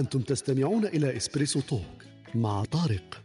[0.00, 2.04] أنتم تستمعون إلى إسبريسو توك
[2.34, 3.22] مع طارق.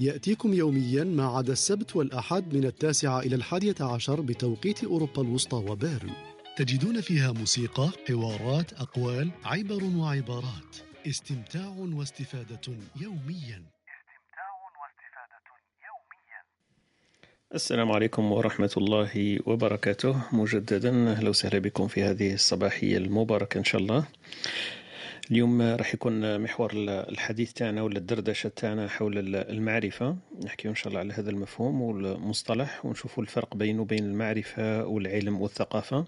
[0.00, 6.10] يأتيكم يوميا ما عدا السبت والأحد من التاسعة إلى الحادية عشر بتوقيت أوروبا الوسطى وبيرن.
[6.56, 10.76] تجدون فيها موسيقى، حوارات، أقوال، عبر وعبارات.
[11.06, 12.60] استمتاع واستفادة
[13.00, 13.62] يوميا.
[17.54, 20.22] السلام عليكم ورحمة الله وبركاته.
[20.32, 24.06] مجددا أهلا وسهلا بكم في هذه الصباحية المباركة إن شاء الله.
[25.30, 30.16] اليوم راح يكون محور الحديث تاعنا ولا الدردشة تاعنا حول المعرفة.
[30.44, 36.04] نحكي إن شاء الله على هذا المفهوم والمصطلح ونشوفوا الفرق بينه وبين المعرفة والعلم والثقافة.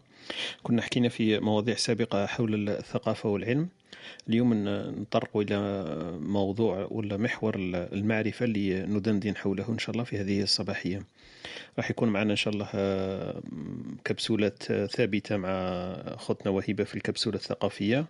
[0.63, 3.69] كنا حكينا في مواضيع سابقة حول الثقافة والعلم.
[4.29, 4.55] اليوم
[5.01, 5.87] نطرق إلى
[6.21, 7.55] موضوع ولا محور
[7.93, 11.03] المعرفة اللي ندندن حوله إن شاء الله في هذه الصباحية.
[11.79, 13.43] راح يكون معنا إن شاء الله آه،
[14.05, 15.49] كبسولات ثابتة مع
[16.07, 18.07] أختنا وهبة في الكبسولة الثقافية.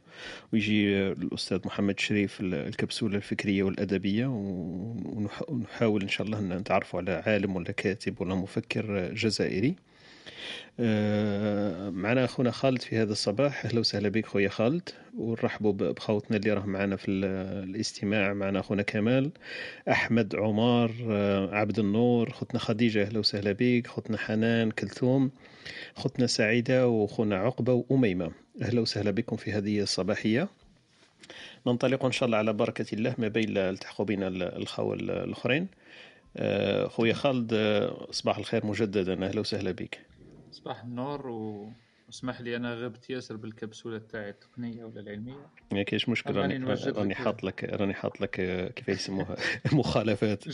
[0.53, 4.27] ويجي الأستاذ محمد شريف الكبسولة الفكرية والأدبية.
[4.27, 9.69] ونحاول إن شاء الله نتعرفوا على عالم ولا كاتب ولا مفكر جزائري.
[9.69, 9.92] آه،
[11.93, 13.65] معنا أخونا خالد في هذا الصباح.
[13.65, 14.89] أهلا وسهلا بك خويا خالد.
[15.19, 18.33] ونرحبوا بخوتنا اللي راه معنا في الاستماع.
[18.33, 19.31] معنا أخونا كمال
[19.91, 25.31] أحمد عمر آه، عبد النور خوتنا خديجة أهلا وسهلا بك خوتنا حنان كلثوم
[25.95, 28.33] خوتنا سعيدة وخونا عقبة وأميمة.
[28.63, 30.49] أهلا وسهلا بكم في هذه الصباحية.
[31.67, 35.67] ننطلق إن شاء الله على بركة الله ما بين التحقوا بنا الخوة الأخرين.
[36.37, 37.55] آه، خويا خالد
[38.11, 39.25] صباح الخير مجددا.
[39.27, 40.12] أهلا وسهلا بك.
[40.53, 41.73] صباح النور و
[42.09, 45.47] اسمح لي أنا غبت ياسر بالكبسولة تاعي التقنية ولا العلمية.
[45.73, 48.31] ما كاينش مشكل راني راني حاط لك راني حاط لك
[48.75, 49.37] كيف يسموها؟
[49.73, 50.45] مخالفات.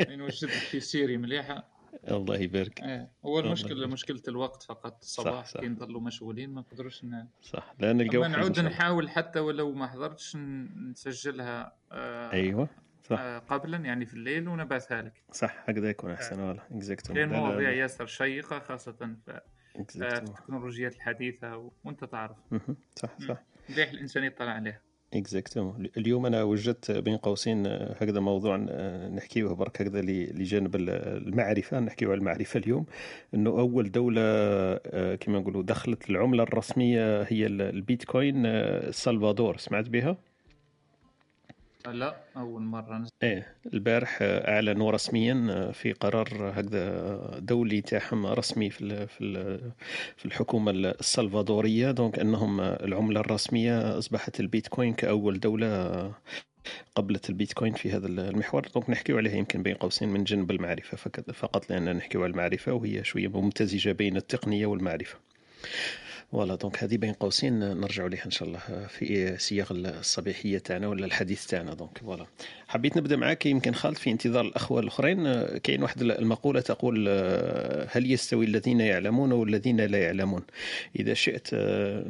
[0.00, 1.64] نوجد لك في série مليحة.
[2.10, 2.80] الله يبارك.
[2.82, 5.02] إيه هو المشكلة مشكلة الوقت فقط.
[5.02, 7.26] الصباح كي نضلوا مشغولين ما نقدروش ن...
[7.42, 12.68] صح لأن نعود نحاول حتى ولو ما حضرتش نسجلها آه أيوه.
[13.06, 13.20] صح.
[13.20, 15.12] آه، قبلا يعني في الليل ونبعثها لك.
[15.32, 16.62] صح هكذا يكون أحسن والله.
[16.70, 19.40] exactement كاين مواضيع ياسر شيقة خاصة في
[20.02, 22.36] التكنولوجيات الحديثة وأنت تعرف.
[22.96, 23.42] صح صح.
[23.70, 24.80] مليح الإنسان يطلع عليها.
[25.14, 31.80] اكزاكتومون اليوم أنا وجدت بين قوسين آه، هكذا موضوع آه، نحكيه برك هكذا لجانب المعرفة.
[31.80, 32.86] نحكيه على المعرفة اليوم.
[33.34, 34.22] إنه أول دولة
[35.16, 40.18] كما نقولوا دخلت العملة الرسمية هي البيتكوين السلفادور سمعت بها؟
[41.92, 43.10] لا أول مرة نزل.
[43.22, 49.06] إيه البارح اعلنوا رسميا في قرار هكذا دولي تاعهم رسمي في
[50.16, 51.90] في الحكومة السلفادورية.
[51.90, 56.12] donc أنهم العملة الرسمية أصبحت البيتكوين كأول دولة
[56.94, 58.62] قبلت البيتكوين في هذا المحور.
[58.74, 60.96] donc نحكيو عليها يمكن بين قوسين من جنب المعرفة
[61.32, 65.18] فقط لأن نحكيو على المعرفة وهي شوية ممتزجة بين التقنية والمعرفة.
[66.32, 71.06] voilà donc هذه بين قوسين نرجعوا لها إن شاء الله في سياق الصباحية تاعنا ولا
[71.06, 72.26] الحديث تاعنا donc voilà
[72.68, 77.08] حبيت نبدأ معك يمكن خالد في انتظار الأخوة الأخرين كاين واحد المقولة تقول
[77.90, 80.42] هل يستوي الذين يعلمون والذين لا يعلمون؟
[80.98, 81.54] إذا شئت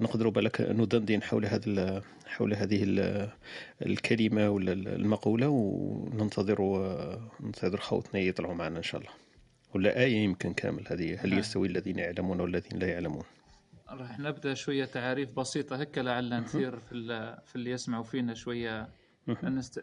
[0.01, 2.87] نقدر بالك ندندن حول هذا حول هذه
[3.87, 6.59] الكلمة ولا المقولة وننتظر
[7.41, 9.13] ننتظر خوتنا يطلعوا معنا إن شاء الله.
[9.75, 11.39] ولا آية يمكن كامل هذه هل.
[11.39, 13.23] يستوي الذين يعلمون والذين لا يعلمون؟
[13.89, 16.95] راح نبدأ شوية تعاريف بسيطة هكا لعل نثير في
[17.45, 18.89] في اللي يسمعوا فينا شوية.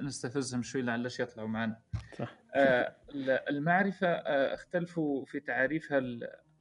[0.01, 1.79] نستفزهم شوي لعلش يطلعوا معنا.
[2.17, 2.35] صح.
[2.55, 2.95] آه
[3.49, 5.97] المعرفة آه اختلفوا في تعريفها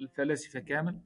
[0.01, 1.01] الفلاسفة كامل.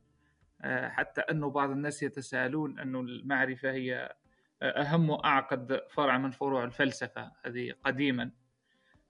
[0.63, 4.15] آه حتى أنه بعض الناس يتساءلون أنه المعرفة هي
[4.63, 8.31] آه، أهم وأعقد فرع من فروع الفلسفة هذه قديما.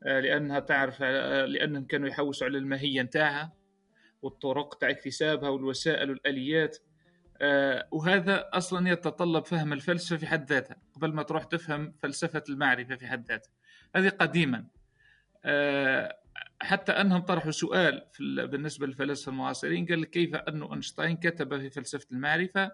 [0.03, 3.53] آه، لأنها تعرف آه، لأنهم كانوا يحوسوا على الماهية نتاعها
[4.23, 6.77] والطرق تاع اكتسابها والوسائل والآليات.
[6.77, 6.86] آه،
[7.91, 13.07] وهذا أصلا يتطلب فهم الفلسفة في حد ذاتها قبل ما تروح تفهم فلسفة المعرفة في
[13.07, 13.51] حد ذاتها.
[13.97, 14.67] هذه قديما.
[15.45, 16.19] آه،
[16.61, 22.07] حتى أنهم طرحوا سؤال في بالنسبة للفلاسفة المعاصرين قال كيف أن أينشتاين كتب في فلسفة
[22.13, 22.73] المعرفة؟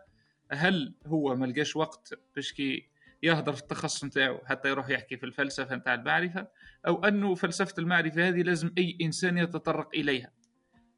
[0.50, 2.88] هل هو ما لقاش وقت باش كي
[3.22, 6.46] يهضر في التخصص نتاعو حتى يروح يحكي في الفلسفة نتاع المعرفة؟
[6.86, 10.32] أو أنه فلسفة المعرفة هذه لازم أي إنسان يتطرق إليها.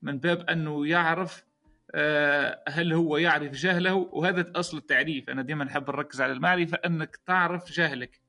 [0.03, 1.54] من باب أنه يعرف آه،
[2.69, 5.31] هل هو يعرف جهله؟ وهذا أصل التعريف.
[5.31, 8.21] أنا دائما نحب نركز على المعرفة أنك تعرف جهلك.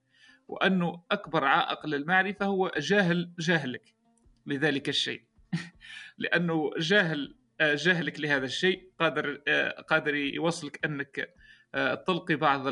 [0.48, 3.96] وأنه أكبر عائق للمعرفة هو جهل جهلك.
[4.46, 5.22] لذلك الشيء.
[6.18, 11.34] لأنه جهل آه، جهلك لهذا الشيء قادر آه، قادر يوصلك أنك
[12.08, 12.68] تلقي بعض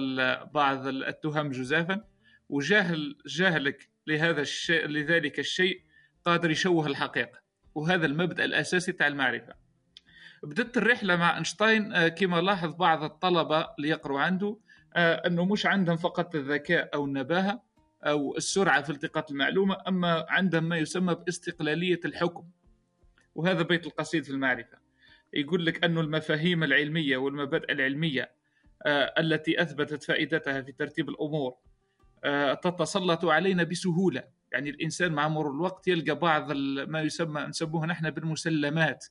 [0.53, 2.03] بعض التهم جزافا.
[2.49, 5.81] وجهل جهلك لهذا الشيء لذلك الشيء
[6.25, 7.39] قادر يشوه الحقيقة.
[7.75, 9.62] وهذا المبدأ الأساسي تاع المعرفة.
[10.43, 14.57] بدت الرحلة مع أينشتاين آه، كما لاحظ بعض الطلبة اللي يقروا عنده
[14.95, 17.63] أنه مش عندهم فقط الذكاء أو النباهة
[18.03, 22.43] أو السرعة في التقاط المعلومة أما عندهم ما يسمى باستقلالية الحكم.
[23.35, 24.77] وهذا بيت القصيد في المعرفة.
[25.33, 28.31] يقول لك أن المفاهيم العلمية والمبادئ العلمية
[28.85, 31.55] آه، التي أثبتت فائدتها في ترتيب الأمور
[32.23, 34.23] آه، تتسلط علينا بسهولة.
[34.51, 36.51] يعني الإنسان مع مرور الوقت يلقى بعض
[36.87, 39.05] ما يسمى نسموها نحن بالمسلمات.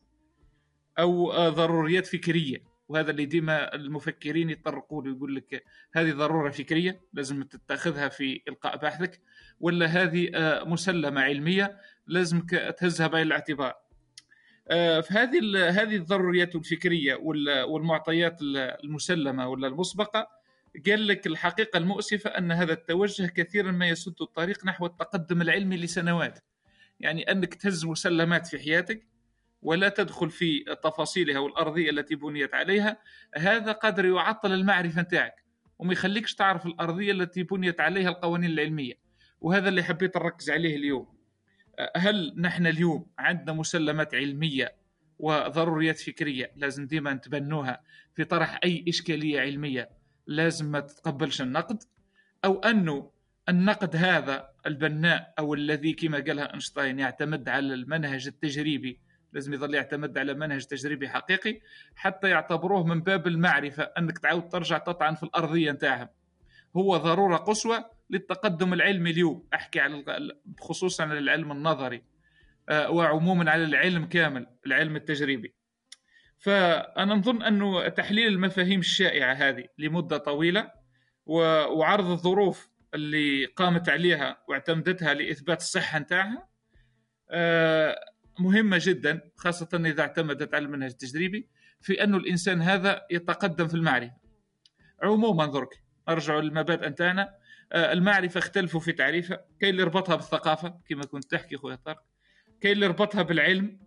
[0.99, 7.43] آه، ضروريات فكرية وهذا اللي ديما المفكرين يطرقوا له يقول لك هذه ضرورة فكرية لازم
[7.43, 9.21] تتخذها في إلقاء بحثك
[9.61, 10.31] ولا هذه
[10.65, 12.41] مسلمة علمية لازم
[12.79, 13.75] تهزها بعين الاعتبار.
[14.69, 17.15] آه، فهذه هذه الضروريات الفكرية
[17.67, 18.39] والمعطيات
[18.85, 20.29] المسلمة ولا المسبقة
[20.87, 26.39] قال لك الحقيقة المؤسفة أن هذا التوجه كثيرا ما يسد الطريق نحو التقدم العلمي لسنوات.
[27.01, 29.07] يعني أنك تهز مسلمات في حياتك
[29.63, 32.99] ولا تدخل في تفاصيلها والأرضية التي بنيت عليها
[33.37, 35.43] هذا قدر يعطل المعرفة نتاعك
[35.79, 38.95] وما يخليكش تعرف الأرضية التي بنيت عليها القوانين العلمية.
[39.41, 41.15] وهذا اللي حبيت نركز عليه اليوم.
[41.97, 44.75] هل نحن اليوم عندنا مسلمات علمية
[45.19, 47.83] وضروريات فكرية لازم ديما نتبنوها
[48.15, 49.91] في طرح أي إشكالية علمية
[50.27, 51.83] لازم ما تتقبلش النقد؟
[52.45, 53.11] أو انه
[53.49, 59.01] النقد هذا البناء أو الذي كما قالها أينشتاين يعتمد على المنهج التجريبي
[59.33, 61.61] لازم يظل يعتمد على منهج تجريبي حقيقي
[61.97, 66.09] حتى يعتبروه من باب المعرفة أنك تعاود ترجع تطعن في الأرضية نتاعهم.
[66.77, 69.49] هو ضرورة قصوى للتقدم العلمي اليوم.
[69.55, 70.05] أحكي على
[70.61, 72.03] خصوصا على العلم النظري
[72.69, 75.55] آه، وعموما على العلم كامل العلم التجريبي.
[76.39, 80.71] فأنا نظن أنه تحليل المفاهيم الشائعة هذه لمدة طويلة
[81.27, 86.49] وعرض الظروف اللي قامت عليها واعتمدتها لإثبات الصحة نتاعها
[88.39, 91.49] مهمة جدا خاصة إذا اعتمدت على المنهج التجريبي
[91.81, 94.17] في انه الإنسان هذا يتقدم في المعرفة.
[95.03, 97.35] عموما درك ارجعوا للمبادئ نتاعنا
[97.73, 99.45] آه، المعرفة اختلفوا في تعريفها.
[99.61, 102.03] كاين اللي ربطها بالثقافة كما كنت تحكي خويا طارق.
[102.61, 103.79] كاين اللي ربطها بالعلم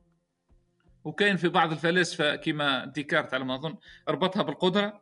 [1.03, 3.75] وكاين في بعض الفلاسفة كما ديكارت على ما أظن
[4.09, 5.01] ربطها بالقدرة.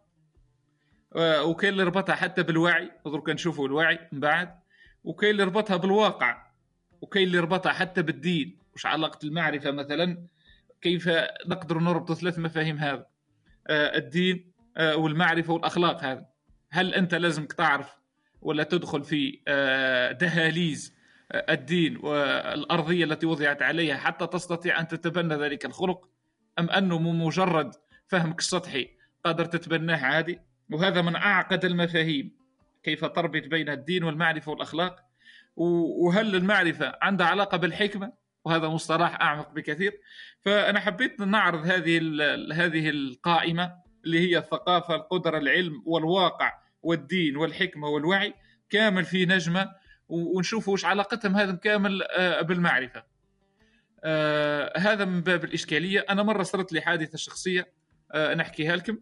[1.16, 2.92] آه، وكاين اللي ربطها حتى بالوعي.
[3.06, 4.60] درك نشوفوا الوعي من بعد.
[5.04, 6.48] وكاين اللي ربطها بالواقع.
[7.01, 8.62] وكاين اللي ربطها حتى بالدين.
[8.75, 10.28] وش علاقة المعرفة مثلا؟
[10.81, 11.10] كيف
[11.48, 13.06] نقدر نربط ثلاث مفاهيم هذا؟
[13.68, 16.25] آه، الدين والمعرفة والأخلاق هذا.
[16.72, 17.96] هل أنت لازمك تعرف
[18.42, 20.94] ولا تدخل في آه، دهاليز
[21.31, 26.10] آه، الدين والأرضية التي وضعت عليها حتى تستطيع أن تتبنى ذلك الخلق؟
[26.60, 27.75] أم أنه مجرد
[28.08, 28.90] فهمك السطحي
[29.25, 30.40] قادر تتبناه عادي؟
[30.72, 32.31] وهذا من أعقد المفاهيم
[32.84, 35.00] كيف تربط بين الدين والمعرفة والأخلاق؟
[35.56, 38.14] وهل المعرفة عندها علاقة بالحكمة؟
[38.45, 40.00] وهذا مصطلح أعمق بكثير.
[40.42, 41.98] فأنا حبيت نعرض هذه
[42.54, 48.34] هذه القائمة اللي هي الثقافة القدرة العلم والواقع والدين والحكمة والوعي
[48.69, 49.72] كامل في نجمة
[50.10, 53.04] ونشوفوا وش علاقتهم هذا كامل آه، بالمعرفة.
[54.04, 56.06] آه، هذا من باب الإشكالية.
[56.10, 57.74] أنا مرة صارت لي حادثه شخصية
[58.12, 58.98] آه، نحكيها لكم.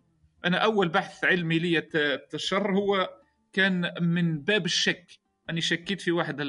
[0.46, 1.88] أنا أول بحث علمي لي
[2.34, 3.10] الشر هو
[3.54, 5.06] كان من باب الشك.
[5.50, 6.42] أني شكيت في واحد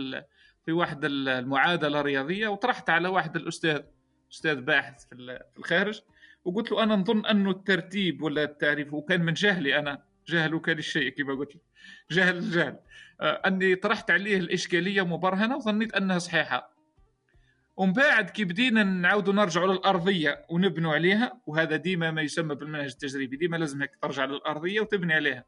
[0.66, 3.80] في واحد المعادلة الرياضية وطرحت على واحد الأستاذ
[4.32, 6.00] أستاذ باحث في الخارج
[6.44, 11.34] وقلت له أنا نظن أنه الترتيب ولا التعريف وكان من جهلي أنا جهلك للشيء كما
[11.34, 11.62] قلت لك.
[12.10, 12.78] جهل الجهل
[13.20, 16.72] آه، أني طرحت عليه الإشكالية مبرهنة وظنيت أنها صحيحة.
[17.76, 23.36] ومن بعد كي بدينا نعاودوا نرجعوا للأرضية ونبنوا عليها وهذا ديما ما يسمى بالمنهج التجريبي
[23.36, 25.44] ديما لازم هيك ترجع للأرضية وتبني عليها.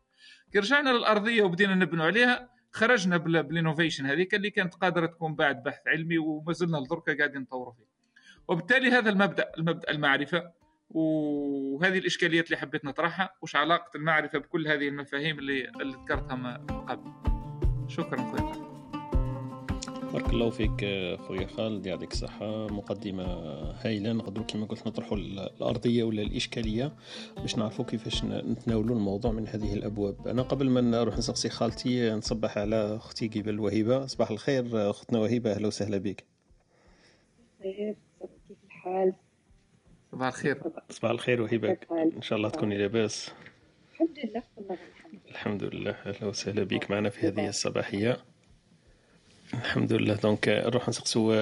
[0.52, 5.62] كي رجعنا للأرضية وبدينا نبنوا عليها خرجنا بال innovation هذيك اللي كانت قادرة تكون بعد
[5.62, 7.84] بحث علمي وما زلنا لدركه قاعدين نطوروا فيه.
[8.48, 10.50] وبالتالي هذا المبدأ المبدأ المعرفة
[10.90, 16.66] وهذه الإشكاليات اللي حبيت نطرحها وش علاقة المعرفة بكل هذه المفاهيم اللي اللي ذكرتها من
[16.66, 17.12] قبل.
[17.88, 18.63] شكرا خويا.
[20.14, 20.80] بارك الله فيك
[21.20, 22.66] خويا خالد يعطيك الصحة.
[22.66, 23.24] مقدمة
[23.84, 24.12] هايلة.
[24.12, 26.92] نقدروا كما قلت نطرحوا الأرضية ولا الإشكالية
[27.36, 30.28] باش نعرفوا كيفاش نتناولوا الموضوع من هذه الأبواب.
[30.28, 35.52] أنا قبل ما نروح نسقسي خالتي نصبح على أختي قبل وهبة صباح الخير أختنا وهبة
[35.52, 36.24] أهلا وسهلا بك.
[37.62, 37.96] كيف
[38.66, 39.12] الحال؟
[40.12, 40.62] صباح الخير.
[40.90, 43.30] صباح الخير وهبك إن شاء الله تكوني لاباس.
[43.92, 44.78] الحمد لله والله
[45.30, 45.90] الحمد لله.
[45.90, 48.24] أهلا وسهلا بك معنا في هذه الصباحية.
[49.62, 50.14] الحمد لله.
[50.14, 51.34] donc نروح نسقسو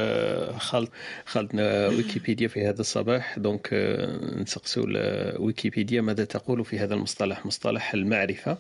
[0.59, 0.89] خالد.
[1.27, 3.39] خالدنا ويكيبيديا في هذا الصباح.
[3.39, 3.69] donc
[4.37, 4.85] نسقسو
[5.39, 7.47] ويكيبيديا ماذا تقول في هذا المصطلح.
[7.47, 8.59] مصطلح المعرفة.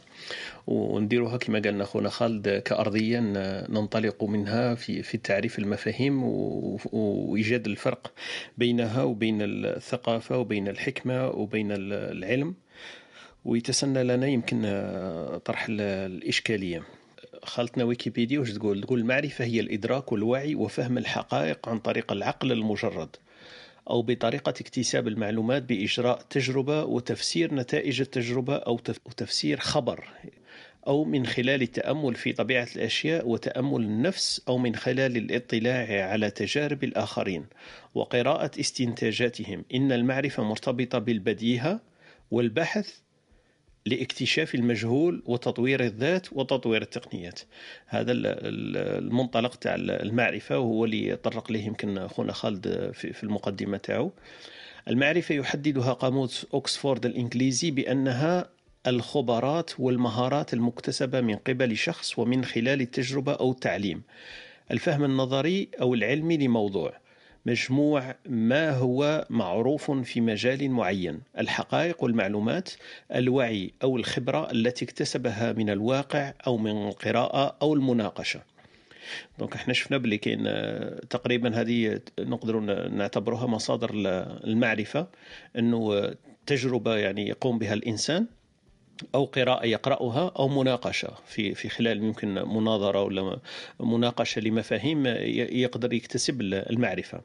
[0.66, 3.20] ونديروها كما قالنا اخونا خالد كأرضية
[3.68, 6.22] ننطلق منها في في تعريف المفاهيم
[6.92, 8.12] وإيجاد الفرق
[8.58, 12.54] بينها وبين الثقافة وبين الحكمة وبين العلم.
[13.44, 14.60] ويتسنى لنا يمكن
[15.44, 16.82] طرح الإشكالية.
[17.44, 23.16] خالتنا ويكيبيديا واش تقول؟ تقول المعرفة هي الإدراك والوعي وفهم الحقائق عن طريق العقل المجرد
[23.90, 28.78] أو بطريقة اكتساب المعلومات بإجراء تجربة وتفسير نتائج التجربة أو
[29.16, 30.08] تفسير خبر
[30.86, 36.84] أو من خلال التأمل في طبيعة الأشياء وتأمل النفس أو من خلال الاطلاع على تجارب
[36.84, 37.46] الآخرين
[37.94, 39.64] وقراءة استنتاجاتهم.
[39.74, 41.80] إن المعرفة مرتبطة بالبديهة
[42.30, 42.98] والبحث
[43.86, 47.40] لاكتشاف المجهول وتطوير الذات وتطوير التقنيات.
[47.86, 54.12] هذا المنطلق تاع المعرفة وهو اللي طرق ليه يمكن أخونا خالد في المقدمة تاعو.
[54.88, 58.48] المعرفة يحددها قاموس أكسفورد الإنجليزي بأنها
[58.86, 64.02] الخبرات والمهارات المكتسبة من قبل شخص ومن خلال التجربة أو التعليم
[64.70, 67.01] الفهم النظري أو العلمي لموضوع.
[67.46, 71.20] مجموع ما هو معروف في مجال معين.
[71.38, 72.70] الحقائق والمعلومات
[73.14, 78.40] الوعي أو الخبرة التي اكتسبها من الواقع أو من القراءة أو المناقشة.
[79.38, 80.44] دونك إحنا شفنا بلي كاين
[81.08, 83.90] تقريبا هذه نقدروا نعتبرها مصادر
[84.44, 85.06] المعرفة
[85.58, 86.14] إنه
[86.46, 88.26] تجربة يعني يقوم بها الإنسان.
[89.14, 93.38] أو قراءة يقرأها أو مناقشة في في خلال يمكن مناظرة ولا
[93.80, 97.20] مناقشة لمفاهيم يقدر يكتسب المعرفة.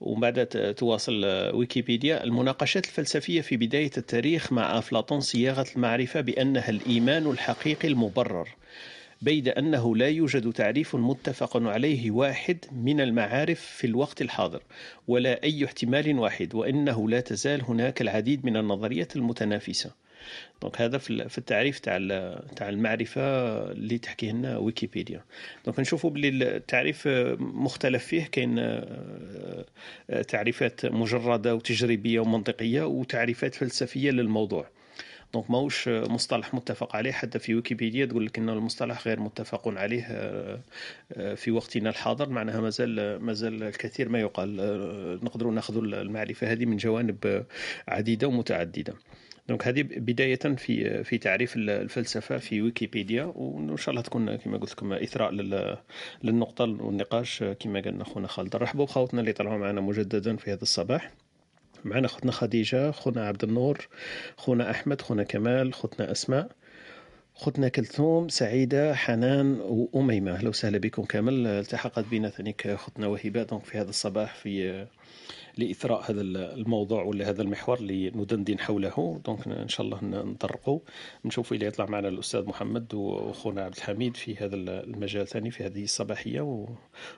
[0.00, 0.46] وبعد
[0.76, 1.24] تواصل
[1.54, 8.48] ويكيبيديا المناقشات الفلسفية في بداية التاريخ مع أفلاطون صياغة المعرفة بأنها الإيمان الحقيقي المبرر
[9.22, 14.62] بيد أنه لا يوجد تعريف متفق عليه واحد من المعارف في الوقت الحاضر
[15.08, 19.90] ولا أي احتمال واحد وإنه لا تزال هناك العديد من النظريات المتنافسة.
[20.62, 21.98] دونك هذا في التعريف تاع
[22.56, 23.22] تاع المعرفة
[23.72, 25.24] اللي تحكيه لنا ويكيبيديا.
[25.64, 34.66] donc نشوفوا بلي التعريف مختلف فيه كاين آه، تعريفات مجردة وتجريبية ومنطقية وتعريفات فلسفية للموضوع.
[35.34, 40.06] donc ماهوش مصطلح متفق عليه حتى في ويكيبيديا تقول لك انه المصطلح غير متفق عليه
[40.10, 40.60] آه،
[41.12, 42.28] آه، في وقتنا الحاضر.
[42.28, 44.56] معناها مازال مازال الكثير ما يقال
[45.24, 47.44] نقدروا ناخذ المعرفة هذه من جوانب
[47.88, 48.94] عديدة ومتعددة.
[49.48, 54.72] donc هذه بداية في في تعريف الفلسفة في ويكيبيديا وإن شاء الله تكون كما قلت
[54.72, 55.30] لكم إثراء
[56.22, 58.56] للنقطة والنقاش كما قالنا خونا خالد.
[58.56, 61.10] رحبوا بخوتنا اللي طلعوا معنا مجددا في هذا الصباح.
[61.84, 63.88] معنا خوتنا خديجة خونا عبد النور
[64.36, 66.48] خونا أحمد خونا كمال خوتنا أسماء
[67.34, 70.32] خوتنا كلثوم سعيدة حنان وأميمة.
[70.32, 74.86] أهلا وسهلا بكم كامل التحقت بنا ثانيك خوتنا وهبة donc في هذا الصباح في
[75.58, 79.20] لإثراء هذا الموضوع ولا هذا المحور اللي ندندن حوله.
[79.24, 80.78] دونك إن شاء الله نطرقوا.
[81.24, 85.84] نشوف إلى يطلع معنا الأستاذ محمد واخونا عبد الحميد في هذا المجال ثاني في هذه
[85.84, 86.66] الصباحية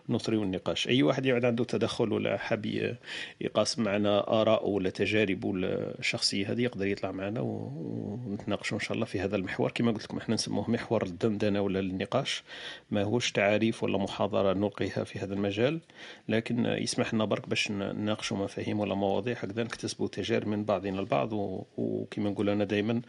[0.08, 0.88] ونثري النقاش.
[0.88, 2.94] أي واحد يعد عنده تدخل ولا حاب
[3.40, 9.06] يقاسم معنا آراء ولا تجارب ولا الشخصيه هذه يقدر يطلع معنا ونتناقشوا إن شاء الله
[9.06, 9.70] في هذا المحور.
[9.70, 12.42] كما قلت لكم إحنا نسموه محور الدندنة ولا النقاش.
[12.90, 15.80] ما هوش تعاريف ولا محاضرة نلقيها في هذا المجال
[16.28, 21.00] لكن يسمح لنا برك باش نناقش نناقشوا مفاهيم ولا مواضيع هكذا نكتسبوا تجارب من بعضنا
[21.00, 21.32] البعض
[21.76, 23.02] وكما نقول أنا دائما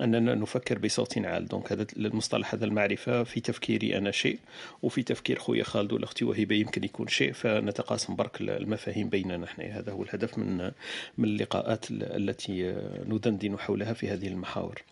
[0.00, 1.48] أننا نفكر بصوت عال.
[1.48, 4.38] donc هذا المصطلح هذا المعرفة في تفكيري أنا شيء
[4.82, 7.32] وفي تفكير خويا خالد ولا أختي وهبة يمكن يكون شيء.
[7.32, 10.70] فنتقاسم برك المفاهيم بيننا إحنا هذا هو الهدف من
[11.18, 12.74] من اللقاءات التي
[13.08, 14.82] ندندن حولها في هذه المحاور.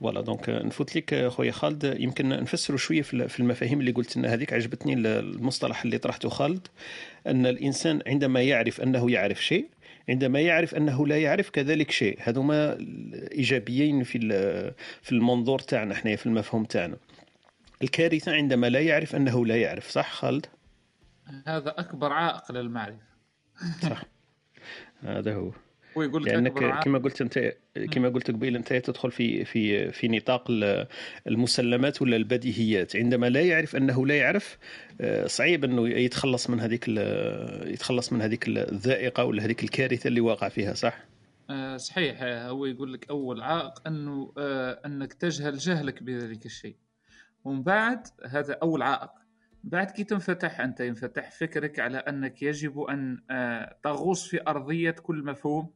[0.00, 0.20] ف voilà.
[0.20, 1.96] donc نفوت لك خويا خالد.
[2.00, 4.52] يمكن نفسروا شوية في المفاهيم اللي قلت لنا هذيك.
[4.52, 6.68] عجبتني المصطلح اللي طرحته خالد
[7.26, 9.68] أن الإنسان عندما يعرف أنه يعرف شيء
[10.08, 12.18] عندما يعرف أنه لا يعرف كذلك شيء.
[12.22, 12.78] هذوما
[13.32, 14.18] إيجابيين في
[15.02, 16.96] في المنظور تاعنا إحنا في المفهوم تاعنا.
[17.82, 19.90] الكارثة عندما لا يعرف أنه لا يعرف.
[19.90, 20.46] صح خالد؟
[21.46, 22.98] هذا أكبر عائق للمعرفة.
[23.82, 24.04] صح.
[25.00, 25.50] هذا هو.
[25.96, 27.54] ويقول لك لانك كما قلت أنت
[27.90, 30.44] كما قلت قبيل أنت تدخل في في في نطاق
[31.26, 32.96] المسلمات ولا البديهيات.
[32.96, 34.58] عندما لا يعرف أنه لا يعرف
[35.00, 36.88] آه، صعيب أنه يتخلص من هذيك
[37.66, 40.98] يتخلص من هذيك الذائقة ولا هذيك الكارثة اللي واقع فيها صح؟
[41.50, 42.22] آه، صحيح.
[42.22, 46.76] هو يقول لك أول عائق أنه آه، أنك تجهل جهلك بذلك الشيء.
[47.44, 49.10] ومن بعد هذا أول عائق.
[49.64, 53.20] بعد كي تنفتح أنت ينفتح فكرك على أنك يجب أن
[53.82, 55.70] تغوص في أرضية كل مفهوم.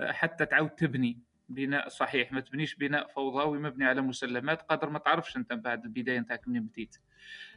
[0.00, 5.36] حتى تعاود تبني بناء صحيح ما تبنيش بناء فوضوي مبني على مسلمات قدر ما تعرفش
[5.36, 6.96] أنت بعد البداية نتاعك منين بديت.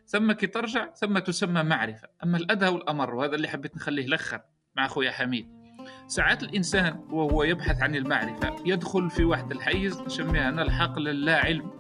[0.06, 2.08] ثم كي ترجع ثم تسمى معرفة.
[2.24, 4.42] أما الأدهى والأمر وهذا اللي حبيت نخليه لخر
[4.76, 5.64] مع خويا حميد.
[6.08, 11.72] ساعات الإنسان وهو يبحث عن المعرفة يدخل في واحد الحيز نسميها أنا الحقل اللا علم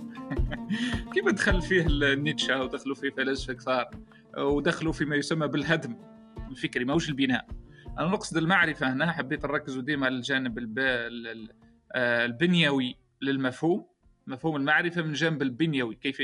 [1.13, 3.89] كيف دخل فيه نيتشه ودخلوا فيه فلاسفه كثار
[4.37, 5.95] ودخلوا فيما يسمى بالهدم
[6.51, 7.47] الفكري ماهوش البناء.
[7.99, 13.87] أنا نقصد المعرفة هنا حبيت نركزوا ديما على الجانب آه، البنيوي للمفهوم
[14.27, 16.19] مفهوم المعرفة من جانب البنيوي كيف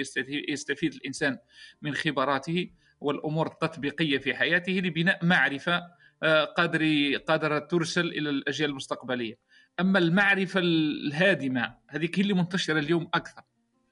[0.49, 1.37] يستفيد الإنسان
[1.81, 2.69] من خبراته
[3.01, 5.83] والأمور التطبيقية في حياته لبناء معرفة
[6.23, 9.37] آه، قادر قادرة ترسل إلى الأجيال المستقبلية.
[9.79, 13.41] أما المعرفة الهادمة هذه هي اللي منتشرة اليوم أكثر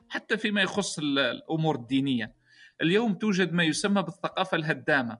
[0.10, 2.34] حتى فيما يخص الأمور الدينية.
[2.81, 5.17] اليوم توجد ما يسمى بالثقافة الهدامة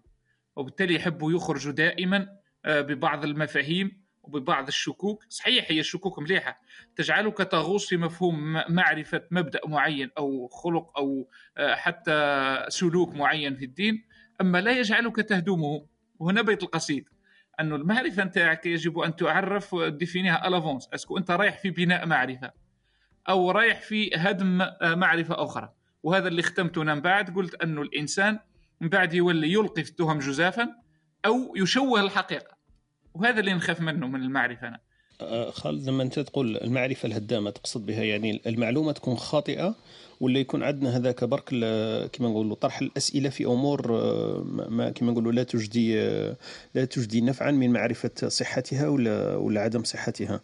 [0.56, 2.37] وبالتالي يحبوا يخرجوا دائما
[2.68, 5.24] ببعض المفاهيم وببعض الشكوك.
[5.30, 6.62] صحيح هي الشكوك مليحة.
[6.96, 13.66] تجعلك تغوص في مفهوم معرفة مبدأ معين أو خلق أو آه، حتى سلوك معين في
[13.66, 14.04] الدين
[14.42, 15.86] أما لا يجعلك تهدمه.
[16.20, 17.10] وهنا بيت القصيد.
[17.60, 22.52] أنه المعرفة نتاعك يجب أن تعرف ديفينيها ألافونس أسكو أنت رايح في بناء معرفة
[23.30, 25.74] أو رايح في هدم آه، معرفة أخرى.
[26.04, 27.36] وهذا اللي ختمته من بعد.
[27.36, 28.40] قلت أنه الإنسان
[28.82, 30.76] من بعد يولي يلقي في التهم جزافا
[31.26, 32.57] أو يشوه الحقيقة.
[33.18, 34.80] وهذا اللي نخاف منه من المعرفة أنا.
[35.22, 39.76] أه، خالد لما أنت تقول المعرفة الهدامة تقصد بها يعني المعلومة تكون خاطئة
[40.22, 41.50] ولا يكون عندنا هذاك برك
[42.14, 46.36] كما نقولوا طرح الأسئلة في أمور أه، ما كما نقولوا لا تجدي أه،
[46.76, 50.42] لا تجدي نفعا من معرفة صحتها ولا ولا عدم صحتها.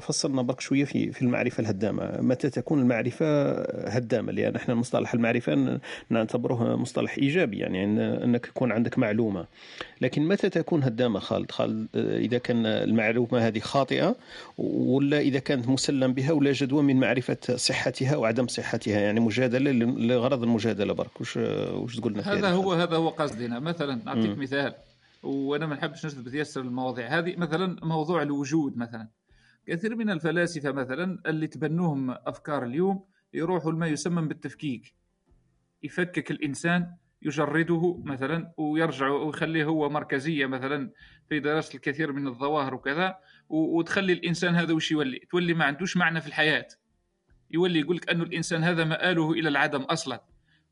[0.00, 2.20] فصلنا برك شوية في في المعرفة الهدامة.
[2.20, 3.52] متى تكون المعرفة
[3.88, 7.84] هدامة؟ لأن إحنا مصطلح المعرفة نعتبره مصطلح إيجابي يعني
[8.24, 9.46] إنك يكون عندك معلومة.
[10.00, 14.16] لكن متى تكون هدامة خالد؟ خالد إذا كان المعلومة هذه خاطئة
[14.58, 18.97] ولا إذا كانت مسلم بها ولا جدوى من معرفة صحتها وعدم صحتها.
[19.00, 19.70] يعني مجادلة
[20.06, 21.20] لغرض المجادلة برك.
[21.20, 23.58] وش وش تقول لنا هذا هو هذا هو قصدنا.
[23.58, 24.74] مثلا نعطيك مثال.
[25.22, 27.18] وأنا ما نحبش نجذب ياسر المواضيع.
[27.18, 29.08] هذه مثلا موضوع الوجود مثلا.
[29.66, 34.94] كثير من الفلاسفة مثلا اللي تبنوهم أفكار اليوم يروحوا لما يسمى بالتفكيك.
[35.82, 40.90] يفكك الإنسان يجرده مثلا ويرجع ويخليه هو مركزية مثلا
[41.28, 43.16] في دراسة الكثير من الظواهر وكذا.
[43.48, 46.68] وتخلي الإنسان هذا وش يولي؟ تولي ما عندوش معنى في الحياة.
[47.50, 50.22] يولي يقول لك انه الإنسان هذا مآله إلى العدم أصلا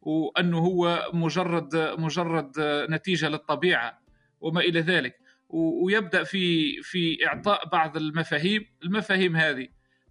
[0.00, 2.52] وأنه هو مجرد مجرد
[2.90, 4.02] نتيجة للطبيعة
[4.40, 5.16] وما إلى ذلك.
[5.48, 8.66] ويبدأ في في إعطاء بعض المفاهيم.
[8.82, 9.68] المفاهيم هذه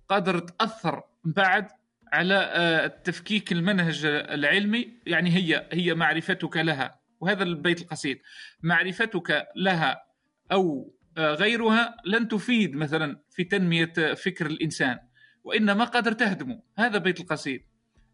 [0.09, 1.67] قادر تأثر بعد
[2.13, 4.93] على آه، تفكيك المنهج العلمي.
[5.05, 8.21] يعني هي هي معرفتك لها وهذا البيت القصيد
[8.63, 10.05] معرفتك لها
[10.51, 14.99] أو آه، غيرها لن تفيد مثلا في تنمية فكر الإنسان.
[15.45, 17.63] وإنما قادر تهدمه هذا بيت القصيد.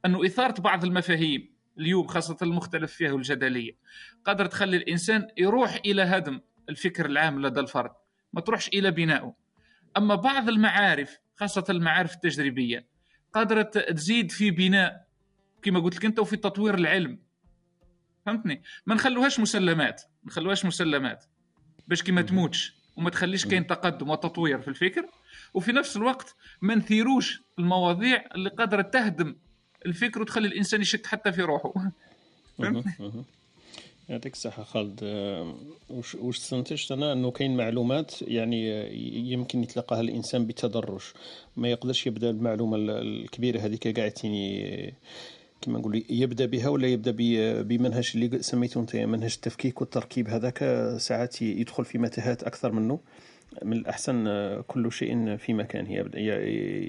[0.05, 3.71] أنه إثارة بعض المفاهيم اليوم خاصة المختلف فيها والجدلية.
[4.25, 7.91] قادر تخلي الإنسان يروح إلى هدم الفكر العام لدى الفرد.
[8.33, 9.35] ما تروحش إلى بنائه.
[9.97, 12.87] أما بعض المعارف خاصة المعارف التجريبية
[13.33, 15.07] قادرة تزيد في بناء
[15.61, 17.19] كما قلت لك أنت وفي تطوير العلم.
[18.25, 20.01] فهمتني؟ ما نخلوهاش مسلمات.
[20.23, 21.25] ما نخلوهاش مسلمات.
[21.87, 25.05] باش كي ما تموتش وما تخليش كاين تقدم وتطوير في الفكر
[25.53, 29.35] وفي نفس الوقت ما نثيروش المواضيع اللي قادرة تهدم
[29.85, 31.73] الفكر وتخلي الإنسان يشك حتى في روحه.
[34.09, 34.99] يعطيك الصحة خالد.
[35.03, 35.55] آه،
[35.89, 38.89] وش استنتجت أنا؟ أنه كاين معلومات يعني
[39.31, 41.01] يمكن يتلقاها الإنسان بتدرج.
[41.57, 44.93] ما يقدرش يبدأ المعلومة الكبيرة هذيك كاع تيني
[45.61, 47.11] كما نقول يبدأ بها ولا يبدأ
[47.61, 50.29] بمنهج اللي سميته أنت منهج التفكيك والتركيب.
[50.29, 52.99] هذاك ساعات يدخل في متاهات أكثر منه.
[53.63, 54.27] من الأحسن
[54.67, 55.91] كل شيء في مكانه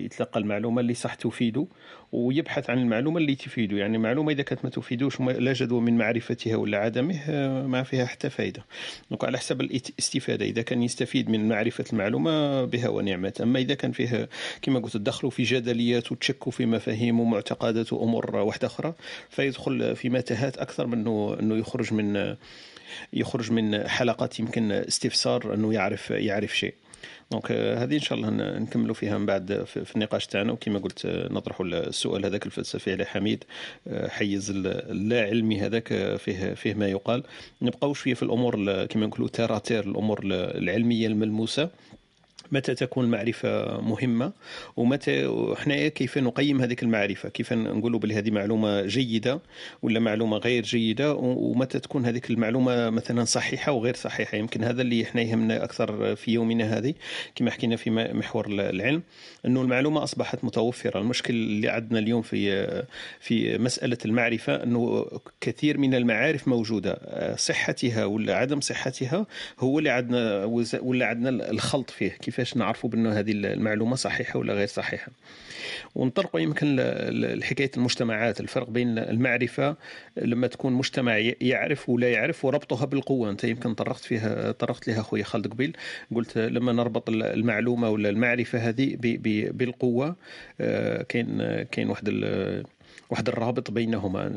[0.05, 1.67] يتلقى المعلومة اللي صح تفيده
[2.13, 3.77] ويبحث عن المعلومة اللي تفيده.
[3.77, 7.31] يعني المعلومة إذا كانت ما تفيدوش لا جدوى من معرفتها ولا عدمه
[7.67, 8.65] ما فيها حتى فائدة
[9.11, 10.45] donc على حسب الاستفادة.
[10.45, 13.33] إذا كان يستفيد من معرفة المعلومة بها ونعمة.
[13.43, 14.29] أما إذا كان فيه
[14.63, 18.95] كما قلت تدخلوا في جدليات وتشكوا في مفاهيم ومعتقدات وأمور واحدة أخرى
[19.31, 20.99] فيدخل في متاهات أكثر من
[21.41, 22.37] أنه يخرج من
[23.13, 26.75] يخرج من حلقات يمكن استفسار إنه يعرف يعرف شيء.
[27.31, 30.53] donc آه، هذه إن شاء الله نكملوا فيها من بعد في النقاش تاعنا.
[30.53, 33.45] وكما قلت آه، نطرحوا السؤال هذاك الفلسفي على حميد
[33.89, 37.23] آه، حيز اللا علمي هذاك فيه فيه ما يقال.
[37.63, 41.71] نبقاو شوية في الأمور كما نقولوا تيراتير الأمور العلمية الملموسة.
[42.53, 44.33] متى تكون المعرفة مهمة
[44.77, 49.41] ومتى إحنا كيف نقيم هذه المعرفة؟ كيف نقولوا بلي هذه معلومة جيدة
[49.83, 55.03] ولا معلومة غير جيدة؟ ومتى تكون هذه المعلومة مثلا صحيحة وغير صحيحة؟ يمكن هذا اللي
[55.03, 56.95] إحنا يهمنا أكثر في يومنا هذه
[57.35, 59.03] كما حكينا في محور العلم
[59.47, 61.01] أنه المعلومة أصبحت متوفرة.
[61.01, 62.67] المشكل اللي عندنا اليوم في
[63.21, 65.07] في مسألة المعرفة أنه
[65.41, 66.99] كثير من المعارف موجودة.
[67.37, 69.27] صحتها ولا عدم صحتها
[69.59, 70.45] هو اللي عندنا
[70.83, 72.09] ولا عندنا الخلط فيه.
[72.09, 75.13] كيف كيفاش نعرفوا بأنه هذه المعلومة صحيحة ولا غير صحيحة.
[75.95, 76.77] ونطرقوا يمكن
[77.39, 79.77] لحكاية المجتمعات الفرق بين المعرفة
[80.17, 83.31] لما تكون مجتمع يعرف ولا يعرف وربطها بالقوة.
[83.31, 85.77] أنت يمكن طرقت فيها طرقت لها أخوي خالد قبيل
[86.15, 88.97] قلت لما نربط المعلومة ولا المعرفة هذه
[89.53, 90.17] بالقوة
[90.61, 92.09] آه، كاين كاين واحد
[93.13, 94.31] واحد الرابط بينهما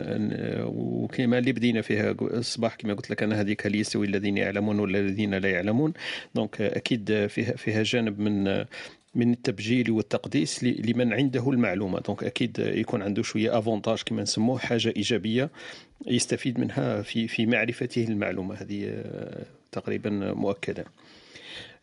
[0.66, 5.00] وكما اللي بدينا فيها الصباح كما قلت لك أنا هذيك هل يستوي الذين يعلمون ولا
[5.00, 5.94] الذين لا يعلمون.
[6.36, 8.66] donc أكيد فيها فيها جانب من
[9.16, 12.00] من التبجيل والتقديس لمن عنده المعلومة.
[12.00, 15.50] donc أكيد يكون عنده شوية avantage كما نسموه حاجة إيجابية
[16.08, 18.56] يستفيد منها في في معرفته المعلومة.
[18.56, 19.04] هذه
[19.72, 20.86] تقريبا مؤكدة.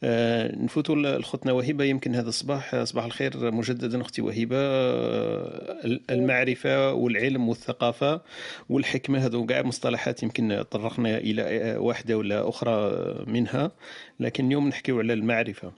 [0.05, 8.21] نفوتوا لخوتنا وهبه يمكن هذا الصباح صباح الخير مجددا أختي وهبه آه، المعرفة والعلم والثقافة
[8.69, 12.93] والحكمة هذو كاع مصطلحات يمكن طرقنا إلى واحدة ولا أخرى
[13.27, 13.71] منها.
[14.21, 15.73] لكن اليوم نحكيو على المعرفة.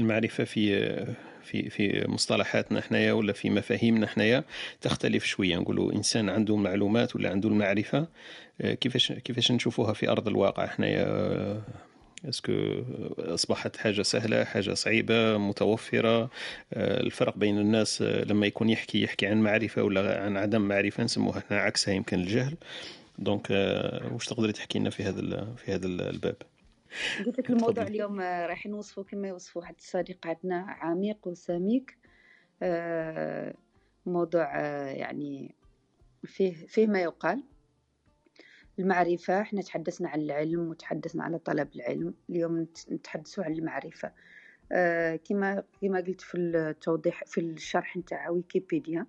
[0.00, 0.96] المعرفة في
[1.44, 4.44] في في مصطلحاتنا حنايا ولا في مفاهيمنا حنايا
[4.80, 5.56] تختلف شوية.
[5.56, 8.06] نقولوا إنسان عنده معلومات ولا عنده المعرفة
[8.60, 11.06] آه، كيفاش كيفاش نشوفوها في أرض الواقع حنايا؟
[12.28, 12.52] est-ce que
[13.18, 16.30] أصبحت حاجة سهلة حاجة صعيبة متوفرة؟
[16.72, 21.04] آه، الفرق بين الناس آه، لما يكون يحكي يحكي عن معرفة ولا عن عدم معرفة
[21.04, 22.56] نسموها إحنا عكسها يمكن الجهل.
[23.18, 26.36] donc آه، واش تقدري تحكي لنا في هذا في هذا الباب؟
[27.26, 31.98] قلت لك الموضوع اليوم راح نوصفه كما يوصفه واحد الصديق عندنا عميق وسميك.
[34.06, 34.60] موضوع
[34.90, 35.54] يعني
[36.24, 37.42] فيه فيه ما يقال.
[38.78, 44.12] المعرفة إحنا تحدثنا عن العلم وتحدثنا على طلب العلم اليوم نتحدثوا عن المعرفة.
[44.72, 49.06] آه كما كما قلت في التوضيح في الشرح نتاع ويكيبيديا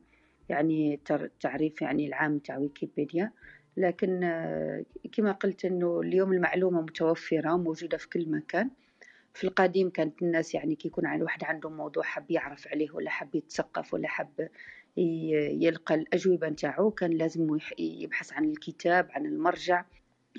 [0.49, 0.99] يعني
[1.41, 3.31] تعريف يعني العام نتاع ويكيبيديا.
[3.77, 8.69] لكن آه كما قلت إنه اليوم المعلومة متوفرة موجودة في كل مكان.
[9.33, 13.35] في القديم كانت الناس يعني كي يكون الواحد عنده موضوع حب يعرف عليه ولا حب
[13.35, 14.49] يتثقف ولا حب
[14.97, 16.91] يلقى الأجوبة نتاعو.
[16.91, 19.85] كان لازم يبحث عن الكتاب عن المرجع.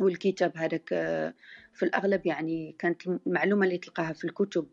[0.00, 0.88] والكتاب هذاك
[1.72, 4.66] في الأغلب يعني كانت المعلومة اللي تلقاها في الكتب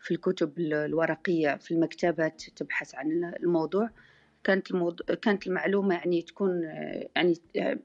[0.00, 3.90] في الكتب الورقية في المكتبات تبحث عن الموضوع.
[4.44, 6.62] كانت الموضوع كانت المعلومة يعني تكون
[7.16, 7.34] يعني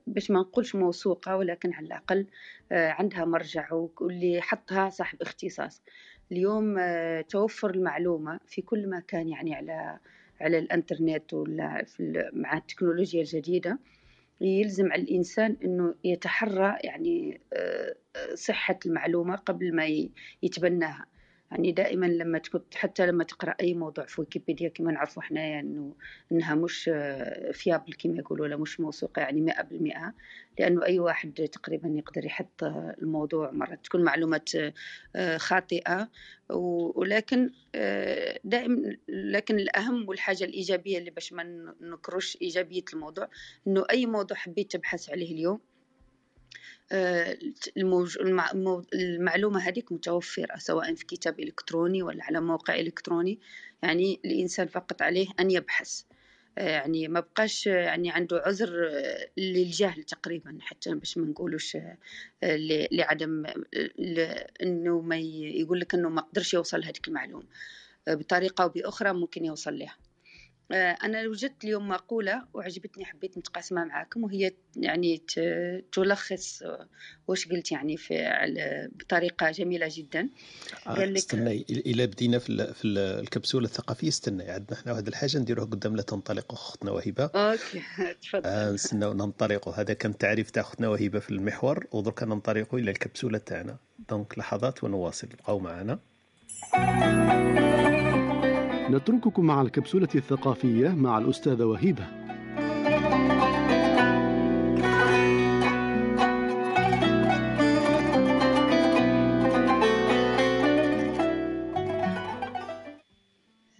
[0.07, 2.25] باش ما نقولش موثوقة ولكن على الأقل
[2.71, 5.81] عندها مرجع واللي حطها صاحب اختصاص.
[6.31, 6.77] اليوم
[7.21, 9.99] توفر المعلومة في كل مكان يعني على
[10.41, 11.85] على الانترنت ولا
[12.33, 13.79] مع التكنولوجيا الجديدة
[14.41, 19.85] يلزم على الإنسان أنه يتحرى يعني آه، آه، صحة المعلومة قبل ما
[20.43, 21.05] يتبناها.
[21.51, 25.95] يعني دائما لما تكون حتى لما تقرأ أي موضوع في ويكيبيديا كما نعرفوا حنايا إنه
[26.31, 26.83] إنها مش
[27.51, 30.13] فيابل كما يقولوا ولا مش موثوقة يعني مئة بالمئة
[30.59, 34.49] لأنه أي واحد تقريبا يقدر يحط الموضوع مرات تكون معلومات
[35.15, 36.09] آه، خاطئة
[36.49, 43.29] ولكن آه، دائما لكن الأهم والحاجة الإيجابية اللي باش ما نكرش إيجابية الموضوع
[43.67, 45.59] إنه أي موضوع حبيت تبحث عليه اليوم
[48.93, 53.39] المعلومة هذيك متوفرة سواء في كتاب إلكتروني ولا على موقع إلكتروني.
[53.83, 56.01] يعني الإنسان فقط عليه أن يبحث.
[56.57, 58.89] يعني ما بقاش يعني عنده عذر
[59.37, 61.77] للجهل تقريبا حتى باش ما نقولوش
[62.91, 63.45] لعدم
[64.63, 67.45] إنه ما يقول لك إنه ما قدرش يوصل هذيك المعلومة.
[68.07, 69.95] بطريقة أو بأخرى ممكن يوصل لها.
[69.95, 70.08] آه،
[70.71, 75.21] أنا وجدت اليوم مقولة وعجبتني حبيت نتقاسمها معاكم وهي يعني
[75.91, 76.63] تلخص
[77.27, 78.29] واش قلت يعني في
[78.95, 80.29] بطريقة جميلة جدا.
[80.87, 85.37] آه، قال لك استنى إلى بدينا في, في الكبسولة الثقافية استنى عندنا إحنا واحد الحاجة
[85.37, 87.81] نديروها قدام لا تنطلق أختنا وهبة أوكي
[88.21, 88.41] تفضل.
[88.45, 93.37] آه نستنى ننطلق هذا كان تعريف تاع أختنا وهبة في المحور ودرك ننطلق إلى الكبسولة
[93.37, 93.77] تاعنا.
[94.09, 95.99] دونك لحظات ونواصل بقاو معنا.
[98.89, 102.07] نترككم مع الكبسولة الثقافية مع الأستاذة وهيبة.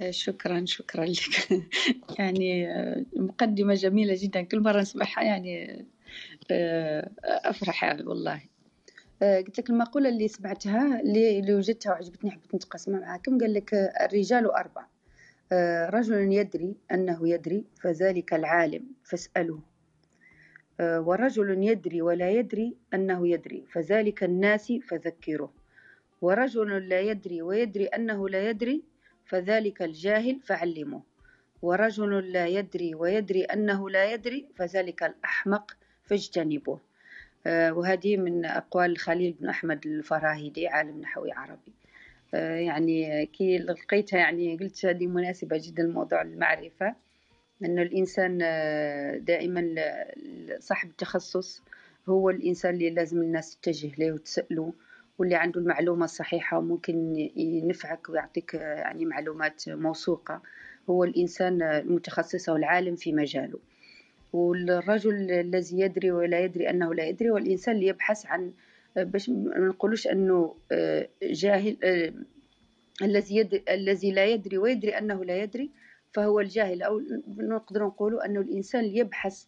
[0.09, 1.63] شكرا شكرا لك.
[2.19, 2.67] يعني
[3.15, 4.41] مقدمة جميلة جدا.
[4.41, 5.85] كل مرة نسمعها يعني
[7.23, 8.41] أفرح والله.
[9.21, 13.37] قلت لك المقولة اللي سمعتها اللي وجدتها وعجبتني حبيت نتقاسمها معاكم.
[13.37, 14.85] قال لك الرجال أربع
[15.89, 19.59] رجل يدري أنه يدري فذلك العالم فاسأله
[20.79, 25.53] آه، ورجل يدري ولا يدري أنه يدري فذلك الناس فذكره
[26.21, 28.83] ورجل لا يدري ويدري أنه لا يدري
[29.25, 31.01] فذلك الجاهل فعلمه
[31.61, 36.79] ورجل لا يدري ويدري أنه لا يدري فذلك الأحمق فاجتنبه
[37.47, 41.73] آه، وهذه من أقوال خليل بن أحمد الفراهيدي عالم نحوي عربي.
[42.33, 46.95] يعني كي لقيتها يعني قلت هذه مناسبة جدا لموضوع المعرفة
[47.65, 48.37] أنه الإنسان
[49.25, 49.75] دائما
[50.59, 51.63] صاحب التخصص
[52.09, 54.73] هو الإنسان اللي لازم الناس تتجه له وتسأله
[55.17, 60.41] واللي عنده المعلومة الصحيحة وممكن ينفعك ويعطيك يعني معلومات موثوقة
[60.89, 63.59] هو الإنسان المتخصص أو العالم في مجاله.
[64.33, 68.51] والرجل الذي يدري ولا يدري أنه لا يدري والإنسان اللي يبحث عن
[68.95, 70.55] باش ما نقولوش أنه
[71.23, 71.77] جاهل
[73.01, 75.69] الذي يدري الذي لا يدري ويدري أنه لا يدري
[76.13, 76.81] فهو الجاهل.
[76.83, 77.01] أو
[77.37, 79.45] نقدر نقول أنه الإنسان يبحث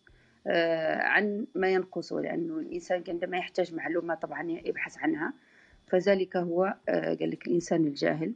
[1.02, 5.34] عن ما ينقصه لأنه الإنسان عندما يحتاج معلومة طبعا يبحث عنها.
[5.88, 8.34] فذلك هو قال لك الإنسان الجاهل.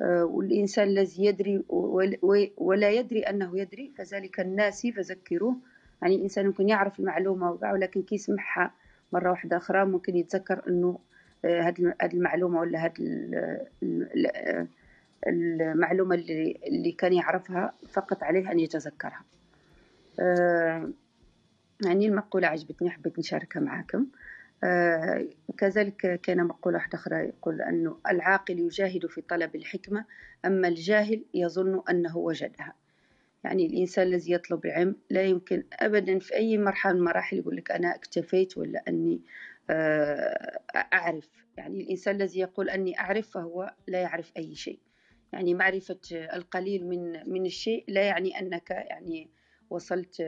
[0.00, 1.62] والإنسان الذي يدري
[2.58, 5.56] ولا يدري أنه يدري فذلك الناسي فذكروه
[6.02, 8.74] يعني الإنسان ممكن يعرف المعلومة ولكن كي يسمعها
[9.12, 10.98] مرة واحدة أخرى ممكن يتذكر أنه
[11.44, 12.94] هذه المعلومة ولا هذه
[15.26, 19.24] المعلومة اللي, اللي كان يعرفها فقط عليه أن يتذكرها.
[21.84, 24.06] يعني المقولة عجبتني حبيت نشاركها معكم
[24.64, 25.26] آه
[25.58, 30.04] كذلك كان مقولة واحدة أخرى يقول أنه العاقل يجاهد في طلب الحكمة
[30.44, 32.74] أما الجاهل يظن أنه وجدها.
[33.44, 37.70] يعني الإنسان الذي يطلب العلم لا يمكن أبدا في أي مرحلة من المراحل يقول لك
[37.70, 39.22] أنا اكتفيت ولا أني
[39.70, 40.60] آه
[40.92, 41.28] أعرف.
[41.56, 44.80] يعني الإنسان الذي يقول أني أعرف فهو لا يعرف أي شيء.
[45.32, 49.30] يعني معرفة القليل من من الشيء لا يعني أنك يعني
[49.70, 50.22] وصلت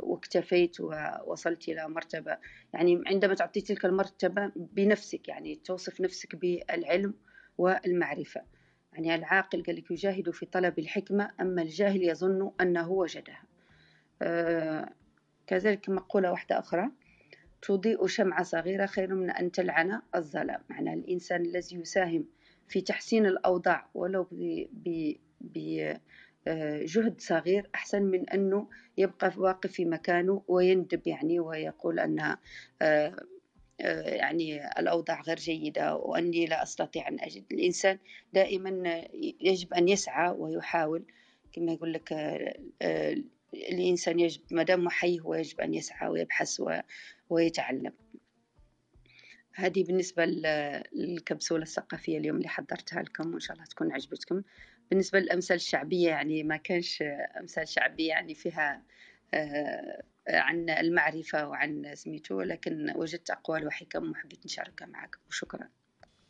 [0.00, 2.38] واكتفيت ووصلت إلى مرتبة.
[2.72, 7.14] يعني عندما تعطي تلك المرتبة بنفسك يعني توصف نفسك بالعلم
[7.58, 8.42] والمعرفة.
[8.94, 13.42] يعني العاقل قال لك يجاهد في طلب الحكمة أما الجاهل يظن أنه وجدها.
[14.22, 14.90] آه
[15.46, 16.88] كذلك مقولة واحدة أخرى
[17.62, 20.60] تضيء شمعة صغيرة خير من أن تلعن الظلام.
[20.70, 22.24] معنى الإنسان الذي يساهم
[22.68, 24.26] في تحسين الأوضاع ولو
[25.40, 26.00] بجهد
[27.20, 32.36] صغير أحسن من أنه يبقى واقف في مكانه ويندب يعني ويقول أن
[33.78, 37.44] يعني الأوضاع غير جيدة وأني لا أستطيع أن أجد.
[37.52, 37.98] الإنسان
[38.32, 39.04] دائما
[39.40, 41.04] يجب أن يسعى ويحاول.
[41.52, 42.12] كما يقول لك
[43.54, 46.62] الإنسان يجب ما دام حي هو يجب أن يسعى ويبحث
[47.30, 47.92] ويتعلم.
[49.54, 50.24] هذه بالنسبة
[50.92, 54.42] للكبسولة الثقافية اليوم اللي حضرتها لكم وإن شاء الله تكون عجبتكم.
[54.90, 57.02] بالنسبة للأمثال الشعبية يعني ما كانش
[57.40, 58.82] أمثال شعبية يعني فيها
[60.28, 65.68] عن المعرفة وعن سميتو لكن وجدت أقوال وحكم وحبيت نشاركها معكم وشكرا.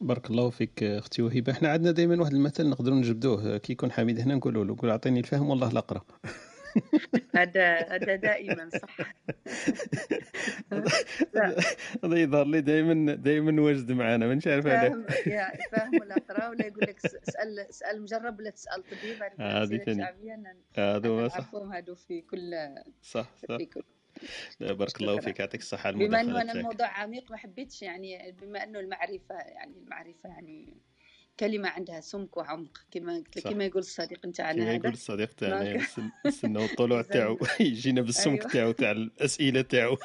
[0.01, 1.53] بارك الله فيك أختي وهبة.
[1.53, 3.57] إحنا عندنا دائما واحد المثل نقدروا نجبدوه.
[3.57, 6.05] كي يكون حميد هنا نقولوا له نقول أعطيني الفهم والله لا أقرأ.
[7.37, 8.97] هذا هذا دائما صح.
[12.05, 15.07] هذا يظهر لي دائما دائما واجد معنا مانيش عارف فاهم
[15.73, 20.03] فاهم ولا قرا ولا يقول لك اسأل اسأل مجرب ولا تسأل طبيب هذه ثاني
[20.79, 21.55] هذا صح.
[21.55, 22.55] هذو في كل
[23.03, 23.57] صح صح.
[23.57, 23.83] في كل
[24.61, 28.81] بارك الله فيك يعطيك الصحة بما إنه أنا الموضوع عميق ما حبيتش يعني بما إنه
[28.81, 30.77] المعرفة يعني المعرفة يعني
[31.40, 35.87] كلمة عندها سمك وعمق كما كما يقول الصديق نتاعنا كما يقول الصديق تاعنا
[36.27, 38.53] نستناو الطلوع تاعو يجينا بالسمك أيوه.
[38.53, 39.97] تاعو تاع الأسئلة تاعو.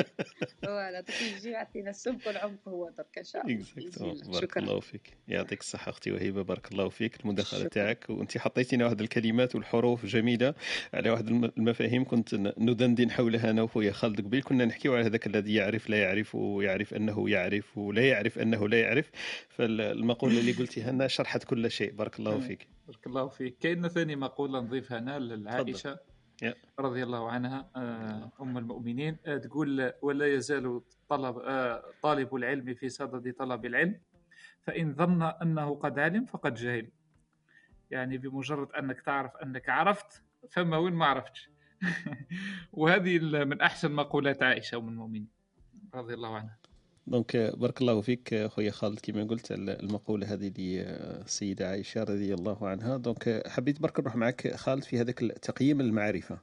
[0.62, 1.04] فوالا
[1.36, 4.32] يجي يعطينا السمك والعمق هو درك إن شاء الله.
[4.32, 5.12] بارك الله فيك.
[5.28, 7.20] يعطيك الصحة أختي وهيبة بارك الله فيك.
[7.20, 10.54] المداخلة تاعك وأنت حطيتينا واحد الكلمات والحروف جميلة
[10.94, 14.42] على واحد المفاهيم كنت ندندن حولها أنا وخويا خالد قبيل.
[14.42, 18.80] كنا نحكيو على هذاك الذي يعرف لا يعرف ويعرف أنه يعرف ولا يعرف أنه لا
[18.80, 19.10] يعرف.
[19.48, 21.92] فالمقولة اللي قلت قلتيها لنا شرحت كل شيء.
[21.92, 22.68] بارك الله فيك.
[22.86, 23.58] بارك الله فيك.
[23.58, 25.98] كاين ثاني مقولة نضيفها أنا لعائشة
[26.78, 29.16] رضي الله عنها آه، أم المؤمنين.
[29.26, 34.00] آه، تقول ولا يزال طلب آه، طالب العلم في صدد طلب العلم
[34.62, 36.90] فإن ظن أنه قد علم فقد جهل.
[37.90, 41.50] يعني بمجرد أنك تعرف أنك عرفت فما وين ما عرفتش.
[42.72, 45.28] وهذه من أحسن مقولات عائشة أم المؤمنين.
[45.94, 46.58] رضي الله عنها.
[47.10, 52.96] donc بارك الله فيك خويا خالد كما قلت المقولة هذه للسيدة عائشة رضي الله عنها.
[52.96, 56.38] donc حبيت برك نروح معك خالد في هذاك تقييم المعرفة.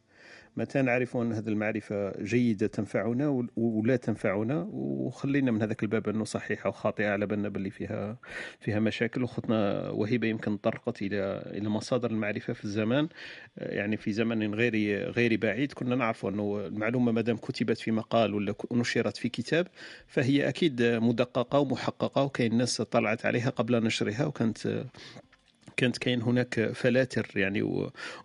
[0.58, 6.70] متى نعرف أن هذه المعرفة جيدة تنفعنا ولا تنفعنا؟ وخلينا من هذاك الباب أنه صحيحة
[6.70, 8.18] وخاطئة على بالنا باللي فيها
[8.60, 9.24] فيها مشاكل.
[9.24, 13.08] وخطنا وهبة يمكن طرقت إلى إلى مصادر المعرفة في الزمان.
[13.58, 14.76] يعني في زمن غير
[15.12, 19.68] غير بعيد كنا نعرف أنه المعلومة ما دام كتبت في مقال ولا نشرت في كتاب
[20.08, 24.86] فهي أكيد مدققة ومحققة وكاين ناس طلعت عليها قبل نشرها وكانت
[25.78, 27.62] كانت كاين هناك فلاتر يعني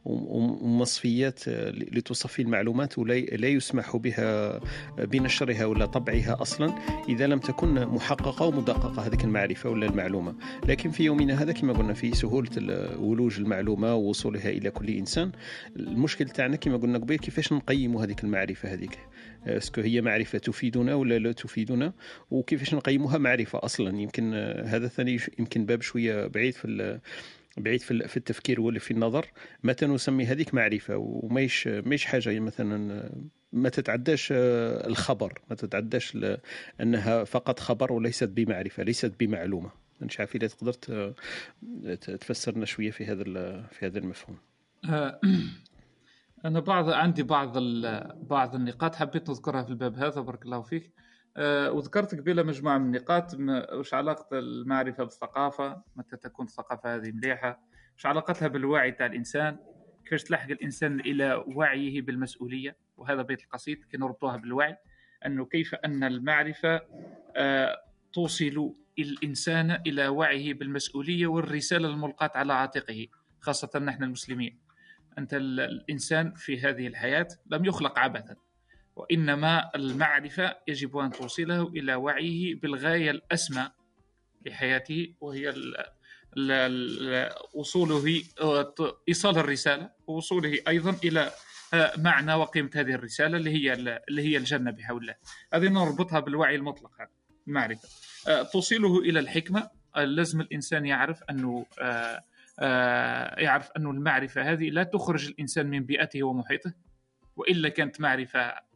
[0.04, 4.60] ومصفيات لتصفي المعلومات ولا يسمح بها
[4.98, 6.74] بنشرها ولا طبعها أصلا
[7.08, 10.34] إذا لم تكن محققة ومدققة هذيك المعرفة ولا المعلومة.
[10.68, 12.50] لكن في يومنا هذا كما قلنا في سهولة
[12.98, 15.32] ولوج المعلومة ووصولها إلى كل إنسان
[15.76, 18.98] المشكل تاعنا كما قلنا قبل كيفاش نقيموا هذيك المعرفة هذيك؟
[19.46, 21.92] اسكو هي معرفة تفيدنا ولا لا تفيدنا؟
[22.30, 24.34] وكيفاش نقيموها معرفة أصلا؟ يمكن
[24.64, 27.00] هذا ثاني يمكن باب شوية بعيد في
[27.58, 29.26] بعيد في التفكير ولا في النظر.
[29.64, 33.10] متى نسمي هذيك معرفة؟ ومايش مايش حاجة مثلا
[33.52, 35.40] ما تتعداش الخبر.
[35.50, 36.18] ما تتعداش
[36.80, 39.70] أنها فقط خبر وليست بمعرفة ليست بمعلومة.
[40.00, 40.72] مش عارف اذا تقدر
[41.94, 43.24] تفسرنا شوية في هذا
[43.62, 44.38] في هذا المفهوم.
[44.90, 45.20] آه،
[46.44, 47.58] أنا بعض عندي بعض
[48.22, 50.20] بعض النقاط حبيت نذكرها في الباب هذا.
[50.20, 50.92] بارك الله فيك.
[51.72, 53.36] وذكرت قبيلة مجموعة من النقاط
[53.72, 57.60] وش علاقة المعرفة بالثقافة؟ متى تكون الثقافة هذه مليحة؟
[57.96, 59.58] وش علاقتها بالوعي تاع الإنسان؟
[60.04, 64.76] كيفاش تلحق الإنسان إلى وعيه بالمسؤولية؟ وهذا بيت القصيد كي نربطوها بالوعي
[65.26, 66.80] أنه كيف أن المعرفة
[67.36, 67.76] أه
[68.12, 73.06] توصل الإنسان إلى وعيه بالمسؤولية والرسالة الملقاة على عاتقه
[73.40, 74.58] خاصة نحن المسلمين.
[75.18, 78.36] أنت الإنسان في هذه الحياة لم يخلق عبثا.
[79.00, 83.70] وإنما المعرفة يجب أن توصله إلى وعيه بالغاية الأسمى
[84.46, 85.54] لحياته وهي
[87.54, 88.22] وصوله
[89.08, 91.30] إيصال الرسالة ووصوله أيضا إلى
[91.98, 93.72] معنى وقيمة هذه الرسالة اللي هي
[94.08, 95.14] اللي هي الجنة بحول الله.
[95.54, 97.10] هذه نربطها بالوعي المطلق هذا
[97.48, 97.88] المعرفة.
[98.52, 99.70] توصله إلى الحكمة.
[99.96, 101.66] لازم الإنسان يعرف أنه
[103.38, 106.74] يعرف أن المعرفة هذه لا تخرج الإنسان من بيئته ومحيطه
[107.36, 108.69] وإلا كانت معرفة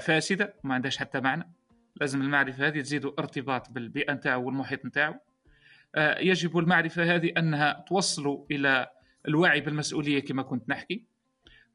[0.00, 1.52] فاسدة وما عندهاش حتى معنى.
[2.00, 5.14] لازم المعرفة هذه تزيد ارتباط بالبيئة نتاعو والمحيط نتاعو.
[5.98, 8.90] يجب المعرفة هذه أنها توصل إلى
[9.28, 11.06] الوعي بالمسؤولية كما كنت نحكي.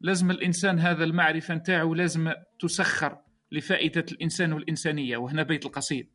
[0.02, 3.18] لازم الإنسان هذا المعرفة نتاعو لازم تسخر
[3.52, 6.10] لفائدة الإنسان والإنسانية وهنا بيت القصيد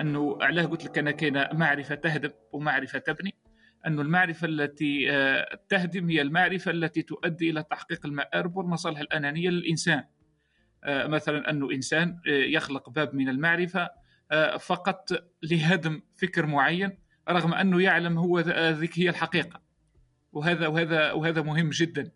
[0.00, 3.34] أنه علاه قلت لك أنا كاين معرفة تهدم ومعرفة تبني.
[3.86, 9.98] أن المعرفة التي آه، تهدم هي المعرفة التي تؤدي إلى تحقيق المآرب والمصالح الأنانية للإنسان.
[9.98, 10.08] آه،
[10.86, 13.90] مثلا أنه إنسان آه، يخلق باب من المعرفة
[14.60, 15.10] فقط
[15.42, 16.98] لهدم فكر معين
[17.30, 18.40] رغم أنه يعلم هو
[18.70, 19.62] ذيك هي الحقيقة.
[20.32, 22.10] وهذا وهذا وهذا مهم جدا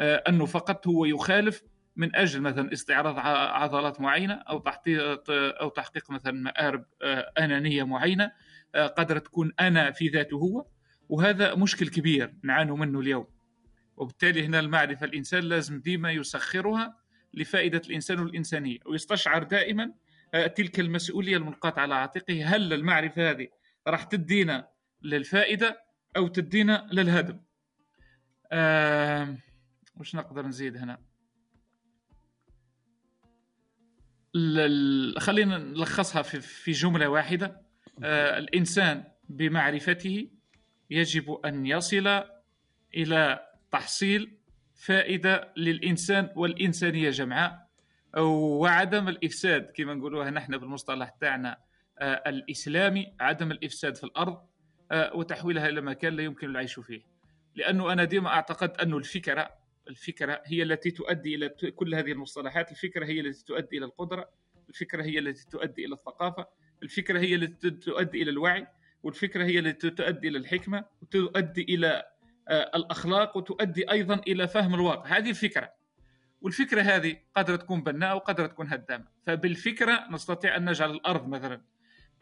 [0.00, 1.62] أنه فقط هو يخالف
[1.96, 3.18] من أجل مثلا استعراض
[3.62, 6.84] عضلات معينة أو تحقيق أو تحقيق مثلا مآرب
[7.38, 8.32] أنانية معينة
[8.74, 10.66] قدر تكون أنا في ذاته هو.
[11.08, 13.26] وهذا مشكل كبير نعاني منه اليوم.
[13.96, 17.01] وبالتالي هنا المعرفة الإنسان لازم ديما يسخرها
[17.34, 19.92] لفائدة الإنسان والإنسانية ويستشعر دائما
[20.34, 23.48] آه، تلك المسؤولية الملقاة على عاتقه هل المعرفة هذه
[23.86, 24.68] راح تدينا
[25.02, 25.82] للفائدة
[26.16, 27.40] أو تدينا للهدم؟
[28.52, 29.36] آه
[29.96, 30.98] وش نقدر نزيد هنا؟
[35.18, 37.62] خلينا نلخصها في جملة واحدة.
[38.02, 40.28] آه الإنسان بمعرفته
[40.90, 42.24] يجب أن يصل
[42.94, 44.36] إلى تحصيل
[44.82, 47.68] فائدة للإنسان والإنسانية جمعاء
[48.18, 51.56] وعدم الإفساد كما نقولوها نحن بالمصطلح تاعنا
[51.98, 54.38] آه، الإسلامي عدم الإفساد في الأرض
[54.92, 57.02] آه، وتحويلها إلى مكان لا يمكن العيش فيه.
[57.54, 59.50] لأنه أنا ديما أعتقد أنه الفكرة
[59.88, 64.28] الفكرة هي التي تؤدي إلى كل هذه المصطلحات الفكرة هي التي تؤدي إلى القدرة
[64.68, 66.46] الفكرة هي التي تؤدي إلى الثقافة
[66.82, 68.66] الفكرة هي التي تؤدي إلى الوعي
[69.02, 72.11] والفكرة هي التي تؤدي إلى الحكمة وتؤدي إلى
[72.48, 75.16] آه، الأخلاق وتؤدي أيضا إلى فهم الواقع.
[75.18, 75.72] هذه الفكرة.
[76.40, 79.04] والفكرة هذه قادرة تكون بناءة وقادرة تكون هدامة.
[79.26, 81.62] فبالفكرة نستطيع أن نجعل الأرض مثلا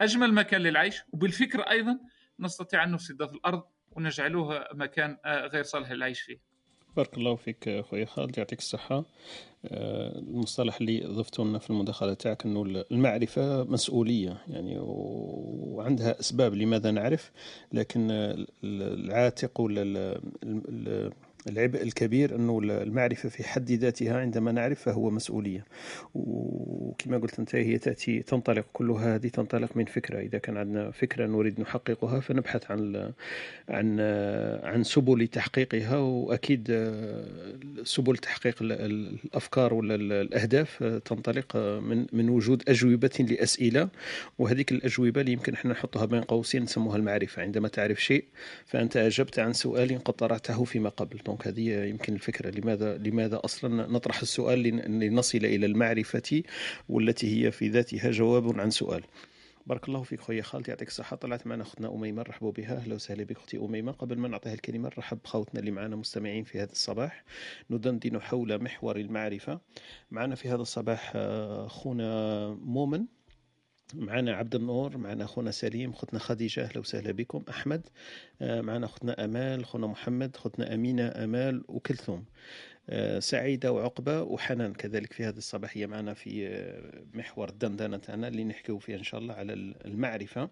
[0.01, 1.99] أجمل مكان للعيش وبالفكرة أيضا
[2.39, 6.50] نستطيع أن نفسد في الأرض ونجعلوها مكان آه، غير صالح للعيش فيه.
[6.97, 9.03] بارك الله فيك خويا خالد يعطيك الصحة.
[9.65, 16.91] آه، المصطلح اللي ضفته لنا في المداخلة تاعك أنه المعرفة مسؤولية يعني وعندها أسباب لماذا
[16.91, 17.31] نعرف
[17.73, 18.07] لكن
[18.63, 20.21] العاتق ولا
[21.49, 25.65] العبء الكبير أنه المعرفة في حد ذاتها عندما نعرف فهو مسؤولية.
[26.15, 30.19] وكما قلت أنت هي تأتي تنطلق كلها هذه تنطلق من فكرة.
[30.19, 33.11] إذا كان عندنا فكرة نريد نحققها فنبحث عن
[33.69, 33.99] عن
[34.63, 35.97] عن سبل تحقيقها.
[35.97, 36.91] وأكيد
[37.83, 43.89] سبل تحقيق الأفكار ولا الأهداف تنطلق من من وجود أجوبة لأسئلة.
[44.39, 47.41] وهذيك الأجوبة اللي يمكن إحنا نحطها بين قوسين نسموها المعرفة.
[47.41, 48.25] عندما تعرف شيء
[48.65, 51.30] فأنت أجبت عن سؤال قد طرحته فيما قبل.
[51.31, 52.49] دونك هذه يمكن الفكرة.
[52.49, 54.59] لماذا لماذا أصلا نطرح السؤال
[54.99, 56.43] لنصل إلى المعرفة
[56.89, 59.03] والتي هي في ذاتها جواب عن سؤال.
[59.67, 61.15] بارك الله فيك خويا خالد يعطيك الصحة.
[61.15, 62.75] طلعت معنا أختنا أميمة رحبوا بها.
[62.75, 63.91] أهلا وسهلا بك أختي أميمة.
[63.91, 67.23] قبل ما نعطيها الكلمة نرحب بخوتنا اللي معنا مستمعين في هذا الصباح.
[67.69, 69.59] ندندن حول محور المعرفة.
[70.11, 73.05] معنا في هذا الصباح آه، أخونا مؤمن
[73.95, 77.43] معنا عبد النور معنا أخونا سليم أختنا خديجة أهلا وسهلا بكم.
[77.49, 77.87] أحمد
[78.41, 82.25] آه، معنا أختنا أمال أخونا محمد أختنا أمينة أمال وكلثوم.
[82.89, 88.43] آه، سعيدة وعقبة وحنان كذلك في هذه الصباحيه معنا في آه، محور الدندنه تاعنا اللي
[88.43, 89.53] نحكيو فيه إن شاء الله على
[89.85, 90.49] المعرفة.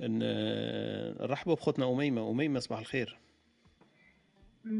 [0.00, 2.30] نرحبوا بخوتنا أميمة.
[2.30, 3.18] أميمة صباح الخير.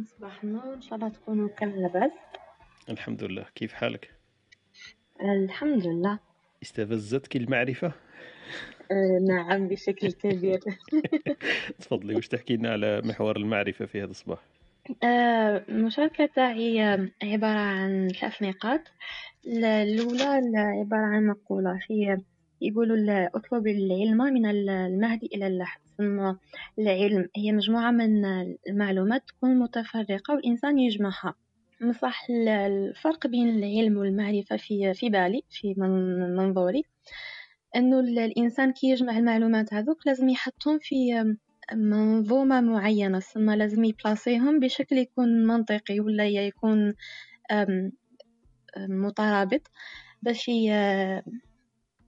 [0.05, 0.75] صباح النور.
[0.75, 2.11] إن شاء الله تكونوا كامل لاباس
[2.89, 3.47] الحمد لله.
[3.55, 4.11] كيف حالك؟
[5.20, 6.18] الحمد لله.
[6.65, 7.93] استفزتك المعرفة؟
[8.91, 10.61] آه، نعم بشكل كبير
[11.81, 14.39] تفضلي وش تحكي لنا على محور المعرفة في هذا الصباح؟
[15.05, 16.81] آه، المشاركة تاعي
[17.23, 18.81] عبارة عن ثلاث نقاط
[19.47, 22.19] الأولى عبارة عن مقولة هي
[22.61, 26.35] يقولوا اطلب العلم من المهد إلى اللحد ثم
[26.79, 28.25] العلم هي مجموعة من
[28.69, 31.35] المعلومات تكون متفرقة والإنسان يجمعها
[31.83, 35.75] نصح الفرق بين العلم والمعرفة في في بالي في
[36.37, 36.85] منظوري.
[37.77, 41.25] إنه الإنسان كي يجمع المعلومات هذوك لازم يحطهم في
[41.75, 43.18] منظومة معينة.
[43.20, 46.95] ثم لازم يبلاصيهم بشكل يكون منطقي ولا يكون
[48.79, 49.70] مترابط.
[50.22, 50.51] باش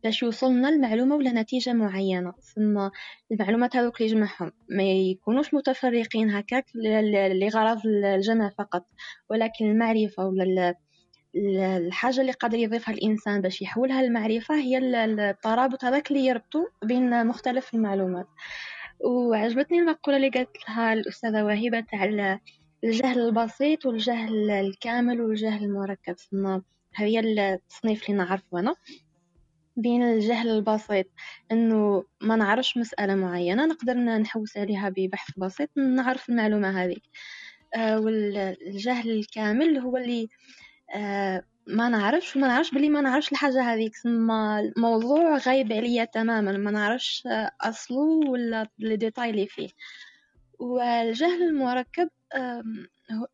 [0.07, 2.33] باش يوصلنا المعلومة ولا نتيجة معينة.
[2.55, 2.91] ثم
[3.33, 4.53] المعلومات هذوك اللي يجمعهم.
[4.71, 6.65] ما يكونوش متفرقين هكاك
[7.41, 8.87] لغرض الجمع فقط.
[9.31, 10.75] ولكن المعرفة ولا
[11.77, 17.75] الحاجة اللي قادر يضيفها الإنسان باش يحولها المعرفة هي الترابط هذاك اللي يربطو بين مختلف
[17.75, 18.27] المعلومات.
[19.05, 22.05] وعجبتني المقولة اللي قالتها الأستاذة وهبة تاع
[22.85, 26.17] الجهل البسيط والجهل الكامل والجهل المركب.
[26.97, 28.75] هي التصنيف اللي نعرفه أنا.
[29.77, 31.07] بين الجهل البسيط
[31.53, 36.97] إنه ما نعرفش مسألة معينة نقدر نحوس عليها ببحث بسيط نعرف المعلومة هذه.
[37.77, 40.29] آه والجهل الكامل هو اللي
[40.95, 43.97] آه ما نعرفش ما نعرفش بلي ما نعرفش الحاجة هذيك.
[43.97, 47.29] ثم الموضوع غايب عليا تماما ما نعرفش
[47.61, 49.69] أصله ولا الديتاي اللي فيه.
[50.59, 52.09] والجهل المركب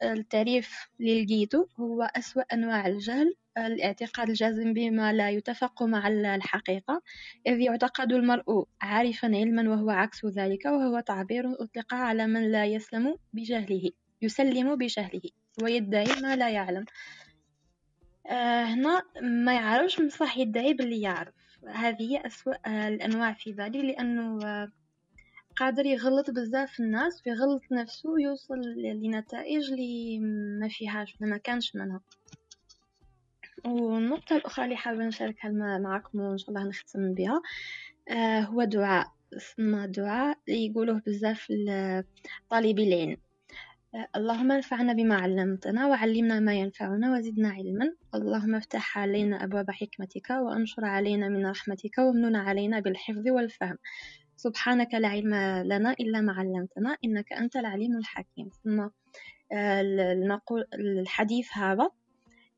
[0.03, 3.35] التعريف اللي لقيته هو أسوأ أنواع الجهل.
[3.59, 7.03] الاعتقاد الجازم بما لا يتفق مع الحقيقة
[7.47, 13.17] إذ يعتقد المرء عارفا علما وهو عكس ذلك وهو تعبير أطلق على من لا يسلم
[13.33, 13.91] بجهله
[14.23, 15.31] يسلم بجهله
[15.63, 16.85] ويدعي ما لا يعلم.
[18.27, 21.35] آه هنا ما يعرفش صح يدعي باللي يعرف.
[21.69, 24.39] هذه هي أسوأ الأنواع في بالي لأنه
[25.57, 30.19] قادر يغلط بزاف الناس ويغلط نفسه ويوصل لنتائج اللي
[30.61, 32.01] ما فيهاش ما كانش منها.
[33.67, 37.43] والنقطة الأخرى اللي حابة نشاركها معكم وإن شاء الله نختم بها
[38.09, 39.07] آه هو دعاء
[39.37, 41.49] اسمه دعاء يقولوه بزاف
[42.51, 43.17] طالبي العلم
[43.95, 47.95] آه اللهم انفعنا بما علمتنا وعلمنا ما ينفعنا وزدنا علما.
[48.15, 53.79] اللهم افتح علينا أبواب حكمتك وانشر علينا من رحمتك وامنن علينا بالحفظ والفهم.
[54.37, 55.35] سبحانك لا علم
[55.67, 58.49] لنا إلا ما علمتنا إنك أنت العليم الحكيم.
[58.65, 58.89] ثم
[59.53, 59.83] آه،
[60.15, 61.91] نقول الحديث هذا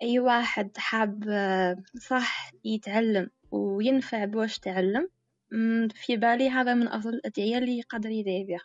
[0.03, 1.77] أي واحد حاب آه،
[2.09, 5.09] صح يتعلم وينفع بواش تعلم
[5.95, 8.61] في بالي هذا من أفضل الأدعية اللي يقدر يدعي بها.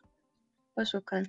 [0.77, 1.23] وشكرا.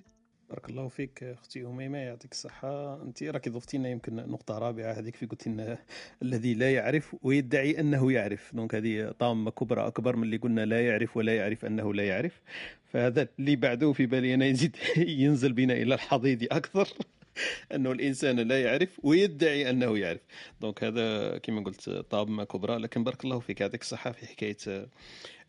[0.49, 3.01] بارك الله فيك أختي أميمة يعطيك الصحة.
[3.03, 5.77] أنت راكي ضفتي لنا يمكن نقطة رابعة هذيك في قلت لنا
[6.21, 8.55] الذي لا يعرف ويدعي أنه يعرف.
[8.55, 12.41] دونك هذه طامة كبرى أكبر من اللي قلنا لا يعرف ولا يعرف أنه لا يعرف.
[12.85, 14.77] فهذا اللي بعده في بالي أنا يزيد
[15.21, 16.87] ينزل بنا إلى الحضيض أكثر.
[17.75, 20.21] انه الإنسان لا يعرف ويدعي أنه يعرف.
[20.61, 23.61] دونك هذا كما قلت طامه كبرى لكن بارك الله فيك.
[23.61, 24.87] يعطيك الصحه في حكايه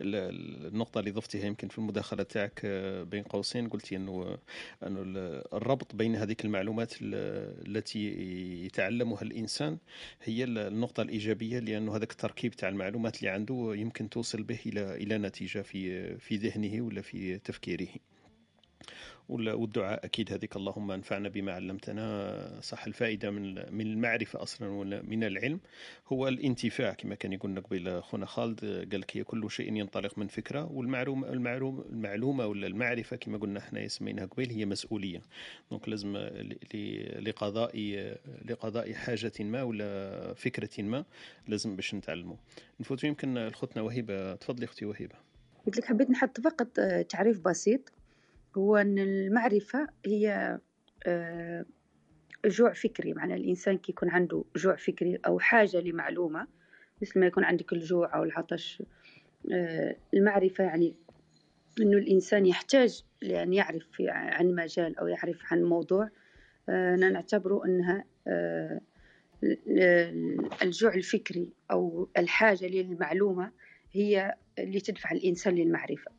[0.01, 2.67] النقطة اللي ضفتيها يمكن في المداخلة تاعك
[3.11, 4.39] بين قوسين قلتي أنه
[4.87, 5.01] أنه
[5.53, 8.09] الربط بين هذيك المعلومات التي
[8.65, 9.79] يتعلمها الإنسان
[10.23, 15.19] هي النقطة الإيجابية لأنه هذاك التركيب تاع المعلومات اللي عنده يمكن توصل به إلى إلى
[15.19, 17.89] نتيجة في في ذهنه ولا في تفكيره.
[19.29, 20.05] والدعاء.
[20.05, 22.61] أكيد هذيك اللهم انفعنا بما علمتنا.
[22.61, 25.61] صح الفائدة من من المعرفة أصلا ومن العلم
[26.13, 28.61] هو الانتفاع كما كان يقول قبل خونا خالد.
[28.65, 33.59] قال لك هي كل شيء ينطلق من فكرة والمعلومة المعلومة المعلومة ولا المعرفة كما قلنا
[33.59, 35.23] إحنا سميناها قبل هي مسؤولية.
[35.71, 36.17] دونك لازم
[37.19, 37.73] لقضاء
[38.45, 41.05] لقضاء حاجة ما ولا فكرة ما
[41.49, 42.37] لازم باش نتعلمه
[42.81, 45.15] نفوت يمكن الخطنا وهبة تفضلي أختي وهبة
[45.67, 46.67] قلت لك حبيت نحط فقط
[47.09, 47.93] تعريف بسيط.
[48.57, 50.59] هو أن المعرفة هي
[51.07, 51.65] آه،
[52.47, 53.13] جوع فكري.
[53.13, 56.47] معنى الإنسان كي يكون عنده جوع فكري أو حاجة لمعلومة
[57.03, 58.83] مثل ما يكون عندك الجوع أو العطش
[60.15, 60.95] المعرفة يعني
[61.81, 66.09] أنه الإنسان يحتاج لأن يعرف عن مجال أو يعرف عن موضوع.
[66.69, 68.05] أنا نعتبره أنها
[70.63, 73.53] الجوع الفكري أو الحاجة للمعلومة
[73.93, 76.11] هي اللي تدفع الإنسان للمعرفة.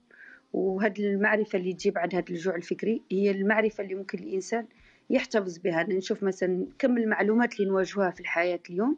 [0.54, 4.68] وهذه المعرفة اللي تجيب عن هذا الجوع الفكري هي المعرفة اللي ممكن الإنسان
[5.10, 5.84] يحتفظ بها.
[5.84, 8.98] نشوف مثلا كم المعلومات اللي نواجهها في الحياة اليوم.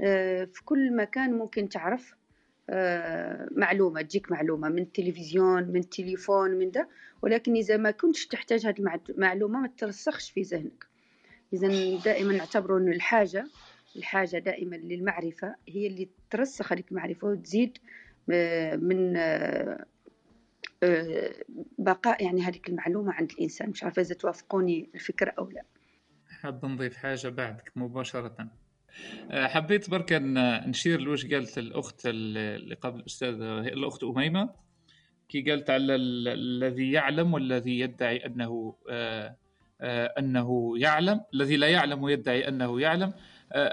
[0.00, 2.14] آه، في كل مكان ممكن تعرف
[2.70, 6.88] آه، معلومة تجيك معلومة من التلفزيون من التليفون من ده.
[7.22, 10.86] ولكن إذا ما كنتش تحتاج هذه المعلومة ما ترسخش في ذهنك.
[11.52, 11.68] إذا
[12.04, 13.46] دائما نعتبر أن الحاجة
[13.96, 17.78] الحاجة دائما للمعرفة هي اللي ترسخ هذيك المعرفة وتزيد
[18.30, 19.16] آه، من
[21.78, 23.70] بقاء يعني هذيك المعلومة عند الإنسان.
[23.70, 25.62] مش عارفة إذا توافقوني الفكرة أو لا.
[26.42, 28.48] حاب نضيف حاجة بعدك مباشرة.
[29.30, 30.12] آه، حبيت برك
[30.66, 34.50] نشير لوش قالت الأخت اللي قبل الأستاذة الأخت أميمة.
[35.28, 39.36] كي قالت على الذي يعلم والذي يدعي أنه آه،
[39.80, 41.20] آه، أنه يعلم.
[41.34, 43.12] الذي لا يعلم ويدعي أنه يعلم.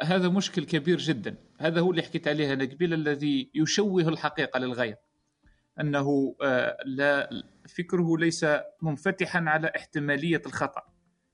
[0.03, 1.36] هذا مشكل كبير جدا.
[1.60, 4.99] هذا هو اللي حكيت عليه أنا قبل الذي يشوه الحقيقة للغاية.
[5.80, 6.36] أنه
[6.86, 7.30] لا
[7.78, 8.46] فكره ليس
[8.82, 10.84] منفتحا على احتمالية الخطأ.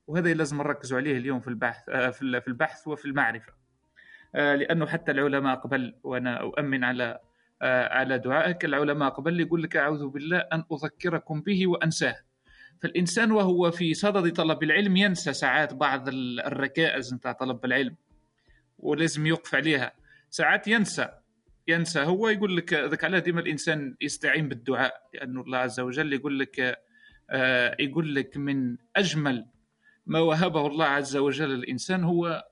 [0.08, 1.90] وهذا لازم نركزوا عليه اليوم في البحث
[2.20, 3.54] في البحث وفي المعرفة.
[4.36, 7.20] آه، لأنه حتى العلماء قبل وأنا أؤمن على
[7.62, 12.16] آه، على دعائك العلماء قبل يقول لك أعوذ بالله أن أذكركم به وأنساه.
[12.82, 17.96] فالإنسان وهو في صدد طلب العلم ينسى ساعات بعض الركائز نتاع طلب العلم
[18.80, 19.92] ولازم يوقف عليها.
[20.30, 21.10] ساعات ينسى.
[21.68, 22.00] ينسى.
[22.00, 26.80] هو يقول لك ذاك علاه ديما الإنسان يستعين بالدعاء لأنه الله عز وجل يقول لك
[27.30, 29.46] آه، يقول لك من أجمل
[30.06, 32.44] ما وهبه الله عز وجل للانسان هو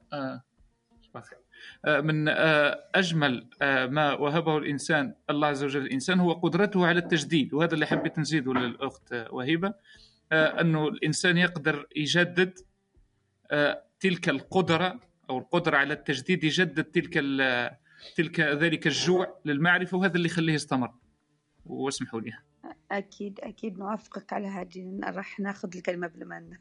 [1.86, 7.00] آه، من آه، أجمل آه، ما وهبه الإنسان الله عز وجل الإنسان هو قدرته على
[7.00, 9.74] التجديد وهذا اللي حبيت نزيده للأخت وهبه
[10.32, 12.60] أنه الإنسان يقدر يجدد
[14.00, 15.00] تلك القدرة
[15.30, 17.18] أو القدرة على التجديد يجدد تلك
[18.16, 20.94] تلك ذلك الجوع للمعرفة وهذا اللي يخليه يستمر.
[21.66, 22.32] واسمحوا لي.
[22.92, 25.00] أكيد أكيد نوافقك على هذه.
[25.04, 26.58] راح ناخذ الكلمة قبل ما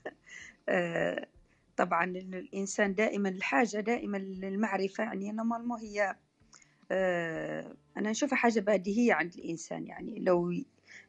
[1.77, 5.05] طبعا الإنسان دائما الحاجة دائما للمعرفة.
[5.05, 6.17] يعني نورمالمون هي
[6.91, 9.87] آه، أنا نشوفها حاجة بديهية عند الإنسان.
[9.87, 10.53] يعني لو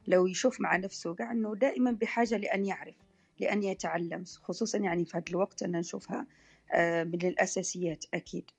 [0.08, 2.96] لو يشوف مع نفسه قاع أنه دائما بحاجة لأن يعرف
[3.40, 4.24] لأن يتعلم.
[4.26, 6.28] خصوصا يعني في هذا الوقت أنا نشوفها
[6.74, 8.52] آه، من الأساسيات أكيد.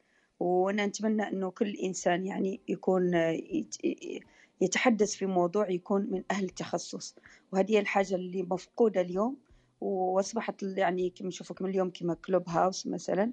[0.44, 3.10] وأنا نتمنى أنه كل إنسان يعني يكون
[4.60, 7.16] يتحدث في موضوع يكون من أهل التخصص.
[7.52, 9.36] وهذه الحاجة اللي مفقودة اليوم
[9.80, 13.32] وأصبحت يعني كما نشوفوا كما اليوم كما كلوب هاوس مثلا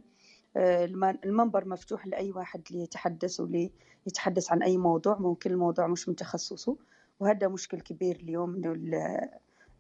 [1.26, 3.72] المنبر مفتوح لأي واحد ليتحدث ولي
[4.08, 6.78] يتحدث عن أي موضوع ممكن الموضوع مش من تخصصه.
[7.20, 8.74] وهذا مشكل كبير اليوم إنه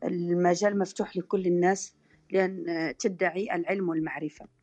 [0.04, 1.94] المجال مفتوح لكل الناس
[2.32, 4.61] لأن تدعي العلم والمعرفة.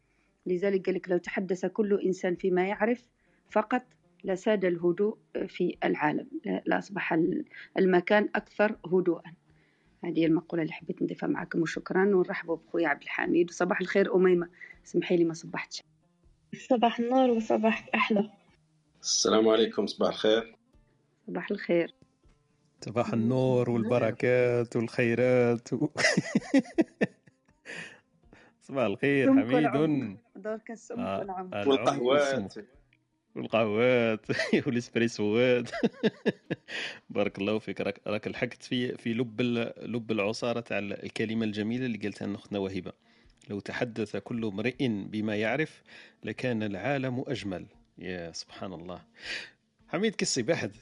[0.49, 3.03] لذلك قال لك لو تحدث كل إنسان فيما يعرف
[3.51, 3.83] فقط
[4.25, 6.27] لساد الهدوء في العالم
[6.67, 7.19] لاصبح
[7.79, 9.33] المكان أكثر هدوءا.
[10.05, 13.51] هذه المقولة اللي حبيت نضيفها معكم وشكرا ونرحبوا بخويا عبد الحميد.
[13.51, 14.49] وصباح الخير أميمة.
[14.85, 15.83] سمحي لي ما صبحتش.
[16.69, 18.31] صباح النور وصباح أحلى.
[19.03, 20.57] السلام عليكم صباح الخير.
[21.27, 21.95] صباح الخير.
[22.81, 25.89] صباح النور والبركات والخيرات و...
[28.69, 29.29] صباح الخير
[29.71, 30.17] حميد.
[30.37, 32.55] دورك السم آه والقهوات.
[33.37, 34.27] والقهوات.
[34.67, 35.71] والإسبريسوات.
[37.11, 37.81] بارك الله فيك.
[37.81, 39.41] راك راك الحقت في في لب
[39.83, 42.93] لب العصارة تاع الكلمة الجميلة اللي قالتها لنا اختنا وهبه
[43.51, 45.83] لو تحدث كل امرئ بما يعرف
[46.25, 47.67] لكان العالم أجمل.
[47.99, 49.03] يا سبحان الله.
[49.89, 50.77] حميد كسي بحد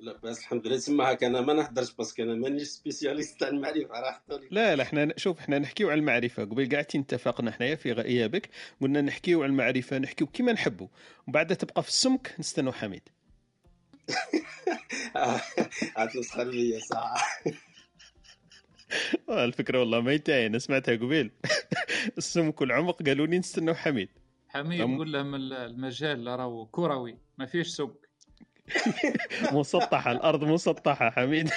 [0.00, 0.76] لا بس الحمد لله.
[0.76, 4.20] تسمى هكا أنا ما نهدرش parce que أنا مانيش spécialiste تاع المعرفة راه
[4.50, 6.44] لا لا إحنا شوف إحنا نحكيو على المعرفة.
[6.44, 8.48] قبل قاعدين اتفقنا حنايا في غيابك
[8.80, 10.88] قلنا نحكيو على المعرفة نحكيو كيما نحبوا
[11.28, 13.02] وبعد تبقى في السمك نستنوا حميد.
[15.96, 17.16] عاد تسخر بيا ساعه
[19.44, 20.46] الفكرة والله ما ينتهي.
[20.46, 21.30] أنا سمعتها قبيل.
[22.18, 24.08] السمك والعمق قالوا لي نستنوا حميد.
[24.48, 27.99] حميد قول لهم المجال راهو كروي ما فيش سمك.
[29.52, 31.50] مسطحة الأرض مسطحة حميد.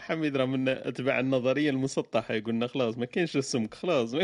[0.00, 4.14] حميد راه من أتباع النظرية المسطحة يقولنا خلاص ما كاينش السمك خلاص.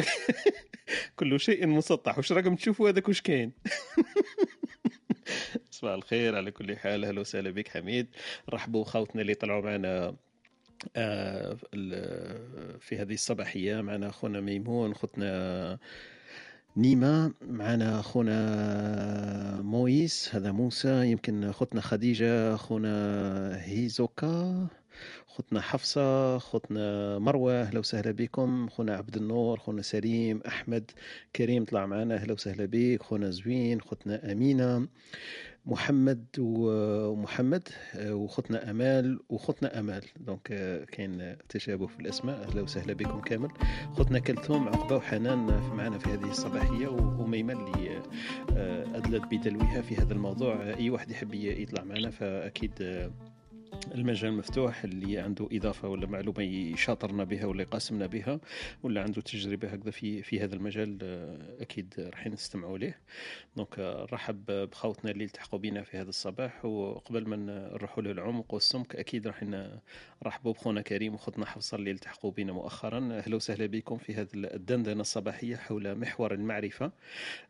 [1.16, 2.18] كل شيء مسطح.
[2.18, 3.52] واش راكم تشوفوا هذاك واش كاين؟
[5.70, 8.06] صباح الخير على كل حال أهلا وسهلا بك حميد.
[8.50, 10.16] رحبوا خوتنا اللي طلعوا معنا
[10.96, 11.56] آه،
[12.80, 15.78] في هذه الصباحية معنا اخونا ميمون خوتنا
[16.78, 24.66] نيما معنا خونا مويس هذا موسى يمكن خوتنا خديجة خونا هيزوكا
[25.26, 28.68] خوتنا حفصة خوتنا مروة أهلا وسهلا بكم.
[28.68, 30.90] خونا عبد النور خونا سليم أحمد
[31.36, 33.02] كريم طلع معنا أهلا وسهلا بك.
[33.02, 34.88] خونا زوين خوتنا أمينة.
[35.66, 37.68] محمد ومحمد
[38.04, 40.04] وخطنا أمال وخطنا أمال.
[40.16, 40.42] دونك
[40.92, 42.42] كاين تشابه في الأسماء.
[42.48, 43.48] أهلا وسهلا بكم كامل.
[43.92, 45.38] خطنا كلثوم عقبة وحنان
[45.76, 48.02] معنا في هذه الصباحية وميمن اللي
[48.96, 50.74] أدلت بدلوها في هذا الموضوع.
[50.74, 52.72] أي واحد يحب يطلع معنا فأكيد
[53.94, 58.40] المجال مفتوح اللي عنده إضافة ولا معلومة يشاطرنا بها ولا يقاسمنا بها
[58.82, 62.98] ولا عنده تجربة هكذا في في هذا المجال آه، أكيد راح نستمعوا ليه.
[63.56, 69.26] دونك نرحب بخوتنا اللي التحقوا بنا في هذا الصباح وقبل ما نروحوا للعمق والسمك أكيد
[69.26, 69.42] راح
[70.22, 72.98] نرحبوا بخونا كريم وخوتنا حفصة اللي التحقوا بنا مؤخرا.
[72.98, 76.92] أهلا وسهلا بكم في هذه الدندنة الصباحية حول محور المعرفة.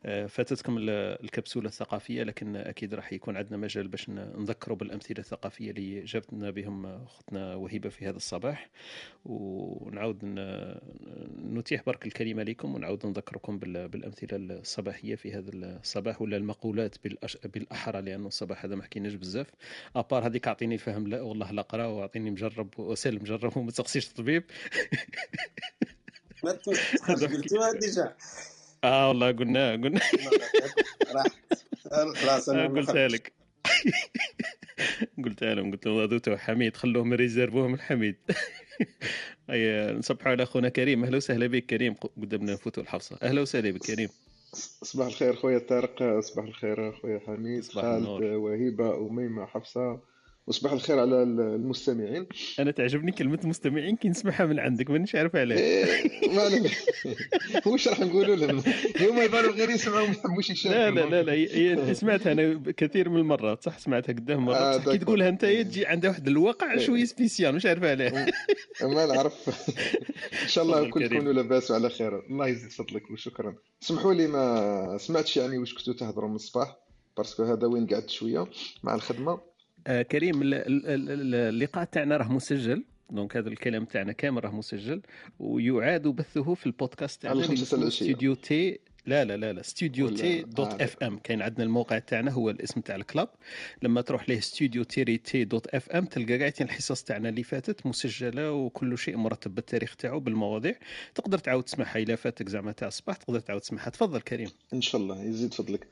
[0.04, 6.06] آه، فاتتكم الكبسولة الثقافية لكن أكيد راح يكون عندنا مجال باش نذكروا بالأمثلة الثقافية اللي
[6.32, 8.70] جابتنا بهم اختنا وهبه في هذا الصباح.
[9.24, 10.18] ونعاود
[11.54, 16.96] نتيح برك الكلمة لكم ونعاود نذكركم بالأمثلة الصباحية في هذا الصباح ولا المقولات
[17.44, 19.46] بالأحرى لأنه الصباح هذا ما حكيناش بزاف.
[19.96, 24.44] أبار هذيك أعطيني الفهم لا والله لا قرأ وأعطيني مجرب وسال مجرب وما تقصيش الطبيب
[26.44, 26.58] ما
[27.08, 28.14] قلتوها ديجا.
[28.84, 30.00] آه والله قلنا قلنا.
[32.16, 33.47] خلاص أنا قلتها لك.
[35.24, 38.16] قلت لهم قلت لهم هذو حميد خلوهم réserve وهم لحميد.
[39.50, 41.04] أي نصبحوا على أخونا كريم.
[41.04, 41.94] أهلا وسهلا بك كريم.
[41.94, 44.08] قدامنا نفوتوا لحفصة أهلا وسهلا بك كريم.
[44.82, 46.20] صباح الخير خويا طارق.
[46.20, 50.00] صباح الخير خويا حميد خالد وهبه وميمة حفصة.
[50.48, 52.26] وصباح الخير على المستمعين.
[52.58, 55.84] أنا تعجبني كلمة مستمعين كي نسمعها من عندك مانيش عارف علاش إيه
[56.28, 56.42] ما
[57.66, 58.62] واش راح نقولوا لهم؟
[58.96, 60.90] اليوم يبانوا غير يسمعوا ما يحبوش يشاركوا.
[60.90, 64.92] لا لا لا, لا هي سمعتها أنا كثير من المرات صح؟ سمعتها قدام مرات آه
[64.92, 66.78] كي تقولها أنت تجي عندها واحد الواقع إيه.
[66.78, 68.12] شوية spécial مش عارف علاش
[68.82, 69.48] ما نعرف
[70.42, 72.26] إن شاء الله كل تكونوا لاباس وعلى خير.
[72.30, 73.54] الله يزيد فضلك وشكرا.
[73.82, 76.76] اسمحوا لي ما سمعتش يعني واش كنتوا تهضروا من الصباح
[77.16, 78.46] parce que هذا وين قعدت شوية
[78.82, 79.47] مع الخدمة.
[79.88, 82.84] آه كريم اللقاء تاعنا راه مسجل.
[83.10, 85.02] donc هذا الكلام تاعنا كامل راه مسجل.
[85.38, 87.54] ويعاد بثه في البودكاست تاعنا
[87.90, 88.78] studio T.
[89.06, 89.62] لا لا لا لا.
[89.62, 91.18] studio T dot FM.
[91.18, 93.28] كاين عندنا الموقع تاعنا هو الاسم تاع ال club.
[93.82, 98.52] لما تروح ليه studio tiret T dot FM تلقى قاعدين الحصص تاعنا اللي فاتت مسجلة
[98.52, 100.74] وكل شيء مرتب بالتاريخ تاعو بالمواضيع.
[101.14, 103.90] تقدر تعاود تسمعها اذا فاتك زعما تاع الصباح تقدر تعاود تسمعها.
[103.90, 104.48] تفضل كريم.
[104.74, 105.86] إن شاء الله يزيد فضلك.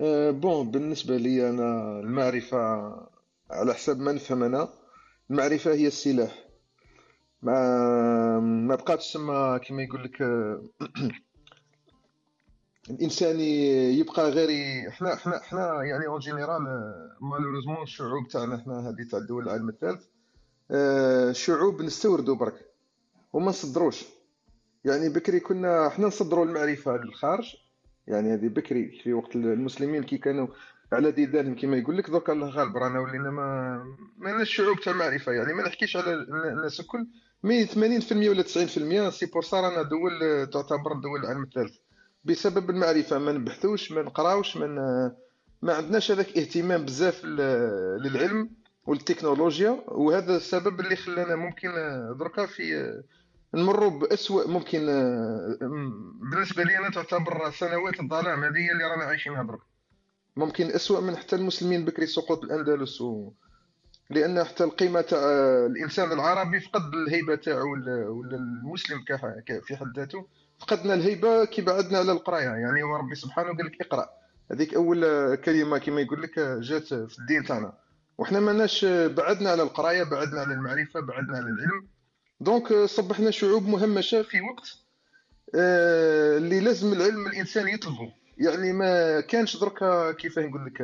[0.00, 3.15] أه bon بالنسبة لي أنا المعرفة
[3.50, 4.68] على حسب ما نفهم أنا
[5.30, 6.46] المعرفة هي السلاح.
[7.42, 10.20] ما ما بقاتش تسمى كما يقول لك
[12.90, 13.40] الإنسان
[14.00, 14.48] يبقى غير
[14.88, 16.62] إحنا إحنا إحنا يعني en général
[17.20, 20.04] malheureusement الشعوب تاعنا إحنا هذه تاع الدول العالم الثالث
[20.70, 22.74] آه، شعوب نستوردوا برك
[23.32, 24.04] وما نصدروش.
[24.84, 27.56] يعني بكري كنا إحنا نصدروا المعرفة للخارج
[28.06, 30.46] يعني هذه بكري في وقت المسلمين كي كانوا
[30.92, 33.78] على ديدانهم كما يقول لك الله غالب رانا ولينا ما
[34.18, 37.06] ما الشعوب تاع المعرفه يعني ما نحكيش على الناس الكل.
[37.42, 41.76] mais 80% ولا 90% c'est pour ça رانا دول تعتبر دول العالم الثالث.
[42.24, 45.12] بسبب المعرفة ما نبحثوش ما نقراوش ما
[45.62, 48.50] ما عندناش هذاك اهتمام بزاف للعلم
[48.86, 51.68] والتكنولوجيا وهذا السبب اللي خلانا ممكن
[52.18, 52.92] دركا في
[53.54, 54.78] نمروا بأسوأ ممكن
[56.30, 59.60] بالنسبة لي أنا تعتبر سنوات الظلام هذه اللي رانا عايشينها درك
[60.36, 63.32] ممكن أسوأ من حتى المسلمين بكري سقوط الأندلس و...
[64.10, 65.18] لأن حتى القيمة تاع
[65.66, 69.04] الإنسان العربي فقد الهيبة تاعو ولا المسلم
[69.66, 70.26] في حد ذاته.
[70.60, 72.44] فقدنا الهيبة كي بعدنا على القراية.
[72.44, 74.08] يعني هو ربي سبحانه قال لك اقرأ.
[74.50, 77.72] هذيك أول كلمة كما يقول لك جات في الدين تاعنا.
[78.18, 81.86] وحنا ماناش بعدنا على القراية بعدنا على المعرفة بعدنا على العلم.
[82.40, 84.68] دونك صبحنا شعوب مهمشة في وقت
[85.54, 88.12] آه، اللي لازم العلم الإنسان يطلبه.
[88.38, 90.82] يعني ما كانش دركا كيف نقول لك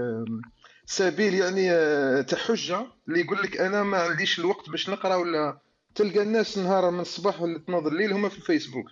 [0.87, 5.59] سبيل يعني آه، تحجه اللي يقول لك أنا ما عنديش الوقت باش نقرأ ولا
[5.95, 8.87] تلقى الناس نهار من الصباح ولا تنوض الليل هما في الفيسبوك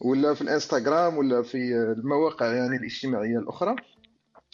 [0.00, 1.56] ولا في الإنستغرام ولا في
[1.98, 3.76] المواقع يعني الاجتماعية الأخرى.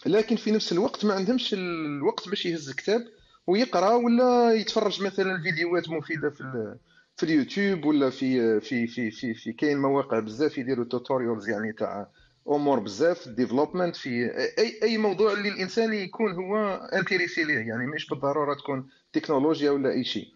[0.06, 3.04] لكن في نفس الوقت ما عندهمش الوقت باش يهز كتاب
[3.46, 6.76] ويقرأ ولا يتفرج مثلا فيديوهات مفيدة في
[7.16, 12.08] في اليوتيوب ولا في في في في, في كاين مواقع بزاف يديروا tutorials يعني تاع
[12.50, 18.08] امور بزاف development في أي أي موضوع اللي الإنسان يكون هو intéressé ليه يعني مش
[18.08, 20.28] بالضرورة تكون تكنولوجيا ولا أي شيء.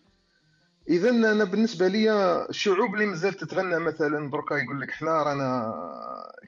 [0.89, 2.13] اذا أنا بالنسبة لي
[2.49, 5.75] الشعوب اللي مازال تتغنى مثلا بركا يقول لك حنا رانا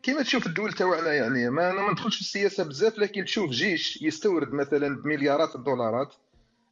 [0.03, 4.03] كيما تشوف الدول تاعنا يعني ما أنا ما ندخلش في السياسة بزاف لكن تشوف جيش
[4.03, 6.15] يستورد مثلا بمليارات الدولارات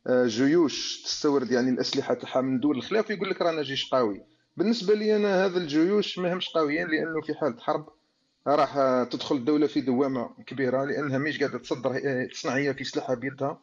[0.06, 4.22] آه، جيوش تستورد يعني الأسلحة تاعها من دول الخلاف يقول لك رانا جيش قوي.
[4.56, 7.88] بالنسبة لي أنا هذا الجيوش ما همش قويين لأنه في حالة حرب.
[8.46, 8.74] راح
[9.10, 13.60] تدخل الدولة في دوامة كبيرة لأنها مش قاعدة تصدر تصنع هي في سلاحها بيدها.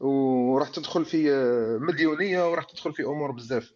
[0.00, 3.72] وراح تدخل في آه، مديونية وراح تدخل في أمور بزاف.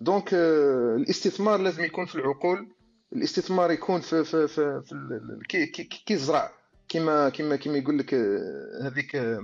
[0.00, 2.68] donc آه، الاستثمار لازم يكون في العقول.
[3.12, 6.52] الاستثمار يكون في في في, في كي كي الزرع
[6.88, 9.40] كيما كيما كيما يقول لك آه، هذيك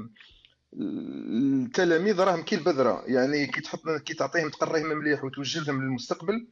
[0.74, 3.04] التلاميذ راهم كي البذرة.
[3.06, 6.46] يعني كي تحط كي تعطيهم تقريهم مليح وتوجه لهم للمستقبل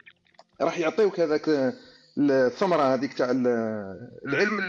[0.60, 1.74] راح يعطيوك هذاك
[2.18, 4.60] الثمرة هذيك تاع العلم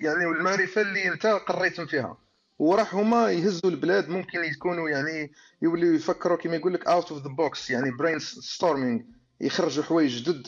[0.00, 2.16] يعني والمعرفة اللي انت قريتهم فيها.
[2.58, 5.32] وراح هما يهزوا البلاد ممكن يكونوا يعني
[5.62, 9.00] يوليو يفكروا كما يقول لك out of the box يعني brainstorming
[9.40, 10.46] يخرجوا حوايج جدد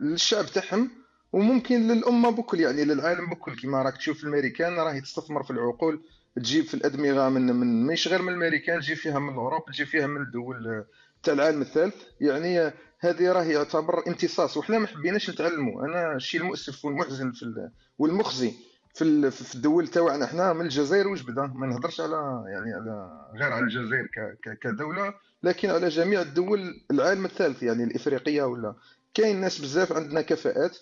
[0.00, 0.90] للشعب تاعهم
[1.32, 3.56] وممكن للأمة بكل يعني للعالم بكل.
[3.62, 6.00] كما راك تشوف الأمريكان راهي تستثمر في العقول
[6.36, 10.06] تجيب في الأدمغة من من مش غير من الأمريكان تجيب فيها من أوروبا تجيب فيها
[10.06, 10.84] من الدول
[11.22, 11.94] تاع العالم الثالث.
[12.20, 15.84] يعني هذه راه يعتبر امتصاص وحنا ما حبيناش نتعلموا.
[15.84, 18.52] أنا الشيء المؤسف والمحزن في والمخزي
[18.94, 23.52] في في الدول تاعنا حنا من الجزائر واش بدا ما نهضرش على يعني على غير
[23.52, 24.08] على الجزائر
[24.62, 28.74] كدولة لكن على جميع الدول العالم الثالث يعني الإفريقية ولا.
[29.14, 30.78] كاين ناس بزاف عندنا كفاءات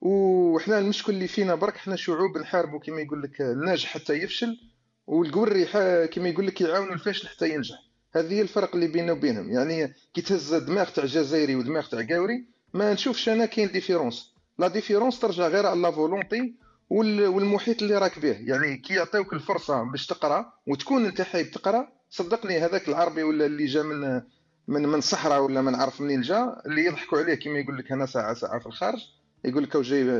[0.00, 4.56] وحنا المشكل اللي فينا برك حنا شعوب نحاربوا كما يقول لك الناجح حتى يفشل
[5.06, 5.64] والقاوري
[6.06, 7.78] كما يقول لك يعاونوا الفاشل حتى ينجح.
[8.12, 9.50] هذه هي الفرق اللي بيننا وبينهم.
[9.50, 12.44] يعني كي تهز دماغ تاع جزائري ودماغ تاع قاوري
[12.74, 16.54] ما نشوفش أنا كاين différence la différence ترجع غير على la volonté
[16.90, 18.36] والمحيط اللي راك به.
[18.40, 23.66] يعني كي يعطيوك الفرصة باش تقرأ وتكون أنت حاب تقرأ صدقني هذاك العربي ولا اللي
[23.66, 24.22] جا من
[24.68, 28.06] من من الصحراء ولا ما نعرف منين جا اللي يضحكوا عليه كما يقول لك أنا
[28.06, 29.00] ساعة ساعة في الخارج
[29.44, 30.10] يقول لك جاي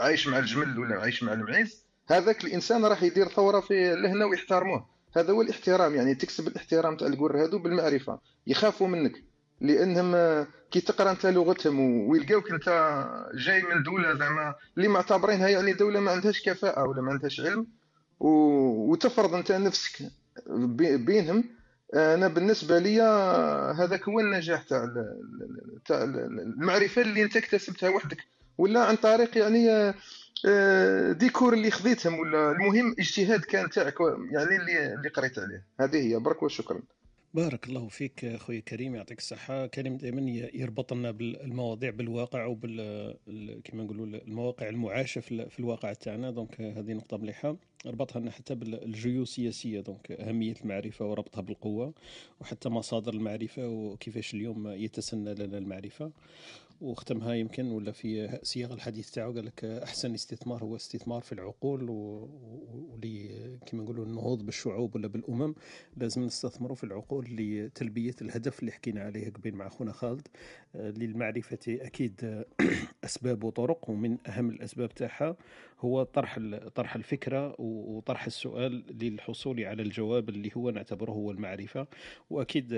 [0.00, 4.95] عايش مع الجمل ولا عايش مع المعيز هذاك الإنسان راح يدير ثورة في لهنا ويحترموه.
[5.16, 8.18] هذا هو الاحترام يعني تكسب الاحترام تاع القر هذو بالمعرفة.
[8.46, 9.22] يخافوا منك
[9.60, 12.68] لأنهم كي تقرأ أنت لغتهم ويلقاوك أنت
[13.34, 17.66] جاي من دولة زعما اللي معتبرينها يعني دولة ما عندهاش كفاءة ولا ما عندهاش علم
[18.20, 20.10] وتفرض أنت نفسك
[20.80, 21.44] بينهم.
[21.94, 23.02] أنا بالنسبة لي
[23.78, 24.84] هذاك هو النجاح تاع
[25.90, 28.18] المعرفة اللي أنت اكتسبتها وحدك.
[28.58, 29.94] ولا عن طريق يعني
[30.44, 33.94] آه، ديكور اللي خذيتهم ولا المهم اجتهاد كان تاعك
[34.30, 35.64] يعني اللي اللي قريت عليه.
[35.80, 36.18] هذه هي.
[36.18, 36.80] برك وشكرا
[37.34, 39.66] بارك الله فيك أخوي كريم يعطيك الصحة.
[39.66, 40.20] كريم دائما
[40.54, 46.30] يربط لنا بالمواضيع بالواقع وبال كما نقولوا المواقع المعاشة في الواقع تاعنا.
[46.30, 47.56] دونك هذه نقطة مليحة.
[47.86, 49.80] ربطها لنا حتى بالجيو السياسية.
[49.80, 51.92] دونك أهمية المعرفة وربطها بالقوة
[52.40, 56.10] وحتى مصادر المعرفة وكيفاش اليوم يتسنى لنا المعرفة.
[56.80, 61.90] وختمها يمكن ولا في صياغ الحديث تاعو؟ قال لك أحسن استثمار هو استثمار في العقول
[61.90, 63.28] ولي
[63.66, 65.54] كما نقولوا النهوض بالشعوب ولا بالأمم.
[65.96, 70.28] لازم نستثمروا في العقول لتلبية الهدف اللي حكينا عليه قبل مع أخونا خالد.
[70.74, 72.44] للمعرفة أكيد
[73.04, 75.36] أسباب وطرق ومن أهم الأسباب تاعها
[75.80, 76.38] هو طرح
[76.74, 81.86] طرح الفكرة وطرح السؤال للحصول على الجواب اللي هو نعتبره هو المعرفة.
[82.30, 82.74] وأكيد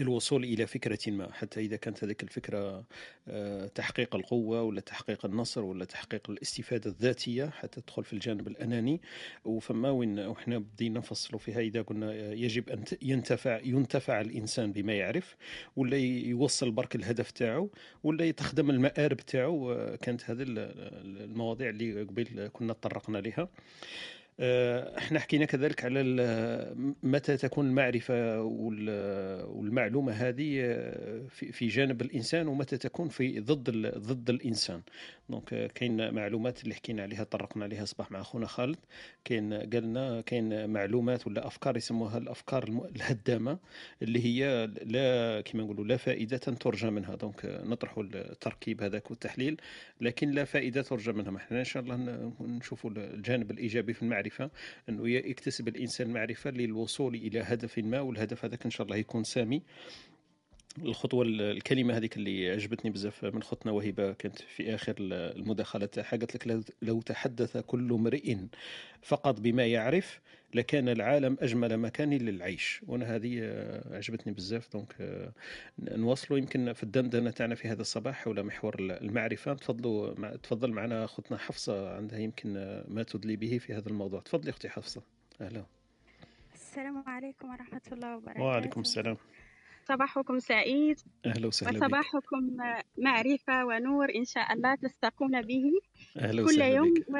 [0.00, 2.84] للوصول إلى فكرة ما حتى إذا كانت هذيك الفكرة
[3.28, 9.00] آه، تحقيق القوة ولا تحقيق النصر ولا تحقيق الاستفادة الذاتية حتى تدخل في الجانب الأناني.
[9.44, 14.92] وفما وين وإحنا بدينا نفصلوا فيها إذا قلنا آه، يجب أن ينتفع ينتفع الإنسان بما
[14.92, 15.36] يعرف
[15.76, 17.70] ولا يوصل برك الهدف تاعو
[18.04, 19.72] ولا يتخدم المآرب تاعو.
[19.72, 23.48] آه، كانت هذه المواضيع اللي قبل كنا تطرقنا لها.
[24.40, 26.02] إحنا حكينا كذلك على
[27.02, 34.82] متى تكون المعرفة والمعلومة هذه آه، في جانب الإنسان ومتى تكون في ضد ضد الإنسان.
[35.28, 38.76] دونك آه، كاين معلومات اللي حكينا عليها طرقنا عليها صباح مع أخونا خالد.
[39.24, 43.58] كاين قالنا كاين معلومات ولا أفكار يسموها الأفكار الهدامة
[44.02, 47.14] اللي هي لا كما نقولوا لا فائدة ترجى منها.
[47.14, 49.60] دونك نطرحوا التركيب هذاك والتحليل
[50.00, 51.36] لكن لا فائدة ترجى منها.
[51.36, 54.23] إحنا إن شاء الله نشوفوا الجانب الإيجابي في المعرفة.
[54.24, 54.50] المعرفة
[54.88, 59.62] أنه يكتسب الإنسان معرفة للوصول إلى هدف ما والهدف هذاك إن شاء الله يكون سامي.
[60.78, 66.10] الخطوة الكلمة هذيك اللي عجبتني بزاف من خطنا وهبة كانت في آخر المداخلة تاعها.
[66.10, 68.36] قالت لك لو تحدث كل امرئ
[69.02, 70.20] فقط بما يعرف
[70.54, 72.80] لكان العالم أجمل مكان للعيش.
[72.86, 73.40] وأنا هذه
[73.90, 74.72] عجبتني بزاف.
[74.72, 74.94] دونك
[75.78, 76.38] نواصلوا.
[76.38, 79.54] يمكن في الدندنة تاعنا في هذا الصباح حول محور المعرفة.
[79.54, 81.96] تفضلوا تفضل معنا أختنا حفصة.
[81.96, 82.52] عندها يمكن
[82.88, 84.20] ما تدلي به في هذا الموضوع.
[84.20, 85.02] تفضلي أختي حفصة.
[85.40, 85.64] أهلا.
[86.54, 88.42] السلام عليكم ورحمة الله وبركاته.
[88.42, 89.16] وعليكم السلام.
[89.88, 91.00] صباحكم سعيد.
[91.26, 92.56] أهلا وسهلا وصباحكم
[92.98, 95.72] معرفة ونور إن شاء الله تستقون به
[96.18, 96.94] أهلا كل يوم.
[97.08, 97.16] و...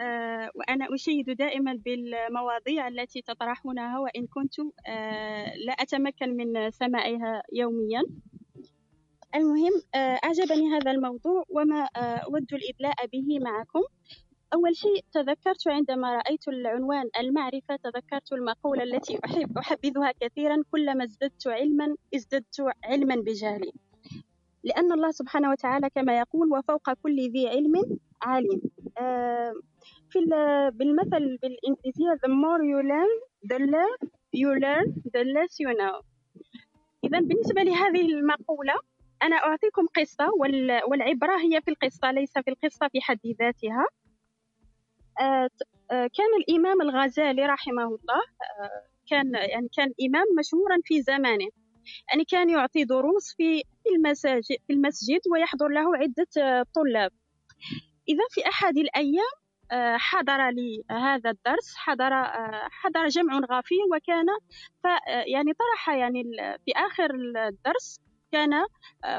[0.00, 4.54] آه، وأنا أشيد دائما بالمواضيع التي تطرحونها وإن كنت
[4.86, 8.02] آه، لا أتمكن من سماعها يوميا.
[9.34, 13.82] المهم آه، أعجبني هذا الموضوع وما أود الإدلاء به معكم.
[14.54, 21.46] أول شيء تذكرت عندما رأيت العنوان المعرفة تذكرت المقولة التي أحب أحبذها كثيرا كلما ازددت
[21.46, 23.72] علما ازددت علما بجهلي.
[24.64, 28.60] لأن الله سبحانه وتعالى كما يقول وفوق كل ذي علم عالم.
[30.10, 30.18] في
[30.74, 33.12] بالمثل بالإنجليزية the more you learn
[33.52, 36.02] the less you learn the less you know.
[37.04, 38.74] إذا بالنسبة لهذه المقولة
[39.22, 40.26] أنا أعطيكم قصة
[40.88, 43.86] والعبرة هي في القصة ليس في القصة في حد ذاتها.
[45.90, 48.22] كان الإمام الغزالي رحمه الله
[48.60, 51.48] آه، كان يعني كان إمام مشهورا في زمانه.
[52.08, 53.62] يعني كان يعطي دروس في
[53.96, 57.12] المساجد في المسجد ويحضر له عدة طلاب.
[58.08, 59.42] إذا في أحد الأيام
[59.96, 62.10] حضر لي هذا الدرس حضر
[62.70, 64.26] حضر جمع غفير وكان
[65.26, 66.22] يعني طرح يعني
[66.64, 67.14] في آخر
[67.48, 68.00] الدرس
[68.32, 68.54] كان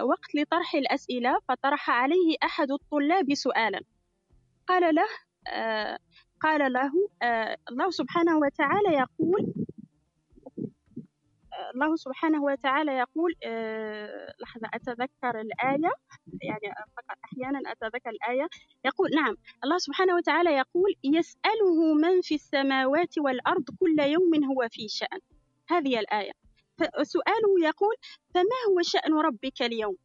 [0.01, 3.81] وقت لطرح الأسئلة فطرح عليه أحد الطلاب سؤالا.
[4.67, 5.32] قال له آه،
[6.41, 6.91] قال له
[7.21, 9.53] آه، الله سبحانه وتعالى يقول
[11.53, 13.31] آه، الله سبحانه وتعالى يقول
[14.41, 15.91] لحظة أتذكر الآية؟
[16.41, 18.47] يعني فقط أحيانا أتذكر الآية.
[18.85, 24.87] يقول نعم الله سبحانه وتعالى يقول يسأله من في السماوات والأرض كل يوم هو في
[24.87, 25.19] شأن.
[25.69, 26.31] هذه الآية.
[27.03, 27.95] سؤاله يقول
[28.33, 29.95] فما هو شأن ربك اليوم؟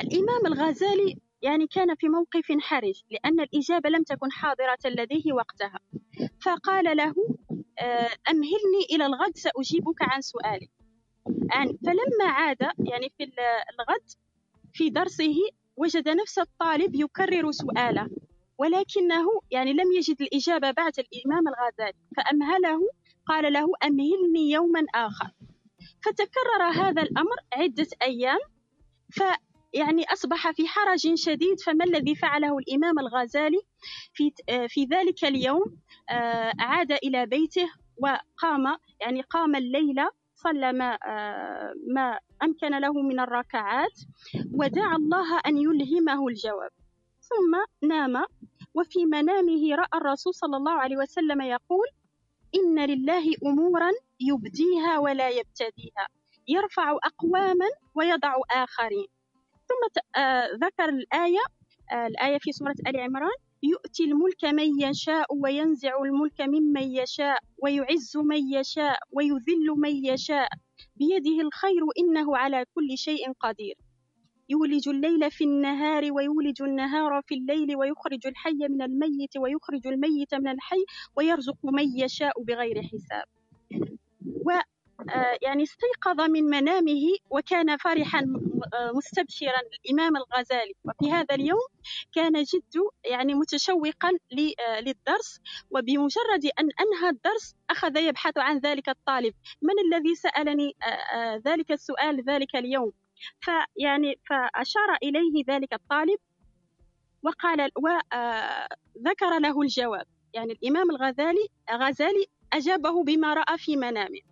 [0.00, 5.80] الإمام الغزالي يعني كان في موقف حرج لأن الإجابة لم تكن حاضرة لديه وقتها.
[6.44, 7.14] فقال له
[7.78, 10.68] آه، أمهلني إلى الغد سأجيبك عن سؤالي
[11.54, 14.10] يعني فلما عاد يعني في الغد
[14.72, 15.34] في درسه
[15.76, 18.08] وجد نفس الطالب يكرر سؤاله.
[18.58, 21.98] ولكنه يعني لم يجد الإجابة بعد الإمام الغزالي.
[22.16, 22.80] فأمهله
[23.26, 25.30] قال له أمهلني يوما آخر.
[26.04, 28.38] فتكرر هذا الأمر عدة أيام.
[29.12, 29.22] ف
[29.72, 33.60] يعني أصبح في حرج شديد فما الذي فعله الإمام الغزالي
[34.14, 34.32] في,
[34.68, 35.76] في ذلك اليوم؟
[36.10, 43.20] آه، عاد إلى بيته وقام يعني قام الليلة صلى ما, آه، ما أمكن له من
[43.20, 44.00] الركعات
[44.54, 46.70] ودعا الله أن يلهمه الجواب.
[47.20, 48.24] ثم نام
[48.74, 51.86] وفي منامه رأى الرسول صلى الله عليه وسلم يقول
[52.54, 56.08] إن لله أمورا يبديها ولا يبتديها
[56.48, 59.06] يرفع أقواما ويضع آخرين.
[59.72, 61.44] ثم آه، ذكر الآية
[61.92, 63.30] آه، الآية في سورة آل عمران
[63.62, 70.48] يؤتي الملك من يشاء وينزع الملك ممن يشاء ويعز من يشاء ويذل من يشاء.
[70.96, 73.74] بيده الخير إنه على كل شيء قدير.
[74.48, 80.48] يولج الليل في النهار ويولج النهار في الليل ويخرج الحي من الميت ويخرج الميت من
[80.48, 80.84] الحي
[81.16, 83.24] ويرزق من يشاء بغير حساب.
[85.42, 88.20] يعني استيقظ من منامه وكان فرحا
[88.74, 90.74] آه، مستبشرا الإمام الغزالي.
[90.84, 91.68] وفي هذا اليوم
[92.14, 92.74] كان جد
[93.04, 95.40] يعني متشوقا آه، للدرس.
[95.70, 99.34] وبمجرد أن أنهى الدرس أخذ يبحث عن ذلك الطالب.
[99.62, 100.76] من الذي سألني؟
[101.46, 102.92] ذلك السؤال ذلك اليوم.
[103.40, 106.18] فيعني فأشار إليه ذلك الطالب
[107.22, 110.06] وقال وذكر له الجواب.
[110.34, 114.31] يعني الإمام الغزالي غزالي أجابه بما رأى في منامه.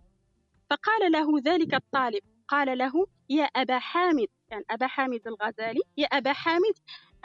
[0.71, 6.33] فقال له ذلك الطالب قال له يا أبا حامد يعني أبا حامد الغزالي يا أبا
[6.33, 6.73] حامد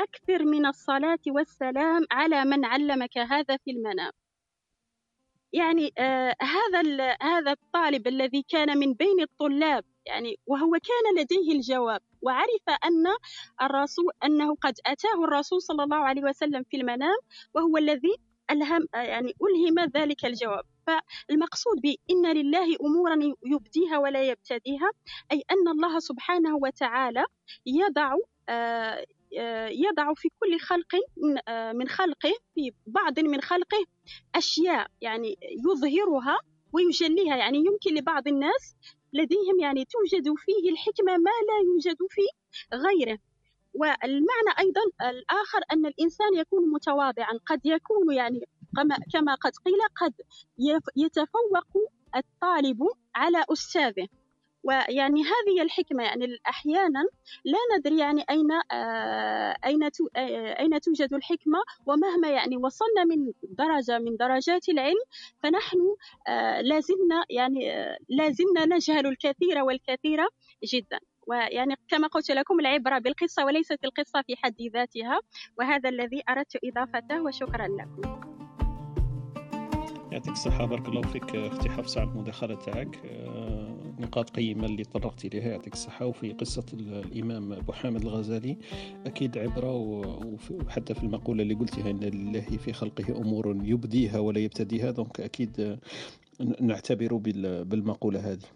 [0.01, 4.13] أكثر من الصلاة والسلام على من علمك هذا في المنام.
[5.53, 12.01] يعني آه هذا هذا الطالب الذي كان من بين الطلاب يعني وهو كان لديه الجواب
[12.23, 13.07] وعرف أن
[13.63, 17.19] الرسول أنه قد أتاه الرسول صلى الله عليه وسلم في المنام
[17.55, 18.17] وهو الذي
[18.51, 20.65] ألهم يعني ألهم ذلك الجواب.
[20.87, 24.91] فالمقصود بإن لله أمورا يبديها ولا يبتديها
[25.32, 27.24] أي أن الله سبحانه وتعالى
[27.66, 28.14] يضع
[28.49, 29.07] آه،
[29.39, 30.95] آه، يضع في كل خلق
[31.49, 33.87] آه، من خلقه في بعض من خلقه
[34.34, 36.39] أشياء يعني يظهرها
[36.72, 37.37] ويجليها.
[37.37, 38.76] يعني يمكن لبعض الناس
[39.12, 42.22] لديهم يعني توجد فيه الحكمة ما لا يوجد في
[42.74, 43.18] غيره.
[43.74, 48.41] والمعنى أيضا الآخر أن الإنسان يكون متواضعا قد يكون يعني
[49.12, 50.14] كما قد قيل قد
[50.97, 51.67] يتفوق
[52.17, 52.83] الطالب
[53.14, 54.09] على أستاذه.
[54.67, 57.05] ويعني هذه الحكمة يعني أحيانا
[57.45, 61.59] لا ندري يعني أين آه، أين آه، أين توجد الحكمة.
[61.87, 65.05] ومهما يعني وصلنا من درجة من درجات العلم
[65.43, 65.79] فنحن
[66.29, 67.61] آه، لازلنا يعني
[68.09, 70.19] لازلنا نجهل الكثير والكثير
[70.64, 70.99] جدا.
[71.27, 75.21] ويعني كما قلت لكم العبرة بالقصة وليست القصة في حد ذاتها.
[75.59, 78.36] وهذا الذي أردت إضافته وشكرا لكم.
[80.17, 83.01] يعطيك الصحة بارك الله فيك أختي حفصة على المداخلة تاعك.
[83.07, 86.07] آه، نقاط قيمة اللي طرقت إليها يعطيك الصحة.
[86.07, 88.57] وفي قصة الإمام أبو حامد الغزالي
[89.07, 89.73] أكيد عبرة
[90.51, 94.91] وحتى في المقولة اللي قلتها إن لله في خلقه أمور يبديها ولا يبتديها.
[94.91, 95.79] دونك أكيد
[96.61, 97.14] نعتبر
[97.62, 98.47] بالمقولة هذه.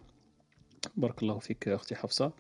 [0.97, 2.25] بارك الله فيك أختي حفصة.
[2.25, 2.33] آه،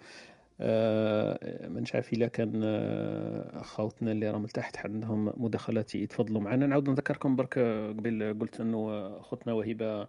[0.60, 6.66] ما عارف إلا كان آه، خوتنا اللي راهم لتحت عندهم مداخلات يتفضلوا معنا.
[6.66, 7.58] نعاود نذكركم برك
[7.98, 10.06] قبل قلت إنه خوتنا وهبه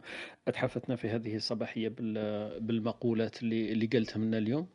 [0.48, 1.90] أتحفتنا في هذه الصباحية
[2.60, 4.68] بالمقولات اللي اللي قالتها منا اليوم.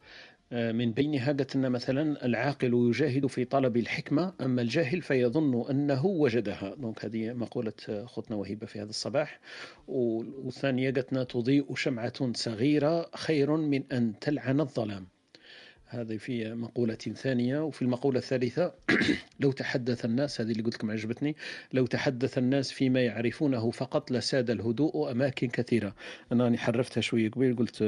[0.53, 6.07] آه، من بينها قالت لنا مثلا العاقل يجاهد في طلب الحكمة أما الجاهل فيظن أنه
[6.07, 6.75] وجدها.
[6.75, 9.41] دونك هذه مقولة خوتنا وهبة في هذا الصباح.
[9.89, 15.16] والثانية قالت لنا تضيء شمعة صغيرة خير من أن تلعن الظلام.
[15.89, 18.75] هذه في مقولة ثانية وفي المقولة الثالثة
[19.41, 21.37] لو تحدث الناس هذه اللي قلت لكم عجبتني
[21.73, 25.95] لو تحدث الناس فيما يعرفونه فقط لساد الهدوء أماكن كثيرة.
[26.33, 27.83] أنا حرفتها شوية قبيل قلت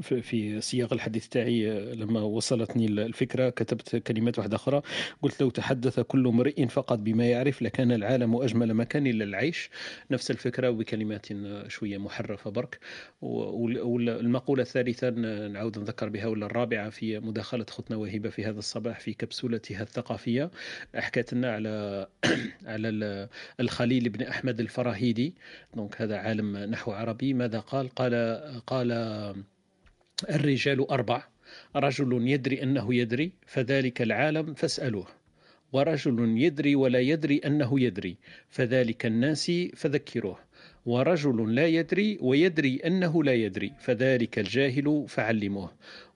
[0.00, 4.82] في سياق الحديث تاعي لما وصلتني الفكرة كتبت كلمات واحدة أخرى.
[5.22, 9.70] قلت لو تحدث كل امرئ فقط بما يعرف لكان العالم أجمل مكان للعيش.
[10.10, 11.26] نفس الفكرة بكلمات
[11.68, 12.78] شوية محرفة برك.
[13.22, 15.10] والمقولة الثالثة
[15.48, 20.50] نعود نذكر بها ولا الرابعة في مداخلة خطنا وهبة في هذا الصباح في كبسولتها الثقافية.
[20.94, 22.06] حكت لنا على
[22.72, 23.28] على
[23.60, 25.34] الخليل بن أحمد الفراهيدي.
[25.74, 27.34] دونك هذا عالم نحو عربي.
[27.34, 28.14] ماذا قال؟ قال
[28.66, 28.92] قال
[30.24, 31.24] الرجال أربع.
[31.76, 35.06] رجل يدري أنه يدري فذلك العالم فاسألوه.
[35.72, 38.16] ورجل يدري ولا يدري أنه يدري
[38.48, 40.38] فذلك الناسي فذكروه.
[40.86, 45.70] ورجل لا يدري ويدري أنه لا يدري فذلك الجاهل فعلموه.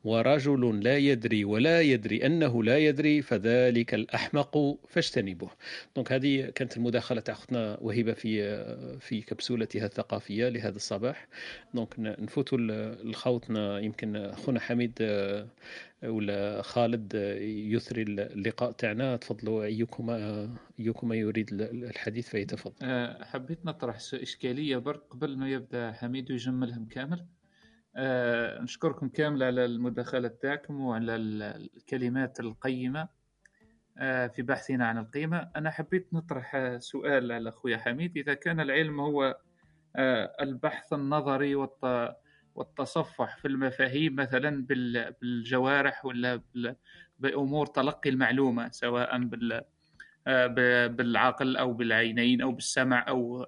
[0.05, 5.51] ورجل لا يدري ولا يدري أنه لا يدري فذلك الأحمق فاجتنبوه.
[5.97, 8.65] donc هذه كانت المداخلة تاع أختنا وهبة في
[9.01, 11.29] في كبسولتها الثقافية لهذا الصباح.
[11.75, 12.59] donc نفوتوا
[13.05, 14.93] لخوتنا يمكن خونا حميد
[16.05, 17.15] ولا خالد
[17.75, 19.17] يثري اللقاء تاعنا.
[19.17, 20.49] تفضلوا أيكما
[20.81, 22.75] أيكما يريد الحديث فيتفضل.
[22.83, 27.27] آه، حبيت نطرح إشكالية برك قبل ما يبدأ حميد ويجملهم كامل.
[27.97, 33.09] آه، نشكركم كامل على المداخلة تاعكم وعلى الكلمات القيمة
[33.99, 35.51] آه، في بحثنا عن القيمة.
[35.57, 38.17] أنا حبيت نطرح سؤال على أخويا حميد.
[38.17, 39.39] إذا كان العلم هو
[39.97, 41.55] آه، البحث النظري
[42.55, 44.67] والتصفح في المفاهيم مثلا
[45.21, 46.41] بالجوارح ولا
[47.19, 49.19] بأمور تلقي المعلومة سواء
[50.89, 53.47] بالعقل أو بالعينين أو بالسمع أو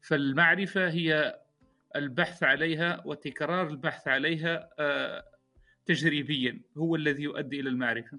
[0.00, 1.41] فالمعرفة هي
[1.96, 5.24] البحث عليها وتكرار البحث عليها آه،
[5.86, 8.18] تجريبيا هو الذي يؤدي إلى المعرفة.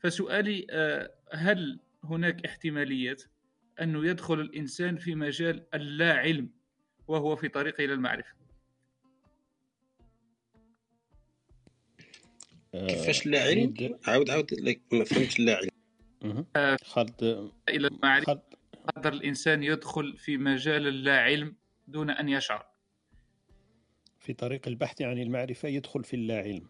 [0.00, 3.16] فسؤالي آه، هل هناك احتمالية
[3.80, 6.50] انه يدخل الإنسان في مجال اللا علم
[7.08, 8.36] وهو في طريقه إلى المعرفة؟
[12.72, 14.46] كيفاش لا علم عاود عاود
[14.92, 16.46] ما فهمتش لا علم
[16.84, 18.42] خالد إلى المعرفة.
[18.96, 21.56] قدر الإنسان يدخل في مجال اللا علم
[21.88, 22.75] دون أن يشعر.
[24.26, 26.68] في طريق البحث عن المعرفة يدخل في اللا علم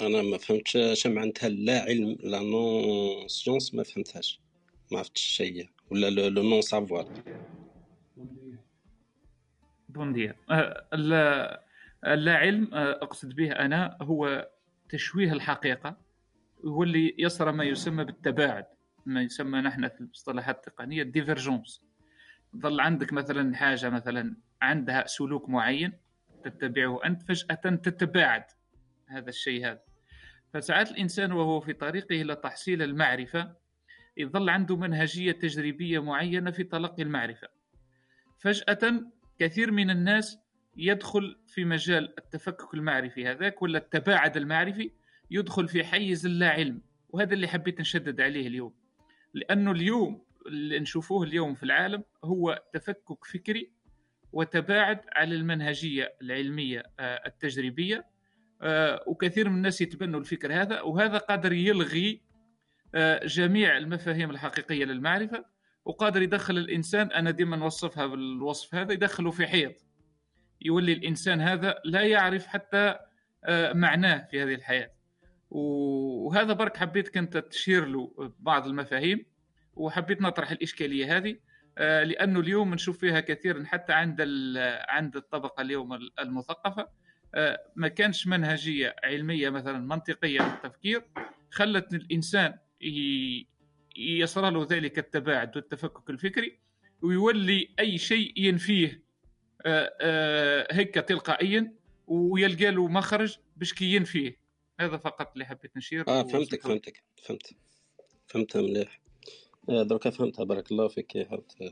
[0.00, 4.40] أنا ما فهمتش اش معناتها لا علم لا نون سيونس ما فهمتهاش.
[4.92, 7.08] ما عرفتش الشيء ولا le non savoir
[9.88, 10.36] bon dire
[12.04, 14.50] اللا علم أقصد به أنا هو
[14.88, 15.96] تشويه الحقيقة.
[16.66, 18.66] هو اللي يصرى ما يسمى بالتباعد.
[19.06, 21.89] ما يسمى نحن في المصطلحات التقنية ال divergence.
[22.56, 25.92] ظل عندك مثلا حاجة مثلا عندها سلوك معين
[26.44, 28.44] تتبعه أنت فجأة تتباعد
[29.06, 29.80] هذا الشيء هذا.
[30.52, 33.56] فساعات الإنسان وهو في طريقه إلى تحصيل المعرفة
[34.16, 37.48] يظل عنده منهجية تجريبية معينة في تلقي المعرفة.
[38.38, 40.38] فجأة كثير من الناس
[40.76, 44.90] يدخل في مجال التفكك المعرفي هذاك ولا التباعد المعرفي
[45.30, 48.74] يدخل في حيز اللا علم وهذا اللي حبيت نشدد عليه اليوم.
[49.34, 53.80] لأنه اليوم اللي نشوفوه اليوم في العالم هو تفكك فكري
[54.32, 58.06] وتباعد على المنهجية العلمية آه، التجريبية.
[58.62, 62.22] آه، وكثير من الناس يتبنوا الفكر هذا وهذا قادر يلغي
[62.94, 65.44] آه، جميع المفاهيم الحقيقية للمعرفة
[65.84, 69.86] وقادر يدخل الإنسان أنا ديما نوصفها بالوصف هذا يدخله في حيط.
[70.60, 72.98] يولي الإنسان هذا لا يعرف حتى
[73.74, 74.90] معناه في هذه الحياة.
[75.50, 79.24] وهذا برك حبيت كنت تشير له بعض المفاهيم.
[79.74, 81.36] وحبيت نطرح الإشكالية هذه
[81.78, 84.20] آه، لأنه اليوم نشوف فيها كثيرا حتى عند
[84.88, 86.88] عند الطبقة اليوم المثقفة.
[87.34, 91.02] آه، ما كانش منهجية علمية مثلا منطقية في التفكير
[91.50, 92.54] خلت الإنسان
[93.96, 96.58] يصل له ذلك التباعد والتفكك الفكري
[97.02, 99.02] ويولي أي شيء ينفيه
[99.66, 101.74] آه، هيك تلقائيا
[102.06, 104.36] ويلقى له مخرج باش كي ينفيه.
[104.80, 106.08] هذا فقط اللي حبيت نشير.
[106.08, 107.54] آه فهمتك فهمتك فهمت.
[108.26, 109.00] فهمتها مليح.
[109.70, 111.28] دركا فهمتها؟ بارك الله فيك.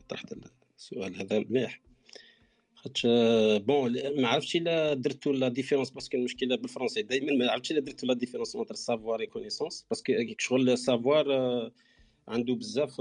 [0.08, 0.34] طرحت
[0.78, 1.80] السؤال هذا مليح.
[2.74, 3.06] خاطش
[3.66, 7.02] bon آه، ما عرفتش إلا درتو la différence parce que المشكلة بالفرنسي.
[7.02, 9.86] دائما ما عرفتش إلا درتو la différence entre savoir et connaissance.
[9.90, 11.72] parce que شغل ال savoir آه،
[12.28, 13.00] عنده بزاف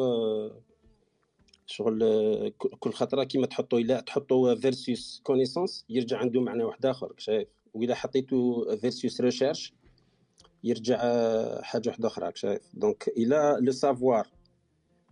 [1.68, 2.00] شغل
[2.80, 7.96] كل خطره كيما تحطو إلا تحطو versus connaissance يرجع عنده معنى واحد آخر شايف؟ واذا
[7.96, 9.74] حطيتو versus recherche
[10.64, 10.98] يرجع
[11.62, 14.28] حاجة واحدة أخرى شايف؟ donc إلى le savoir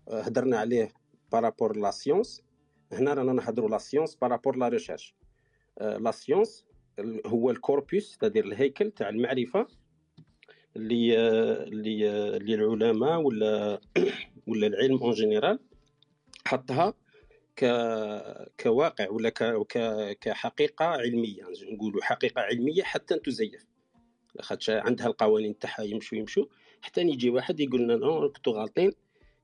[0.09, 0.91] هدرنا عليه
[1.31, 2.43] par rapport la science
[2.91, 5.15] هنا رانا نهضروا la science par rapport la recherche
[5.81, 6.65] la science
[7.25, 9.67] هو ال corpus تدير الهيكل تاع المعرفة
[10.75, 11.17] اللي
[11.63, 13.81] اللي اللي العلماء ولا
[14.47, 15.59] ولا العلم en général
[16.47, 16.93] حطها
[17.55, 17.65] ك
[18.59, 19.67] كواقع ولا ك...
[20.21, 21.43] كحقيقة علمية.
[21.73, 23.65] نقولوا حقيقة علمية حتى تزيف.
[24.41, 26.45] خاطش عندها القوانين تاعها يمشوا يمشوا
[26.81, 28.91] حتى يجي واحد يقول لنا non غالطين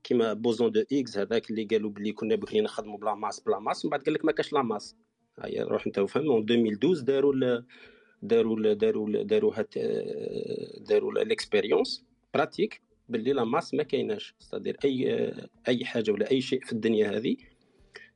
[0.04, 3.46] كيما boson de Higgs هذاك اللي قالوا بلي كنا بكري نخدموا ب la masse ب
[3.46, 4.96] la masse من بعد قال لك ما كاش la masse.
[5.40, 7.64] هيا روح انت وفهم 2012 داروا ال
[8.22, 9.74] داروا ال داروا ال داروا هات
[10.88, 12.04] داروا ال expérience
[12.34, 14.34] pratique باللي la masse ما كايناش.
[14.38, 15.32] c'est-à-dire أي
[15.68, 17.36] أي حاجة ولا أي شيء في الدنيا هذه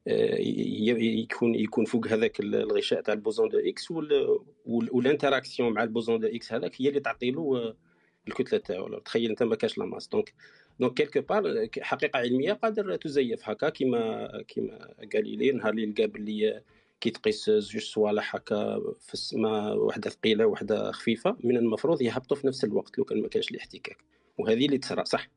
[0.07, 3.91] يكون يكون فوق هذاك الغشاء تاع ال boson de Higgs
[4.67, 7.75] وال interaction مع ال boson de Higgs هذاك هي اللي تعطي له
[8.29, 8.99] الكتلة تاعو.
[8.99, 10.09] تخيل انت ما كاش la masse.
[10.09, 10.35] donc
[10.81, 16.63] donc quelque part حقيقه علميه قادر تزيف هكا كيما كيما غاليلي نهار اللي لقى باللي
[17.01, 22.47] كي تقيس زوج صوالح هكا في السماء وحده ثقيله وحده خفيفه من المفروض يهبطوا في
[22.47, 23.97] نفس الوقت لو كان ما كانش الاحتكاك
[24.39, 25.29] وهذه اللي تصرى صح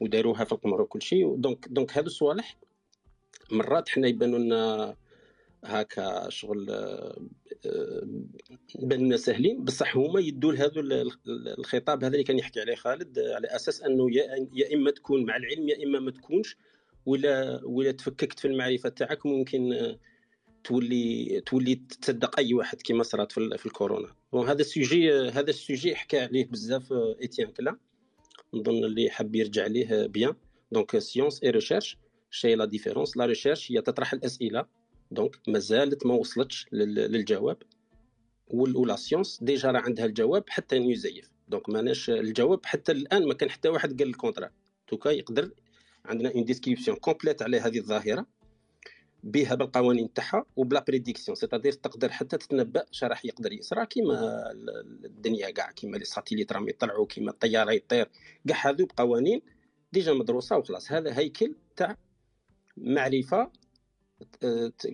[0.00, 2.56] وداروها في القمر وكل شيء donc donc هادو الصوالح
[3.50, 4.96] مرات حنا يبانوا لنا
[5.66, 6.66] هكا شغل
[8.74, 11.04] بان سهلين بصح هما يدوا لهذا
[11.58, 14.06] الخطاب هذا اللي كان يحكي عليه خالد على أساس أنه
[14.54, 16.56] يا إما تكون مع العلم يا إما ما تكونش.
[17.06, 19.96] ولا ولا تفككت في المعرفة تاعك ممكن
[20.64, 24.08] تولي تولي تصدق أي واحد كما صرات في, الكورونا.
[24.32, 27.76] وهذا السوجي هذا السوجي حكى عليه بزاف ايتيان كلا.
[28.54, 30.34] نظن اللي حاب يرجع ليه بيان.
[30.72, 31.98] دونك سيونس اي ريشيرش
[32.30, 34.66] شيء لا ديفيرونس لا ريشيرش هي تطرح الأسئلة.
[35.10, 37.62] دونك مازالت ما وصلتش للجواب.
[38.48, 41.30] ولا سيونس ديجا راه عندها الجواب حتى يزيف.
[41.48, 44.50] دونك ماناش الجواب حتى الآن ما كان حتى واحد قال الكونترا
[44.86, 45.50] توكا يقدر
[46.04, 48.26] عندنا اون ديسكريبسيون كومبليت على هذه الظاهرة
[49.22, 54.44] بها بالقوانين تاعها وبلا بريديكسيون سيتادير تقدر حتى تتنبأ اش راح يقدر يصرى كيما
[55.04, 58.10] الدنيا كاع كيما les satellites راهم يطلعوا كيما الطيارة يطير
[58.48, 59.42] كاع هذو بقوانين
[59.92, 60.92] déjà مدروسة وخلاص.
[60.92, 61.96] هذا هيكل تاع
[62.76, 63.50] معرفة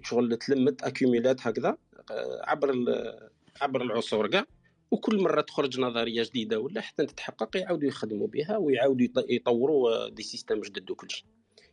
[0.03, 1.77] شغل تلمت accumulات هكذا
[2.41, 2.85] عبر
[3.61, 4.47] عبر العصور كاع.
[4.91, 10.61] وكل مرة تخرج نظرية جديدة ولا حتى تتحقق يعاودوا يخدموا بها ويعاودوا يطوروا des systèmes
[10.61, 11.27] جدد وكل شيء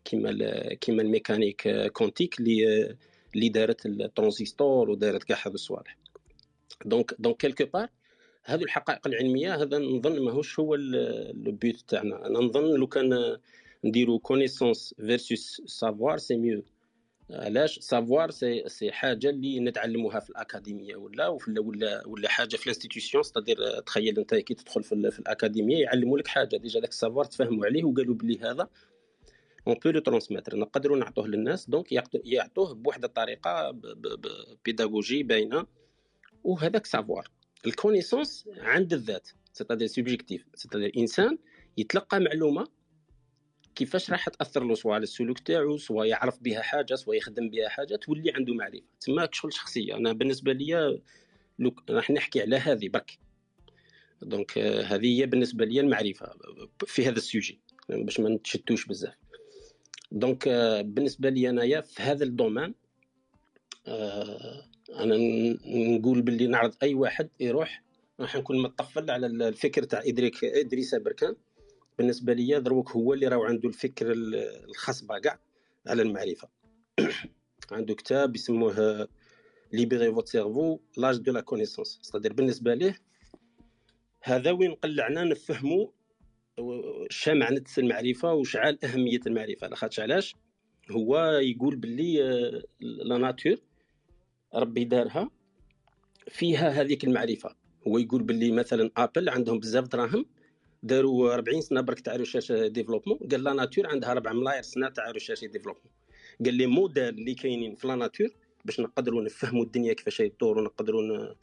[0.05, 2.95] كيما كيما ال mécanique quantique اللي
[3.35, 5.97] اللي دارت الترانزستور ودارت كاع هذو الصوالح.
[6.85, 7.89] donc donc quelque part
[8.43, 12.27] هذو الحقائق العلمية هذا نظن ماهوش هو البيوت تاعنا.
[12.27, 13.37] أنا نظن لو كان
[13.83, 16.63] نديرو connaissance versus savoir c'est mieux
[17.31, 22.68] علاش savoir c'est c'est حاجة اللي نتعلموها في الأكاديمية ولا ولا ولا حاجة في ال
[22.68, 26.94] institution c'est-à-dire تخيل أنت كي تدخل في, في الأكاديمية يعلموا لك حاجة déjà داك ال
[26.94, 28.69] savoir تفهموا عليه وقالوا بلي هذا
[29.67, 31.87] on peut le transmettre نقدروا نعطوه للناس donc
[32.25, 33.71] يعطوه بواحد الطريقة
[34.65, 35.65] pédagogique باينة
[36.43, 37.27] وهذاك savoir
[37.65, 41.37] ال connaissance عند الذات c'est-à-dire subjectif c'est-à-dire إنسان
[41.77, 42.67] يتلقى معلومة
[43.79, 47.69] كيفاش راح تأثر له سواء على السلوك تاعو سواء يعرف بها حاجة سواء يخدم بها
[47.69, 48.83] حاجة تولي عنده معرفة.
[49.01, 49.95] تما شغل شخصية.
[49.95, 51.01] أنا بالنسبة لي
[51.89, 53.19] راح نحكي على هذه برك.
[54.21, 56.33] donc هذه هي بالنسبة لي المعرفة
[56.85, 57.59] في هذا ال sujet
[57.89, 59.13] باش ما نتشتوش بزاف.
[60.11, 60.49] donc
[60.85, 62.75] بالنسبة لي أنايا في هذا ال domaine
[64.89, 65.17] أنا
[65.65, 67.83] نقول باللي نعرض أي واحد يروح
[68.19, 71.35] راح نكون متطفل على الفكر تاع إدريك إدريس أبركان
[71.99, 74.11] بالنسبة لي دروك هو اللي راهو عنده الفكر
[74.69, 75.39] الخاص كاع
[75.87, 76.49] على المعرفة.
[77.71, 79.07] عنده كتاب يسموه
[79.73, 82.97] libérez votre cerveau l'âge de la connaissance c'est-à-dire بالنسبة ليه
[84.23, 85.87] هذا وين قلعنا نفهموا
[87.27, 89.67] معنى المعرفة وشعال أهمية المعرفة.
[89.67, 90.35] لاخاطش علاش؟
[90.91, 93.57] هو يقول باللي آه، la nature
[94.55, 95.29] ربي دارها
[96.27, 97.55] فيها هذيك المعرفة.
[97.87, 100.25] هو يقول باللي مثلا Apple عندهم بزاف دراهم
[100.83, 105.11] داروا 40 سنة برك تاع recherche développement قال la nature عندها 4 ملاير سنة تاع
[105.11, 105.91] recherche développement
[106.45, 108.29] قال les modèles اللي كاينين في la nature
[108.65, 111.33] باش نقدروا نفهموا الدنيا كيفاش يدور ونقدروا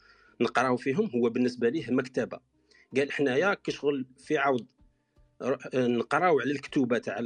[0.41, 2.39] نقراو فيهم هو بالنسبة ليه مكتبة.
[2.97, 4.65] قال حنايا كي شغل في عوض
[5.73, 7.19] نقراو على الكتوبة تاع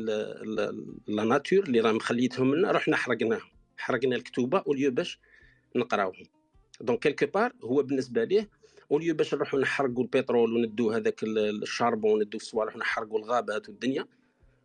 [1.08, 3.52] la nature اللي راه مخليتهم لنا رحنا حرقناهم.
[3.78, 5.20] حرقنا الكتوبة au lieu باش
[5.76, 6.24] نقراوهم.
[6.82, 8.50] donc quelque part هو بالنسبة ليه
[8.92, 14.06] au lieu باش نروحوا نحرقوا البترول وندوا هذاك ال charbon وندوا الصوالح ونحرقوا الغابات والدنيا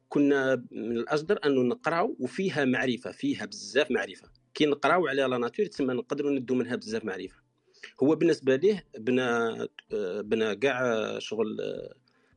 [0.09, 4.29] كنا من الاجدر انه نقراو وفيها معرفة فيها بزاف معرفة.
[4.55, 7.37] كي نقراو على la nature تسمى نقدروا ندوا منها بزاف معرفة.
[8.03, 9.69] هو بالنسبة ليه بنا
[10.21, 11.59] بنا كاع شغل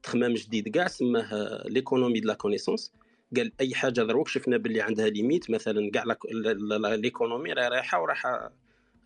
[0.03, 2.93] تخمام جديد كاع سماه l'économie de la connaissance
[3.35, 6.03] قال أي حاجة دروك شفنا باللي عندها limite مثلا كاع
[6.95, 8.49] l'économie راهي رايحة وراح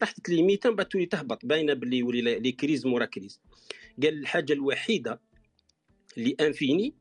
[0.04, 3.41] راح تليميتا بعد تولي تهبط باينة باللي يولي les crises مورا crise
[4.04, 5.22] قال الحاجة الوحيدة
[6.18, 6.94] اللي infinie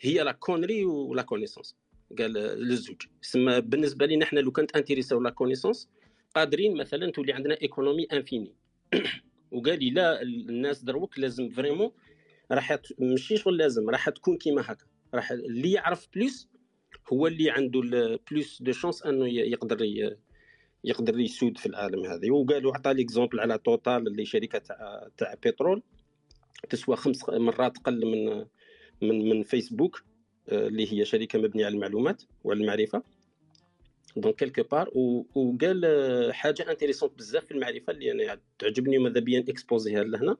[0.00, 1.76] هي la connerie و la connaissance
[2.18, 5.88] قال للزوج سما بالنسبة لنا إحنا لو كانت انتريسا la connaissance
[6.34, 8.54] قادرين مثلا تولي عندنا économie infinie.
[9.52, 11.90] وقال لي لا الناس دروك لازم vraiment
[12.52, 14.86] راح ماشي شغل لازم راح تكون كيما هكا.
[15.14, 16.48] راح اللي يعرف plus
[17.12, 17.80] هو اللي عنده
[18.30, 19.84] plus de chances إنه يقدر
[20.84, 25.82] يقدر يسود في العالم هذا وقالوا عطى l'exemple على Total اللي شركة تاع تاع بترول
[26.70, 28.46] تسوى خمس مرات أقل من
[29.02, 30.04] من من فيسبوك
[30.48, 33.02] آه، اللي هي شركة مبنية على المعلومات وعلى المعرفه
[34.16, 34.90] donc quelque part
[35.34, 40.36] وقال آه، حاجة intéressante بزاف في المعرفة اللي أنا تعجبني وماذا بيا اكسبوزيها لهنا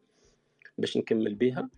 [0.78, 1.68] باش نكمل بها.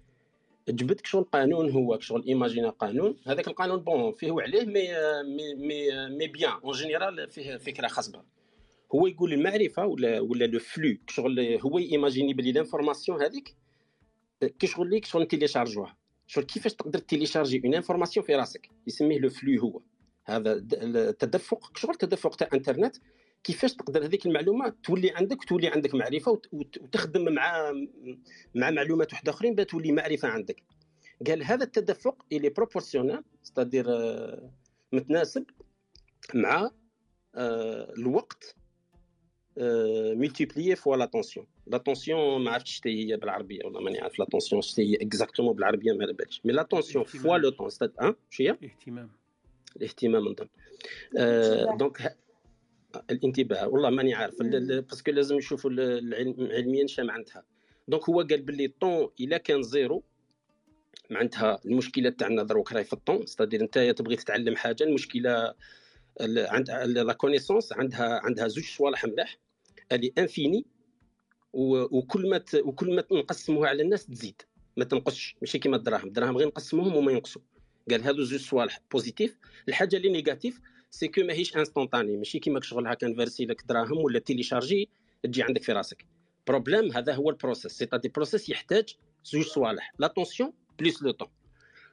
[0.69, 3.17] جبدك شغل قانون هو شغل ايماجينا قانون.
[3.27, 4.89] هذاك القانون bon فيه وعليه mais
[5.57, 8.23] mais, mais bien en général فيه فكرة خصبه
[8.95, 13.57] هو يقول المعرفة ولا ولا le flux شغل هو ايماجيني بلي l'information هذيك
[14.59, 15.97] كي شغل ليك شغل تيليشارجوها.
[16.27, 19.81] شغل كيفاش تقدر تيليشارجي une information في راسك؟ يسميه le flux هو.
[20.25, 22.97] هذا التدفق شغل التدفق تاع انترنت
[23.45, 27.73] كيفاش تقدر هذيك المعلومة تولي عندك وتولي عندك معرفة وتخدم مع
[28.55, 30.63] مع معلومات واحدة أخرين تولي معرفة عندك.
[31.27, 33.87] قال هذا التدفق الي proportionnel c'est-à-dire
[34.93, 35.45] متناسب
[36.35, 36.71] مع
[37.35, 38.57] آه، الوقت
[39.57, 44.97] multiplié fois l'attention l'attention ما عرفتش شتي هي بالعربيه ولا ماني عارف l'attention شتي هي
[44.97, 49.11] exactement بالعربيه ما باليش mais l'attention fois le temps c'est-à-d ها شو هي الاهتمام
[49.77, 50.49] الاهتمام نظن
[51.77, 52.17] donc
[53.11, 54.43] الانتباه والله ماني عارف.
[54.43, 57.43] parce que لازم نشوفوا علميا شنو معناتها.
[57.89, 60.03] donc هو قال باللي الطون الا كان زيرو
[61.11, 65.55] معناتها المشكلة تاعنا دروك راهي في ال temps c'est-à-dire أنت تبغي تتعلم حاجة المشكلة
[66.21, 69.39] عند la connaissance عندها عندها زوج صوالح ملاح.
[69.93, 70.65] اللي infinie
[71.53, 74.43] وكل ما وكل ما نقسموها على الناس تزيد.
[74.77, 75.37] ما تنقصش.
[75.41, 76.09] ماشي كيما الدراهم.
[76.09, 77.43] الدراهم غير نقسموهم وما ينقصوا.
[77.91, 82.87] قال هادو زوج صوالح positives الحاجة اللي négative c'est que ماهيش instantanée ماشي كيما شغل
[82.87, 84.89] هكا نفيرسي لك دراهم ولا تيليشارجي
[85.23, 86.07] تجي عندك في راسك.
[86.47, 89.93] problème هذا هو ال processus c'est-à-dire processus يحتاج زوج صوالح.
[89.99, 91.29] l'attention plus le temps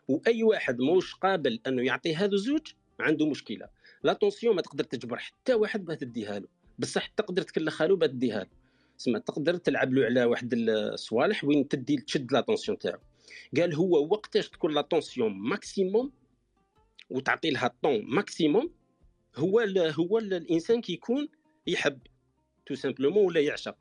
[0.07, 2.67] وأي واحد موش قابل أنه يعطي هذو زوج
[2.99, 3.67] عنده مشكلة.
[4.03, 6.47] l'attention ما تقدر تجبر حتى واحد باه تديها له.
[6.79, 8.49] بصح تقدر تكلخها له باه تديها له.
[8.97, 12.99] سما تقدر تلعب له على واحد الصوالح وين تدي تشد l'attention تاعو.
[13.57, 16.11] قال هو وقتاش تكون l'attention maximum
[17.09, 18.71] وتعطي لها ال temps maximum
[19.35, 21.29] هو هو الإنسان كيكون
[21.67, 21.99] يحب
[22.65, 23.75] tout simplement ولا يعشق.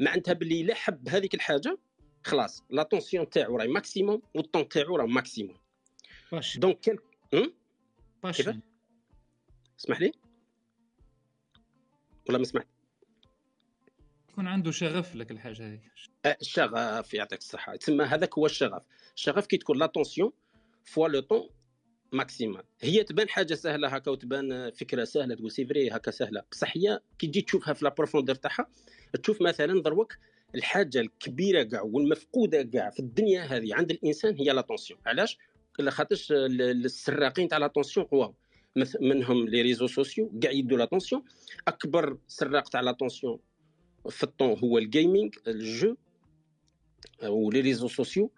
[0.00, 1.78] معناتها باللي إلا حب هذيك الحاجة
[2.24, 5.56] خلاص l'attention تاعو راهي maximum والطون تاعو راه maximum.
[6.56, 7.00] donc كيف
[9.80, 10.12] اسمح لي؟
[12.28, 12.66] ولا ما سمعت
[14.30, 15.80] يكون عنده شغف لك الحاجة هذه
[16.40, 17.76] الشغف يعطيك الصحة.
[17.76, 18.86] تسمى هذاك هو الشغف.
[19.16, 20.32] الشغف كي تكون l'attention
[20.84, 21.48] fois le temps
[22.12, 26.42] maximal هي تبان حاجة سهلة هكا وتبان فكرة سهلة تقول c'est vrai هكا سهلة.
[26.52, 28.66] بصح هي كي تجي تشوفها في la profondeur تاعها
[29.22, 30.16] تشوف مثلا دروك
[30.54, 33.74] الحاجة الكبيرة كاع والمفقودة كاع في الدنيا هذه.
[33.74, 35.38] عند الإنسان هي l'attention علاش؟
[35.88, 38.34] خاطرش السراقين تاع l'attention قواو
[39.00, 41.22] منهم les réseaux sociaux كاع يدوا l'attention.
[41.68, 43.38] أكبر سراق تاع l'attention
[44.10, 45.96] في le temps هو ال gaming le jeu.
[47.22, 48.30] و les réseaux sociaux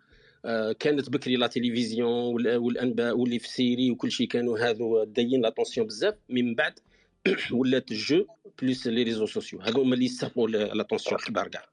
[0.78, 6.14] كانت بكري la télévision والأنباء و les séries وكل شيء كانوا هذو دايين l'attention بزاف.
[6.28, 6.78] من بعد
[7.52, 8.26] ولات le jeu
[8.62, 9.60] plus les réseaux sociaux.
[9.60, 11.64] هادو هما اللي يسرقوا l'attention الكبار كاع.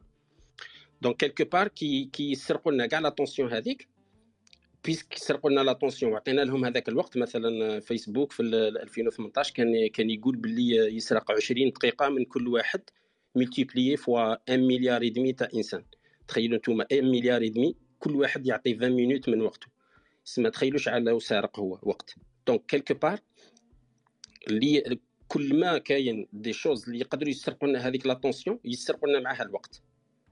[1.02, 3.88] donc quelque part كي كي يسرقوا لنا كاع l'attention هذيك
[4.86, 10.36] puisque سرقوا لنا l'attention وعطينا لهم هذاك الوقت مثلا فيسبوك في 2018 كان كان يقول
[10.36, 12.82] باللي يسرق 20 دقيقة من كل واحد
[13.36, 15.84] multiplié fois 1 milliard et demi تاع إنسان.
[16.28, 19.68] تخيلوا أنتم 1 milliard et demi كل واحد يعطي 20 minutes من وقته.
[20.38, 22.16] ما تخيلوش على سارق هو وقت.
[22.48, 23.20] donc quelque part
[24.48, 29.44] اللي كل ما كاين des choses اللي يقدروا يسرقوا لنا هذيك l'attention يسرقوا لنا معاها
[29.44, 29.82] الوقت.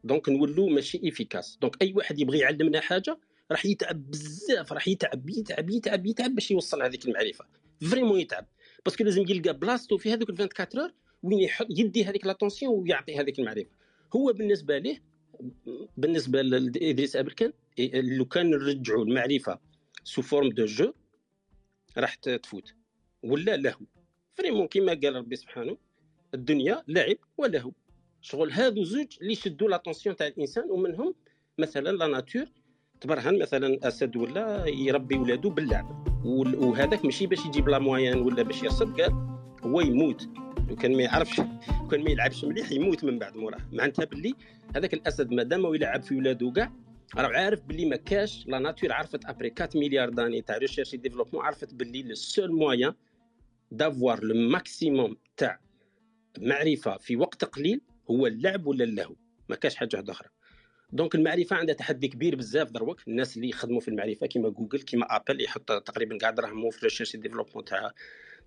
[0.03, 3.19] donc نولوا ماشي efficaces donc أي واحد يبغي يعلمنا حاجة
[3.53, 7.45] راح يتعب بزاف راح يتعب يتعب يتعب يتعب باش يوصل هذيك المعرفه
[7.91, 8.47] vraiment يتعب.
[8.85, 10.93] parce que لازم يلقى بلاصتو في هذوك 24 heures
[11.23, 13.69] وين يحط يدي هذيك l'attention ويعطي هذيك المعرفة.
[14.15, 15.03] هو بالنسبة ليه
[15.97, 17.53] بالنسبة لإدريس أبركان
[17.93, 19.59] لو كان نرجعوا المعرفة
[20.03, 20.93] sous forme de jeu
[21.97, 22.73] راح تفوت.
[23.23, 23.85] ولا لهو
[24.33, 25.77] vraiment كيما قال ربي سبحانه
[26.33, 27.71] الدنيا لعب ولهو
[28.21, 31.15] شغل هادو زوج اللي يشدوا l'attention تاع الإنسان ومنهم
[31.57, 32.45] مثلا la nature
[33.03, 36.07] تبرهن مثلا أسد ولا يربي ولادو باللعب.
[36.25, 39.11] وهذاك ماشي باش يجيب لا موين ولا باش يرصد قال
[39.63, 40.29] هو يموت.
[40.69, 41.41] لو كان ما يعرفش
[41.91, 43.57] كان ما يلعبش مليح يموت من بعد موراه.
[43.71, 44.33] معناتها باللي
[44.75, 46.71] هذاك الأسد مادام يلعب في ولادو كاع
[47.17, 51.45] راه عارف باللي ما كاش la nature عرفت après 4 milliards d'années تاع recherche développement
[51.45, 52.91] عرفت باللي le seul moyen
[53.71, 55.59] d'avoir le maximum تاع
[56.39, 57.81] معرفة في وقت قليل
[58.11, 59.15] هو اللعب ولا اللهو.
[59.49, 60.29] ما كاش حاجة أخرى.
[60.93, 63.07] donc المعرفة عندها تحدي كبير بزاف دروك.
[63.07, 67.15] الناس اللي يخدموا في المعرفة كيما جوجل كيما آبل يحط تقريبا كاع دراهمهم في recherche
[67.15, 67.91] développement تاع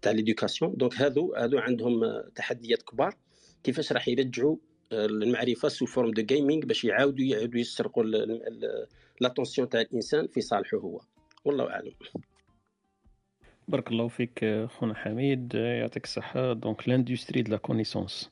[0.02, 3.14] تاع l'éducation donc هادو هادو عندهم تحديات كبار
[3.64, 4.56] كيفاش راح يرجعوا
[4.92, 8.04] المعرفه sous forme de gaming باش يعاودوا يعاودوا يسرقوا
[9.20, 11.00] l'attention تاع الإنسان في صالحه هو.
[11.44, 11.92] والله أعلم.
[13.68, 16.52] بارك الله فيك خونا حميد يعطيك الصحة.
[16.52, 18.30] donc l'industrie de la connaissance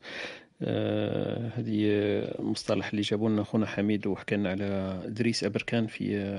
[1.56, 1.88] هذه
[2.38, 6.38] مصطلح اللي جابوا لنا خونا حميد وحكى لنا على إدريس أبركان في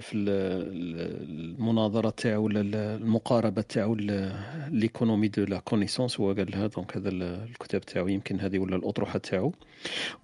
[0.00, 3.94] في المناظرة تاعو ولا المقاربة تاعو
[4.70, 9.18] l'économie de la connaissance هو قال لها donc هذا الكتاب تاعو يمكن هذه ولا الأطروحة
[9.18, 9.52] تاعو.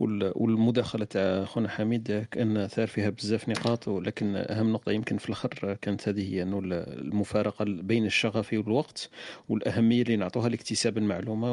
[0.01, 5.77] والمداخلة تاع خونا حميد كأن ثار فيها بزاف نقاط ولكن أهم نقطة يمكن في الأخر
[5.83, 9.11] كانت هذه هي إنه المفارقة بين الشغف والوقت
[9.49, 11.53] والأهمية اللي نعطوها لاكتساب المعلومة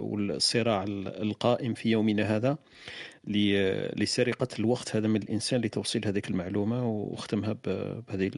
[0.00, 2.58] والصراع القائم في يومنا هذا.
[3.24, 4.96] لسرقة الوقت.
[4.96, 8.30] هذا من الإنسان لتوصيل هذيك المعلومة واختمها بهذه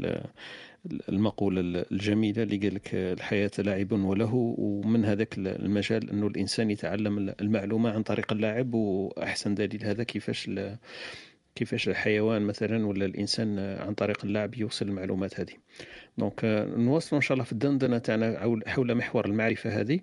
[1.09, 7.91] المقولة الجميلة اللي قال لك الحياة لاعب وله ومن هذاك المجال أنه الإنسان يتعلم المعلومة
[7.91, 10.51] عن طريق اللعب وأحسن دليل هذا كيفاش
[11.55, 15.53] كيفاش الحيوان مثلا ولا الإنسان عن طريق اللعب يوصل المعلومات هذه.
[16.19, 16.45] دونك
[16.77, 20.01] نواصلوا إن شاء الله في الدندنة تاعنا حول محور المعرفة هذه.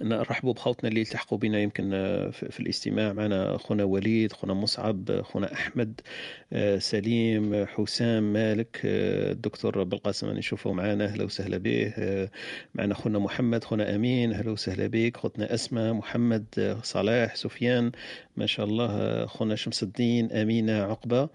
[0.00, 3.12] نرحبوا بخوتنا اللي التحقوا بنا يمكن آه، في الاستماع.
[3.12, 6.00] معنا أخونا وليد أخونا مصعب أخونا أحمد
[6.52, 11.92] آه، سليم حسام مالك آه، الدكتور بالقاسم نشوفه معنا أهلا وسهلا به.
[12.74, 14.32] معنا أخونا محمد أخونا أمين.
[14.32, 15.16] أهلا وسهلا بك.
[15.16, 17.92] أختنا أسماء محمد صلاح سفيان
[18.38, 18.88] ما شاء الله
[19.24, 21.28] أخونا شمس الدين أمينة عقبة.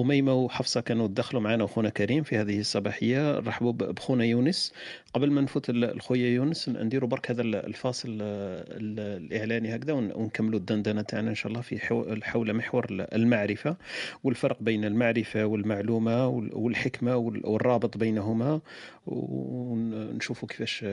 [0.00, 3.38] أميمة وحفصة كانوا دخلوا معنا أخونا كريم في هذه الصباحية.
[3.38, 4.72] رحبوا بخونا يونس.
[5.14, 11.34] قبل ما نفوت الخويا يونس نديروا برك هذا الفاصل الإعلاني هكذا ونكملوا الدندنة تاعنا إن
[11.34, 11.78] شاء الله في
[12.22, 13.76] حول محور المعرفة
[14.24, 18.60] والفرق بين المعرفة والمعلومة والحكمة والرابط بينهما.
[19.06, 20.84] ونشوفوا كيفاش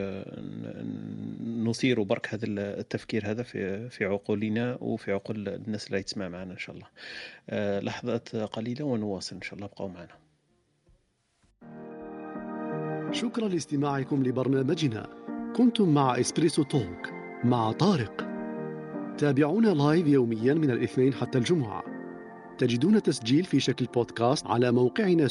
[1.46, 4.06] نثير برك هذا التفكير هذا في في
[4.38, 6.86] عقولنا وفي عقول الناس اللي تسمع معنا إن شاء الله.
[7.50, 9.66] آه، لحظات قليلة ونواصل إن شاء الله.
[9.66, 10.18] ابقوا معنا.
[13.12, 15.08] شكرا لاستماعكم لبرنامجنا.
[15.56, 17.08] كنتم مع EspressoTalk
[17.44, 18.28] مع طارق.
[19.18, 21.82] تابعونا live يوميا من الاثنين حتى الجمعة.
[22.58, 25.28] تجدون تسجيل في شكل بودكاست على موقعنا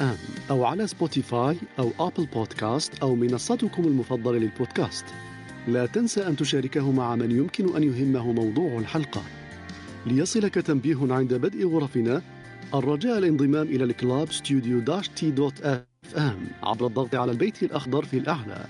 [0.00, 0.16] ام
[0.50, 5.04] أو على سبوتيفاي أو Apple Podcasts أو منصتكم المفضلة للبودكاست.
[5.66, 9.22] لا تنسى أن تشاركه مع من يمكن أن يهمه موضوع الحلقة.
[10.06, 12.22] ليصلك تنبيه عند بدء غرفنا
[12.74, 18.04] الرجاء الانضمام إلى ال club studio dash t dot fm عبر الضغط على البيت الأخضر
[18.04, 18.64] في الأعلى.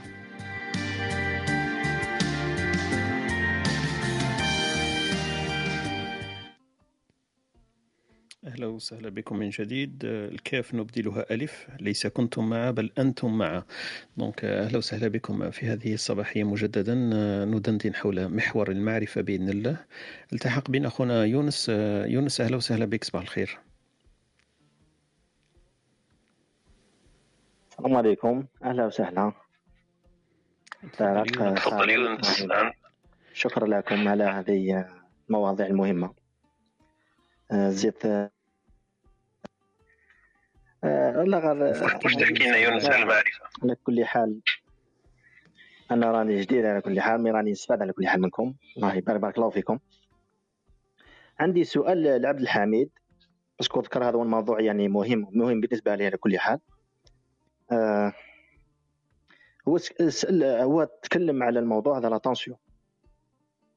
[8.57, 10.03] أهلا وسهلا بكم من جديد.
[10.05, 13.63] الكاف نبدلها ألف ليس كنتم مع بل أنتم مع
[14.17, 16.95] donc أهلا وسهلا بكم في هذه الصباحية مجددا.
[17.45, 19.77] ندندن حول محور المعرفة بإذن الله.
[20.33, 21.69] التحق بنا أخونا يونس.
[22.07, 23.59] يونس أهلا وسهلا بك صباح الخير.
[27.71, 28.47] السلام عليكم.
[28.65, 29.33] أهلا وسهلا.
[30.93, 32.73] تفضل
[33.33, 34.89] شكرا لكم على هذه
[35.29, 36.15] المواضيع المهمة.
[37.53, 38.07] آه، زيت
[40.83, 44.41] لا غير واش تحكي لنا يونس على المعرفة على كل حال
[45.91, 48.55] أنا راني جديد على كل حال mais راني نستفاد على كل حال منكم.
[48.77, 49.79] الله يبارك بارك الله فيكم.
[51.41, 52.91] عندي سؤال لعبد الحميد.
[53.59, 56.59] parce que ذكر هذا الموضوع يعني مهم مهم بالنسبة لي على كل حال.
[57.73, 58.13] آه
[59.69, 59.79] هو
[60.43, 62.59] هو تكلم على الموضوع هذا l'attention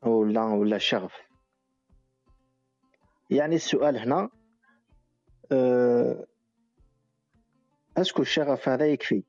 [0.02, 1.14] ولا ولا الشغف
[3.30, 4.30] يعني السؤال هنا
[5.52, 6.26] آه
[8.02, 9.24] est-ce que الشغف هذا يكفي.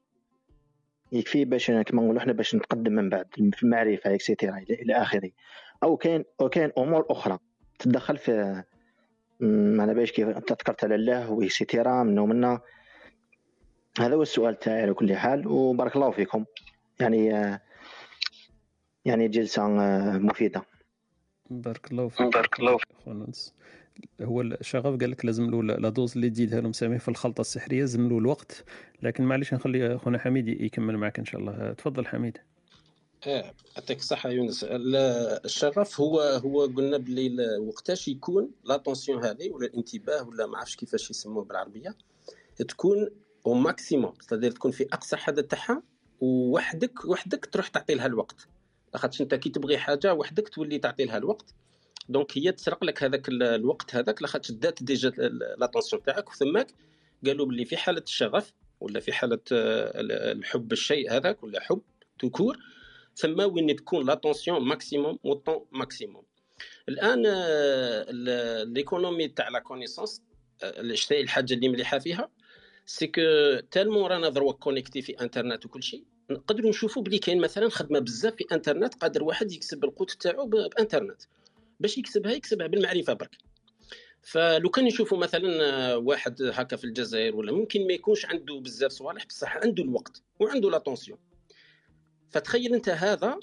[1.13, 5.31] يكفي باش كما نقولوا إحنا باش نتقدم من بعد في المعرفه et cetera إلى آخره.
[5.83, 7.39] أو كاين أو كاين أمور أخرى.
[7.79, 8.65] تدخل في
[9.43, 12.61] أنا باش كيف أنت ذكرت على الله و et cetera منه منا
[14.01, 16.45] هذا هو السؤال تاعي على كل حال وبارك الله فيكم.
[17.01, 17.27] يعني
[19.05, 19.69] يعني جلسة
[20.19, 20.63] مفيدة.
[21.51, 22.35] بارك الله فيك.
[22.35, 22.97] بارك الله فيك.
[24.23, 27.81] هو الشغف قال لك لازم له la dose اللي تزيدها له مساميه في الخلطة السحرية
[27.81, 28.65] لازم له الوقت.
[29.03, 31.73] لكن معليش نخلي خونا حميد يكمل معك إن شاء الله.
[31.73, 32.39] تفضل حميد.
[33.27, 34.67] آه يعطيك الصحة يونس.
[34.71, 41.11] الشغف هو هو قلنا بلي وقتاش يكون l'attention هذه ولا الانتباه ولا ما عرفش كيفاش
[41.11, 41.95] يسموه بالعربية
[42.69, 43.11] تكون
[43.47, 45.83] au maximum تكون في أقصى حد تاعها
[46.21, 48.49] وحدك وحدك تروح تعطي لها الوقت.
[48.93, 51.55] لاخاطش أنت كي تبغي حاجة وحدك تولي تعطي لها الوقت.
[52.11, 55.11] donc هي تسرق لك هذاك الوقت هذاك لاخاطش دات déjà
[55.59, 56.67] l'attention تاعك وثماك
[57.27, 61.83] قالوا باللي في حالة الشغف ولا في حالة الحب الشيء هذاك ولا حب
[62.19, 62.57] tout court
[63.17, 66.25] ثم وين تكون l'attention maximum, temps maximum.
[66.89, 67.23] الآن
[68.75, 70.23] l'économie تاع la connaissance
[71.13, 72.31] الحاجة اللي مليحة فيها
[72.87, 73.21] c'est que
[73.71, 78.35] tellement رانا دروك connecté في انترنت وكل شيء نقدروا نشوفوا بلي كاين مثلا خدمة بزاف
[78.35, 81.23] في انترنت قادر واحد يكسب القوت تاعو بانترنت.
[81.81, 83.37] باش يكسبها يكسبها بالمعرفة برك.
[84.23, 89.27] فلو كان نشوفوا مثلا واحد هكا في الجزائر ولا ممكن ما يكونش عنده بزاف صوالح
[89.27, 91.19] بصح عنده الوقت وعنده l'attention
[92.31, 93.41] فتخيل أنت هذا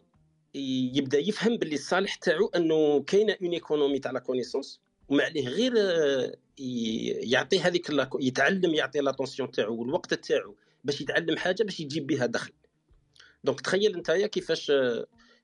[0.94, 5.74] يبدأ يفهم باللي الصالح تاعو أنه كاينة une économie تاع la connaissance وما عليه غير
[7.32, 7.90] يعطي هذيك
[8.20, 12.54] يتعلم يعطي l'attention تاعو والوقت تاعو باش يتعلم حاجة باش يجيب بها دخل.
[13.44, 14.72] donc تخيل أنت كيفاش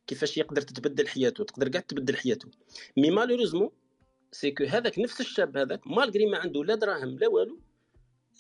[0.08, 2.48] كيفاش يقدر تتبدل حياته تقدر قاعد تبدل حياته.
[2.98, 3.70] mais malheureusement
[4.32, 7.60] c'est que هذاك نفس الشاب هذاك malgré ما عنده لا دراهم لا والو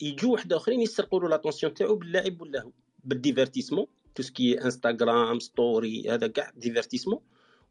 [0.02, 2.72] يجوا واحد آخرين يسرقوا له l'attention تاعو باللعب ولا
[3.03, 3.85] بال divertissement
[4.15, 7.19] tout ce qui انستغرام story هذا كاع divertissement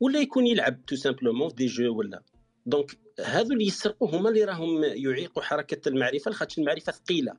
[0.00, 2.22] ولا يكون يلعب tout simplement des jeux ولا.
[2.66, 7.32] donc هذو اللي يسرقوا هما اللي راهم يعيقوا حركة المعرفة لخاطش المعرفة ثقيلة.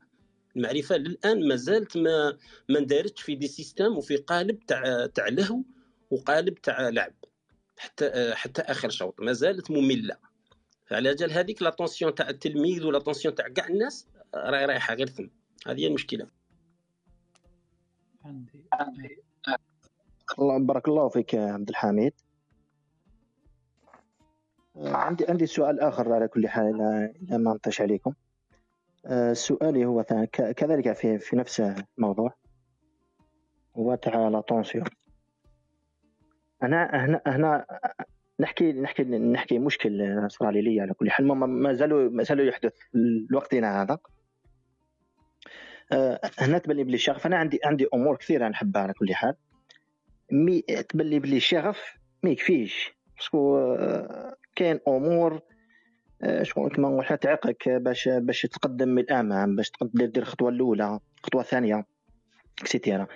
[0.55, 2.37] المعرفة للآن ما زالت ما
[2.69, 5.63] ما اندارتش في des systèmes وفي قالب تاع تاع لهو.
[6.13, 7.13] وقالب تاع لعب
[7.77, 10.17] حتى حتى آخر شوط ما زالت مملة.
[10.85, 15.27] فعلى جال هذيك l'attention تاع التلميذ ولا l'attention تاع كاع الناس راهي رايحة غير ثم.
[15.67, 16.27] هذه هي المشكلة.
[18.25, 18.65] عندي.
[20.39, 22.13] الله بارك الله فيك عبد الحميد.
[24.75, 26.81] عندي عندي سؤال آخر على كل حال
[27.21, 28.13] إلى ما نطيش عليكم.
[29.05, 30.03] آه، سؤالي هو
[30.33, 31.59] كذلك في في نفس
[31.97, 32.33] الموضوع.
[33.77, 34.85] هو تاع لاتونسيون
[36.63, 37.65] أنا هنا هنا
[38.39, 41.25] نحكي نحكي نحكي مشكل صار لي على كل حال.
[41.27, 42.73] ما زالوا ما زالوا يحدث
[43.29, 43.97] لوقتنا هذا.
[45.91, 47.25] آه، هنا تبان لي بلي الشغف.
[47.25, 49.35] أنا عندي عندي أمور كثيرة نحبها على كل حال.
[50.31, 52.93] مي تبان لي بلي الشغف ما يكفيش.
[53.17, 55.41] parce que آه، كاين أمور
[56.23, 60.99] آه، شكون كما نقول تعيقك باش باش تقدم من الأمام باش تقدر دير الخطوة الأولى
[61.19, 61.85] الخطوه الثانية
[62.61, 63.07] et cetera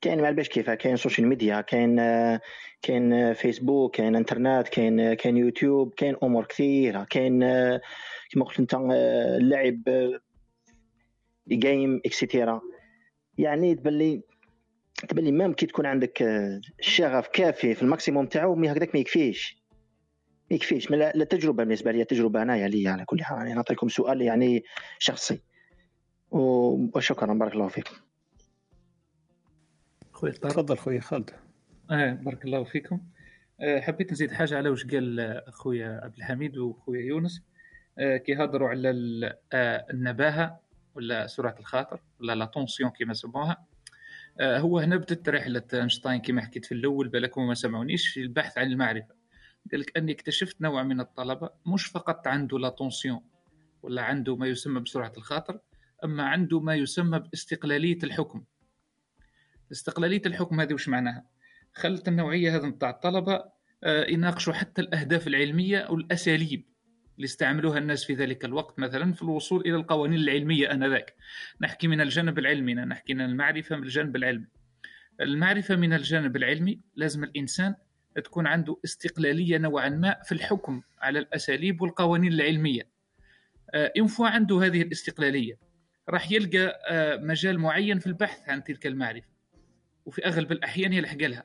[0.00, 1.96] كاين ما باش كيف كاين social media كاين
[2.82, 7.40] كاين فيسبوك كاين انترنت كاين كاين يوتيوب كاين أمور كثيرة كاين
[8.30, 9.82] كما قلت أنت اللعب
[11.48, 12.60] game et cetera
[13.38, 14.22] يعني تبان لي
[15.08, 16.22] تبان لي كي تكون عندك
[16.80, 19.60] الشغف كافي في ال maximum تاعو mais هكذاك ما يكفيش.
[20.50, 20.90] ما يكفيش.
[20.90, 23.38] لا التجربه بالنسبة لي تجربة أنايا لي على كل حال.
[23.38, 24.64] يعني نعطيكم سؤال يعني
[24.98, 25.40] شخصي.
[26.30, 27.94] وشكرا بارك الله فيكم.
[30.20, 31.30] خويا تفضل خويا خالد.
[31.90, 33.00] آه بارك الله فيكم.
[33.60, 37.42] آه حبيت نزيد حاجة على واش قال خويا عبد الحميد وخويا يونس.
[37.98, 38.90] آه كي هضروا على
[39.52, 40.60] آه النباهة
[40.94, 43.66] ولا سرعة الخاطر ولا لا طونسيون كما سموها
[44.40, 48.58] آه هو هنا بدات رحلة أينشتاين كما حكيت في الأول بالكم ما سمعونيش في البحث
[48.58, 49.14] عن المعرفة.
[49.72, 53.20] قال لك أني اكتشفت نوع من الطلبة مش فقط عنده لا طونسيون
[53.82, 55.60] ولا عنده ما يسمى بسرعة الخاطر
[56.04, 58.44] أما عنده ما يسمى باستقلالية الحكم.
[59.72, 61.24] استقلالية الحكم هذه وش معناها؟
[61.72, 63.44] خلت النوعية هذه نتاع الطلبة
[63.84, 66.64] آه، يناقشوا حتى الأهداف العلمية والاساليب
[67.16, 71.14] اللي استعملوها الناس في ذلك الوقت مثلا في الوصول إلى القوانين العلمية آنذاك.
[71.60, 74.46] نحكي من الجانب العلمي نحكي من المعرفة من الجانب العلمي.
[75.20, 77.74] المعرفة من الجانب العلمي لازم الإنسان
[78.24, 82.88] تكون عنده استقلالية نوعا ما في الحكم على الأساليب والقوانين العلمية.
[83.74, 85.58] إنفوا آه، عنده هذه الاستقلالية
[86.08, 89.29] راح يلقى آه، مجال معين في البحث عن تلك المعرفة.
[90.04, 91.44] وفي أغلب الأحيان يلحق لها.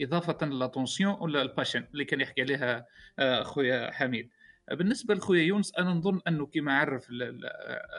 [0.00, 2.86] إضافة ل l'attention ولا ال passion اللي كان يحكي عليها
[3.18, 4.30] آه، خويا حميد.
[4.70, 7.08] بالنسبة لخويا يونس أنا نظن أنه كما عرف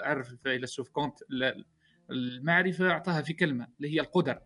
[0.04, 1.16] عرف الفيلسوف كونت
[2.12, 4.42] المعرفة أعطاها في كلمة اللي هي القدر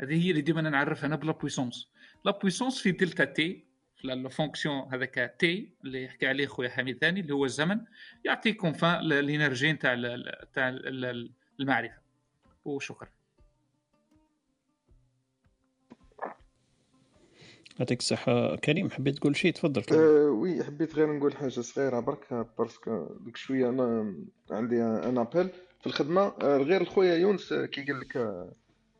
[0.00, 1.88] هذه هي اللي ديما نعرفها أنا ب la puissance
[2.24, 3.66] la puissance في delta t
[3.96, 7.80] في fonction هذاك t اللي يحكي عليه خويا حميد ثاني اللي هو الزمن
[8.24, 9.94] يعطيكم فا ال énergie نتاع
[10.52, 10.68] تاع
[11.60, 11.98] المعرفة.
[12.64, 13.08] وشكرا.
[17.78, 18.56] يعطيك الصحة.
[18.56, 20.00] كريم حبيت تقول شيء تفضل كريم.
[20.00, 24.14] أه oui حبيت غير نقول حاجة صغيرة برك parce que ديك شوية أنا
[24.50, 25.48] عندي un appel
[25.80, 26.22] في الخدمة.
[26.42, 28.44] أه، غير الخويا يونس كي قال لك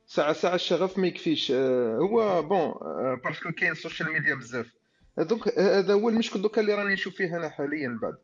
[0.06, 1.52] ساعة ساعة الشغف ما يكفيش.
[1.54, 2.72] آه، هو bon
[3.24, 4.66] parce que كاين ال social media بزاف.
[5.18, 8.14] donc هذا هو المشكل donc اللي راني نشوف فيه أنا حاليا بعد.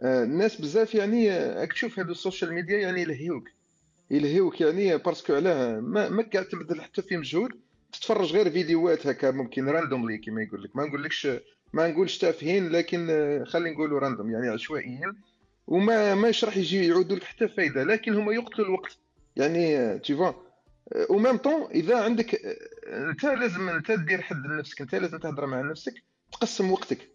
[0.00, 3.48] آه، الناس بزاف يعني آه، راك تشوف هادو ال social media يعني يلهيوك.
[4.10, 7.50] يلهيوك يعني parce que علاه ما, قاعد تبذل حتى في مجهود
[7.92, 11.28] تتفرج غير فيديوهات هكا ممكن randomly كيما يقول لك ما نقولكش
[11.72, 13.06] ما نقولش تافهين لكن
[13.46, 15.12] خلي نقولوا random يعني عشوائيين.
[15.66, 18.96] وما ماش راح يجي يعودوا لك حتى فايدة لكن هما يقتلوا الوقت.
[19.36, 20.34] يعني t'es
[21.10, 22.34] au même temps إذا عندك
[22.86, 25.94] أنت لازم أنت دير حد لنفسك أنت لازم تهضر مع نفسك
[26.32, 27.08] تقسم وقتك.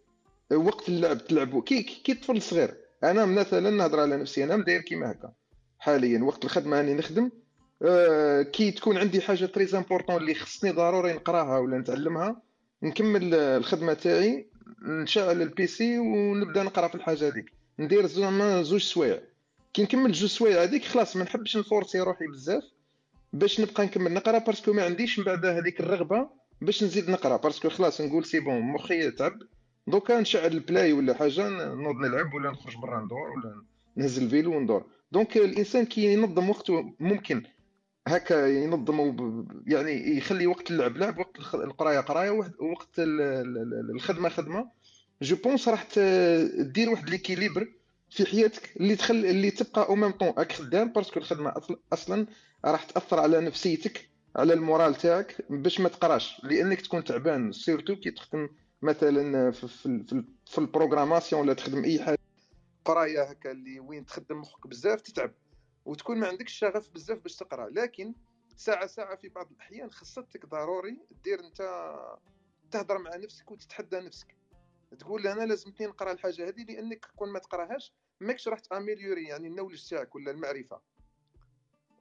[0.53, 1.61] وقت اللعب تلعبو.
[1.61, 2.77] كي كي طفل صغير.
[3.03, 5.31] أنا مثلا نهضر على نفسي أنا مداير كيما هكا.
[5.79, 7.23] حاليا وقت الخدمة راني نخدم.
[7.23, 7.46] آه
[8.51, 12.41] كي تكون عندي حاجة très important اللي خصني ضروري نقراها ولا نتعلمها
[12.83, 14.47] نكمل الخدمة تاعي
[14.81, 17.51] نشعل ال PC ونبدأ نقرأ في الحاجة هذيك.
[17.79, 19.21] ندير زعما زوج سوايع.
[19.73, 22.63] كي نكمل جوج سوايع هذيك خلاص ما نحبش نforcer روحي بزاف
[23.33, 26.29] باش نبقى نكمل نقرأ parce que ما عنديش من بعد هذيك الرغبة
[26.61, 27.37] باش نزيد نقرأ.
[27.37, 29.41] parce que خلاص نقول c'est bon مخي تعب
[29.87, 33.61] donc نشعل ال Play ولا حاجة نوض نلعب ولا نخرج برا ندور ولا
[33.95, 34.85] نهز ال vélو وندور.
[35.11, 37.43] donc الإنسان كي ينظم وقته ممكن
[38.07, 42.29] هكا ينظم يعني يخلي وقت اللعب لعب وقت القراية قراية
[42.59, 44.71] وقت الخدمة خدمة.
[45.21, 45.87] je pense راح
[46.59, 47.67] دير واحد l'équilibre
[48.09, 51.53] في حياتك اللي تخل اللي تبقى au même temps راك خدام parce que الخدمة
[51.93, 52.27] أصلا
[52.65, 56.41] راح تأثر على نفسيتك على ال moral تاعك باش ما تقراش.
[56.43, 58.49] لأنك تكون تعبان surtout كي تخدم
[58.81, 62.17] مثلا في في, في ال programmation ولا تخدم أي حاجة.
[62.85, 65.31] قراية هكا اللي وين تخدم مخك بزاف تتعب.
[65.87, 67.69] وتكون ما عندكش شغف بزاف باش تقرا.
[67.69, 68.13] لكن
[68.55, 71.61] ساعة ساعة في بعض الأحيان خصتك ضروري دير أنت
[72.71, 74.35] تهضر مع نفسك وتتحدى نفسك.
[74.99, 79.47] تقول أنا لازمتني نقرأ الحاجة هذه لأنك كون ما تقراهاش ماكش راح ت améliorer يعني
[79.47, 80.81] ال knowledge تاعك ولا المعرفة.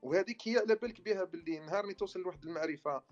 [0.03, 3.03] وهذيك هي على بالك بها باللي نهار اللي توصل لواحد المعرفة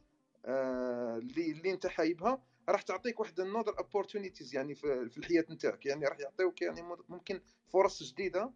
[0.44, 5.86] آه اللي اللي أنت حايبها راح تعطيك واحد النظر opportunities يعني في, في الحياة نتاعك.
[5.86, 7.40] يعني راح يعطيوك يعني ممكن
[7.72, 8.52] فرص جديدة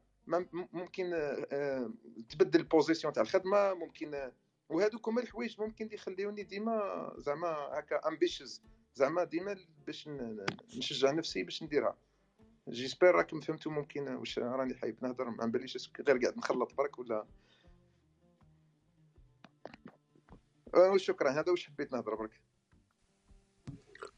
[0.73, 1.91] ممكن آه
[2.29, 4.33] تبدل ال position تاع الخدمة ممكن آه
[4.69, 8.63] وهذوك هما الحوايج ممكن يخليوني ديما زعما هكا ambitious
[8.95, 9.57] زعما ديما
[9.87, 10.09] باش
[10.77, 11.97] نشجع نفسي باش نديرها.
[12.69, 17.27] j'espère راكم فهمتوا ممكن واش راني حايب نهضر ما باليش غير قاعد نخلط برك ولا.
[20.75, 22.41] آه، شكرا هذا واش حبيت نهضر برك.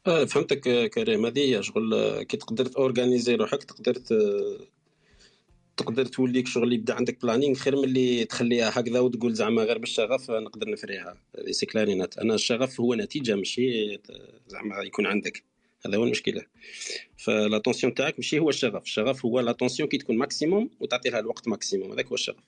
[0.07, 1.25] آه فهمتك كريم.
[1.25, 3.93] هذه شغل كي تقدر ت organiser روحك تقدر
[5.81, 10.31] تقدر توليك شغل يبدا عندك planning خير من اللي تخليها هكذا وتقول زعما غير بالشغف
[10.31, 11.17] نقدر نفريها.
[11.51, 13.99] c'est clair أنا الشغف هو نتيجة ماشي
[14.47, 15.43] زعما يكون عندك.
[15.85, 16.45] هذا هو المشكلة.
[17.17, 18.83] ف l'attention تاعك ماشي هو الشغف.
[18.83, 22.43] الشغف هو l'attention كي تكون maximum وتعطي لها الوقت maximum هذاك هو الشغف.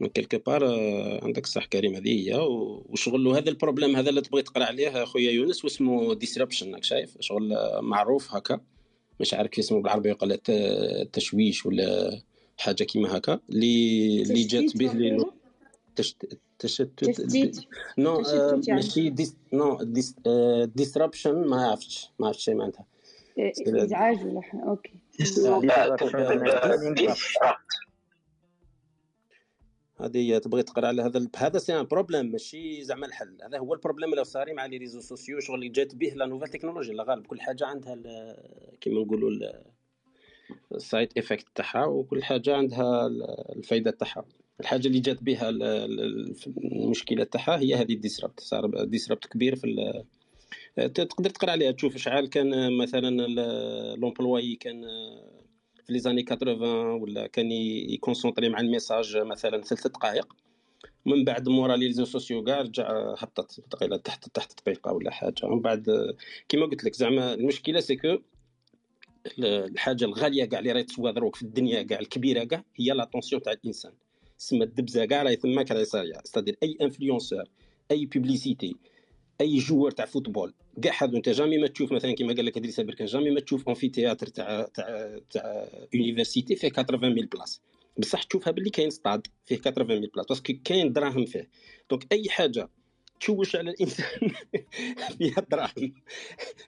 [0.00, 0.64] donc quelque part
[1.22, 2.34] عندك صح كريم هذه هي.
[2.88, 7.16] وشغل هذا ال problème هذا اللي تبغي تقرأ عليه خويا يونس واسمه disruption راك شايف؟
[7.20, 8.60] شغل معروف هكا.
[9.20, 12.20] مش عارف اسمه بالعربي يقال التشويش ولا
[12.58, 15.24] حاجة كيما هكا اللي اللي جات به لي
[16.58, 17.66] تشتت
[17.98, 18.22] non
[18.68, 20.14] ماشي dis non dis
[20.64, 22.86] disruption ما عرفتش ما عرفتش شي معناتها.
[23.68, 24.94] إزعاج ولا ok.
[29.96, 33.38] هذه هي تبغي تقرأ على هذا هذا c'est un problème ماشي زعما الحل.
[33.42, 36.26] هذا هو ال problème اللي صاري مع les réseaux sociaux شغل اللي جات به la
[36.26, 37.26] nouvelle technologie لا غالب.
[37.26, 37.96] كل حاجة عندها
[38.80, 39.30] كيما نقولوا
[40.74, 43.06] ال side effect تاعها وكل حاجة عندها
[43.56, 44.24] الفائده تاعها.
[44.60, 45.48] الحاجة اللي جات بها
[46.72, 50.04] المشكلة تاعها هي هذه ال disrupt صار disrupt كبير في
[50.76, 53.10] تقدر تقرأ عليها تشوف شحال كان مثلا
[53.96, 54.82] l'employé كان
[55.86, 56.62] في les années 80
[57.02, 60.36] ولا كان ي concentrer مع ال message مثلا ثلاث دقائق.
[61.06, 65.46] من بعد مورا les réseaux sociaux كاع رجع هبطت تقريبا تحت تحت دقيقه ولا حاجة.
[65.46, 66.14] ومن بعد
[66.48, 68.18] كيما قلت لك زعما المشكلة c'est que
[69.38, 73.52] الحاجة الغالية كاع اللي راهي تسوى دروك في الدنيا كاع الكبيرة كاع هي l'attention تاع
[73.52, 73.92] الإنسان.
[74.38, 77.44] سما الدبزة كاع راهي تماك راهي صايره c'est-à-dire أي influenceur
[77.90, 78.76] أي publicité
[79.40, 82.80] أي joueur تاع football كاع هذو أنت jamais ما تشوف مثلا كيما قال لك إدريس
[82.80, 87.62] أبركان jamais ما تشوف un amphithéâtre تاع تاع تاع université فيه 80000 places
[87.98, 91.48] بصح تشوفها باللي كاين ستاد فيه 80000 places parce que كاين دراهم فيه.
[91.90, 92.68] donc أي حاجة
[93.20, 94.30] تشوش على الإنسان
[95.18, 95.94] فيها دراهم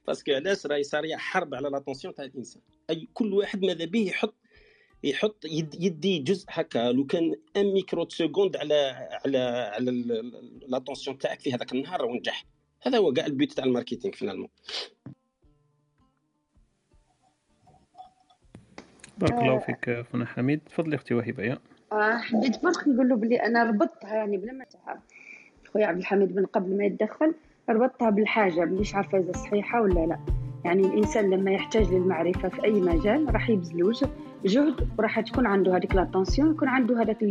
[0.07, 4.09] parce que علاش راهي صاريه حرب على l'attention تاع الإنسان؟ أي كل واحد ماذا به
[4.09, 4.35] يحط
[5.05, 6.93] يحط يدي جزء هكا.
[6.93, 9.39] لو كان un micro-seconde على على
[9.75, 9.91] على
[10.69, 12.47] l'attention تاعك في هذاك النهار ونجح
[12.83, 14.49] هذا هو كاع ال but تاع ال marketing finalement
[19.19, 20.61] بارك الله فيك فنا حميد.
[20.67, 21.59] تفضلي أختي وهبه يا.
[21.93, 25.03] آه حبيت برك نقول له بلي أنا ربطتها يعني بلا ما تعب
[25.77, 27.35] خويا عبد الحميد من قبل ما يتدخل
[27.71, 30.19] ربطتها بالحاجة مانيش عارفة إذا صحيحة ولا لا.
[30.65, 33.93] يعني الإنسان لما يحتاج للمعرفة في أي مجال راح يبذل
[34.45, 37.23] جهد وراح تكون عنده هذيك l'attention يكون عنده هذاك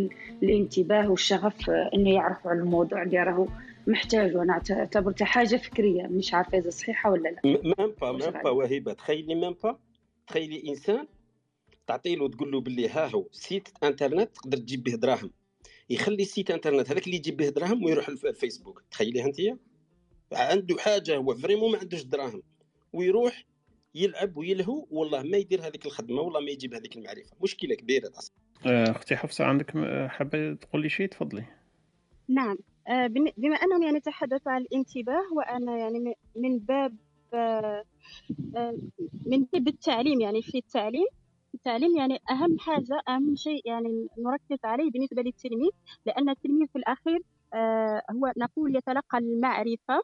[0.44, 3.48] الانتباه والشغف إنه يعرف على الموضوع اللي راهو
[3.88, 4.36] محتاج.
[4.36, 7.42] وأنا اعتبرتها حاجة فكرية مش عارفة إذا صحيحة ولا لا.
[7.46, 9.80] même pas même pas وهبه تخيلي même pas
[10.28, 11.08] تخيلي إنسان
[11.88, 15.32] تعطي له تقول له باللي ها هو site internet تقدر تجيب به دراهم.
[15.90, 19.38] يخلي ال site internet هذاك اللي يجيب به دراهم ويروح الفيسبوك تخيليها انت
[20.34, 22.42] عنده حاجة هو vraiment ما عندوش دراهم.
[22.94, 23.46] ويروح
[23.96, 27.32] يلعب ويلهو والله ما يدير هذيك الخدمة والله ما يجيب هذيك المعرفة.
[27.44, 28.36] مشكلة كبيرة أصلا
[28.66, 29.72] آه، أختي حفصة عندك
[30.08, 31.46] حابة تقولي شيء؟ تفضلي.
[32.28, 32.58] نعم.
[32.88, 33.08] آه،
[33.38, 36.96] بما أنهم يعني تحدثوا عن الانتباه وأنا يعني من باب
[37.34, 37.84] آه،
[39.26, 41.08] من باب التعليم يعني في التعليم
[41.56, 45.72] التعليم يعني أهم حاجة أهم شيء يعني نركز عليه بالنسبة للتلميذ
[46.06, 47.20] لأن التلميذ في الأخير
[48.12, 50.02] هو نقول يتلقى المعرفة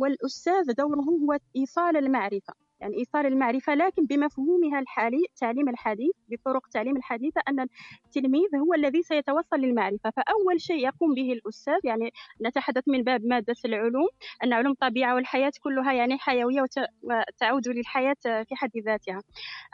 [0.00, 2.54] والأستاذ دوره هو إيصال المعرفة.
[2.80, 7.66] يعني إيصال المعرفة لكن بمفهومها الحالي التعليم الحديث بطرق التعليم الحديثة أن
[8.06, 10.10] التلميذ هو الذي سيتوصل للمعرفة.
[10.10, 12.10] فأول شيء يقوم به الأستاذ يعني
[12.46, 14.08] نتحدث من باب مادة العلوم
[14.44, 16.64] أن علوم الطبيعة والحياة كلها يعني حيوية
[17.02, 19.22] وتعود للحياة في حد ذاتها.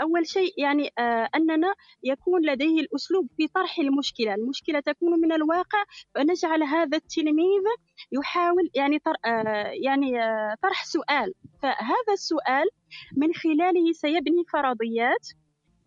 [0.00, 4.34] أول شيء يعني آه، أننا يكون لديه الأسلوب في طرح المشكلة.
[4.34, 5.84] المشكلة تكون من الواقع
[6.14, 7.64] فنجعل هذا التلميذ
[8.12, 11.34] يحاول يعني آه، يعني آه، طرح سؤال.
[11.62, 12.68] فهذا السؤال
[13.16, 15.28] من خلاله سيبني فرضيات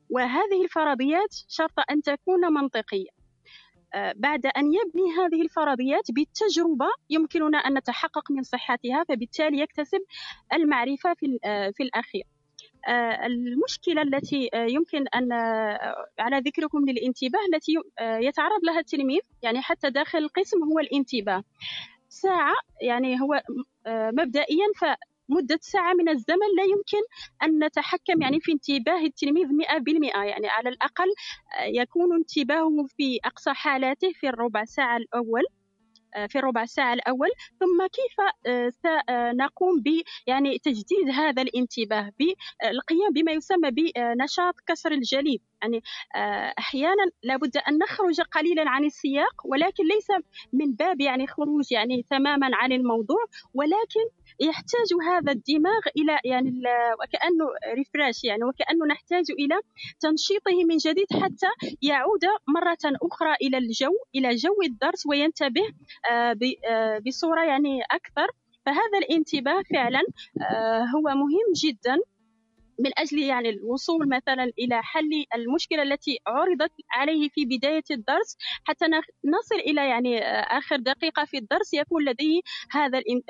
[0.09, 3.19] وهذه الفرضيات شرط أن تكون منطقية.
[3.93, 9.99] آه، بعد أن يبني هذه الفرضيات بالتجربة يمكننا أن نتحقق من صحتها فبالتالي يكتسب
[10.53, 12.23] المعرفة في, آه، في الأخير.
[12.87, 15.31] آه، المشكلة التي يمكن أن
[16.19, 21.43] على ذكركم للانتباه التي يتعرض لها التلميذ يعني حتى داخل القسم هو الانتباه.
[22.09, 23.41] ساعة يعني هو
[23.87, 24.65] مبدئيا
[25.29, 27.01] مدة ساعة من الزمن لا يمكن
[27.43, 31.07] أن نتحكم يعني في انتباه التلميذ 100% يعني على الأقل
[31.67, 35.43] يكون انتباهه في أقصى حالاته في الربع ساعة الأول
[36.29, 37.29] في الربع ساعة الأول.
[37.59, 38.15] ثم كيف
[38.83, 39.87] سنقوم ب
[40.27, 45.41] يعني تجديد هذا الانتباه بالقيام بما يسمى بنشاط كسر الجليد.
[45.61, 45.81] يعني
[46.59, 50.07] أحيانا لابد أن نخرج قليلا عن السياق ولكن ليس
[50.53, 54.05] من باب يعني خروج يعني تماما عن الموضوع ولكن
[54.39, 56.49] يحتاج هذا الدماغ إلى يعني
[57.03, 57.45] وكأنه
[57.75, 59.59] ريفراش يعني وكأنه نحتاج إلى
[59.99, 61.47] تنشيطه من جديد حتى
[61.81, 65.67] يعود مرة أخرى إلى الجو إلى جو الدرس وينتبه
[66.11, 66.35] آه،
[66.69, 68.27] آه، بصورة يعني أكثر.
[68.65, 70.01] فهذا الانتباه فعلا
[70.41, 71.97] آه، هو مهم جدا.
[72.79, 78.85] من أجل يعني الوصول مثلا إلى حل المشكلة التي عرضت عليه في بداية الدرس حتى
[79.25, 80.19] نصل إلى يعني
[80.57, 82.41] آخر دقيقة في الدرس يكون لديه
[82.71, 83.23] هذا ال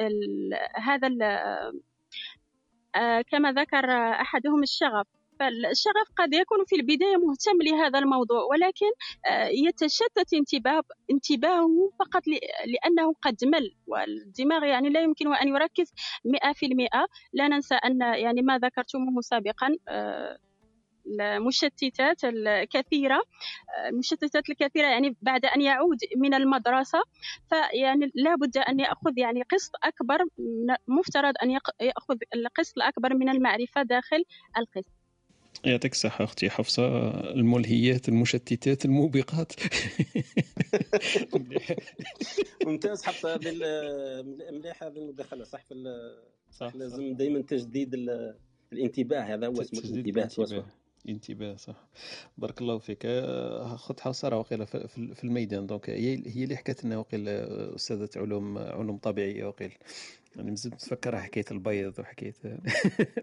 [0.76, 1.24] هذا ال
[2.96, 5.08] آه، كما ذكر أحدهم الشغف.
[5.40, 8.86] فالشغف قد يكون في البداية مهتم لهذا الموضوع ولكن
[9.26, 12.24] آه، يتشتت انتباه انتباهه فقط
[12.66, 15.94] لأنه قد مل والدماغ يعني لا يمكن أن يركز
[16.26, 17.08] مئة في المئة.
[17.34, 20.38] لا ننسى أن يعني ما ذكرتموه سابقا آه،
[21.20, 23.22] المشتتات الكثيرة
[23.90, 27.00] المشتتات الكثيرة يعني بعد أن يعود من المدرسة.
[27.50, 30.18] فيعني لابد أن يأخذ يعني قسط أكبر
[30.88, 31.52] مفترض أن
[31.82, 34.24] يأخذ القسط الأكبر من المعرفة داخل
[34.58, 34.99] القسط.
[35.66, 39.54] يعطيك الصحة أختي حفصة الملهيات المشتتات الموبقات.
[42.66, 43.52] ممتاز حفصة هذه
[44.52, 45.76] مليح هذه المداخلة صح في
[46.52, 47.96] صح لازم دائما تجديد
[48.74, 50.66] الانتباه هذا هو اسمه الانتباه
[51.10, 51.88] انتباه صح.
[52.38, 53.08] بارك الله فيك.
[53.76, 58.58] خذ حوصه راه وقيله في الميدان دونك هي هي اللي حكت لنا وقيل أستاذة علوم
[58.58, 59.72] علوم طبيعية وقيل
[60.36, 62.34] يعني مزال تفكر حكاية البيض وحكاية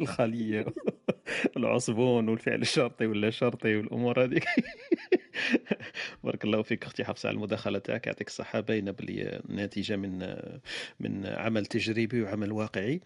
[0.01, 0.67] الخلية.
[1.57, 4.45] العصبون والفعل الشرطي ولا شرطي والأمور هذيك
[6.25, 10.37] بارك الله فيك أختي حفصة على المداخلة تاعك يعطيك الصحة باينة بلي ناتجة من
[11.01, 13.01] من عمل تجريبي وعمل واقعي.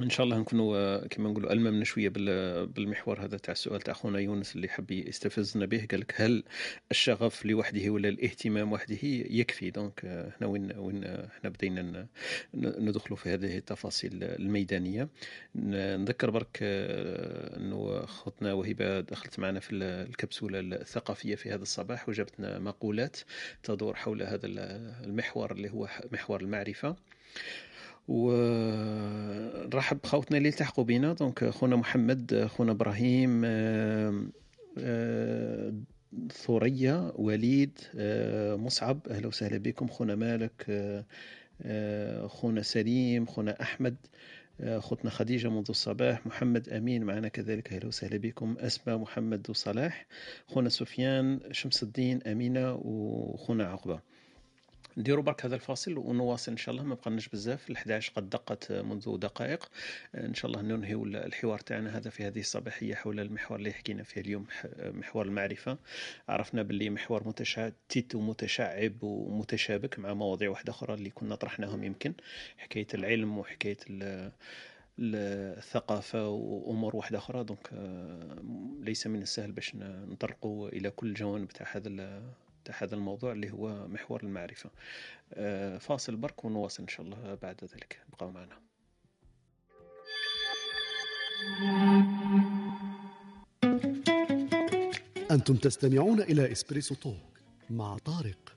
[0.00, 2.08] إن شاء الله نكونوا آه، كما نقولوا ألممنا شوية
[2.66, 5.86] بالمحور هذا تاع السؤال تاع خونا يونس اللي حب يستفزنا به.
[5.90, 6.44] قال لك هل
[6.90, 12.06] الشغف لوحده ولا الاهتمام وحده يكفي؟ دونك آه، هنا وين وين آه، هنا بدينا
[12.54, 15.08] ندخلوا في هذه التفاصيل الميدانية.
[15.54, 23.16] نذكر برك أنه خوتنا وهبه دخلت معنا في الكبسولة الثقافية في هذا الصباح وجابتنا مقولات
[23.62, 26.96] تدور حول هذا المحور اللي هو محور المعرفة.
[28.08, 34.26] ونرحب بخوتنا اللي التحقوا بنا دونك خونا محمد خونا إبراهيم آه،
[34.78, 35.74] آه،
[36.32, 39.88] ثريا وليد آه، مصعب أهلا وسهلا بكم.
[39.88, 40.66] خونا مالك
[42.26, 43.96] خونا سليم خونا أحمد
[44.78, 48.56] خوتنا خديجة منذ الصباح محمد أمين معنا كذلك أهلا وسهلا بكم.
[48.58, 50.06] أسماء محمد وصلاح
[50.46, 54.11] خونا سفيان شمس الدين أمينة وخونا عقبة.
[54.96, 56.84] نديروا برك هذا الفاصل ونواصل إن شاء الله.
[56.84, 57.70] ما بقناش بزاف.
[57.70, 59.68] ال 11 قد دقت منذ دقائق.
[60.14, 64.20] إن شاء الله ننهي الحوار تاعنا هذا في هذه الصباحية حول المحور اللي حكينا فيه
[64.20, 64.46] اليوم
[64.78, 65.78] محور المعرفة.
[66.28, 72.14] عرفنا باللي محور متشتت ومتشعب ومتشابك مع مواضيع واحدة أخرى اللي كنا طرحناهم يمكن.
[72.58, 73.78] حكاية العلم وحكاية
[74.98, 77.44] الثقافة وأمور واحدة أخرى.
[77.44, 78.36] donc آه،
[78.80, 81.88] ليس من السهل باش نطرقوا إلى كل الجوانب تاع هذا
[82.64, 84.70] تاع هذا الموضوع اللي هو محور المعرفة.
[85.32, 88.00] آه، فاصل برك ونواصل إن شاء الله بعد ذلك.
[88.12, 88.58] بقوا معنا.
[95.30, 97.16] أنتم تستمعون إلى إسبريسو توك
[97.70, 98.56] مع طارق.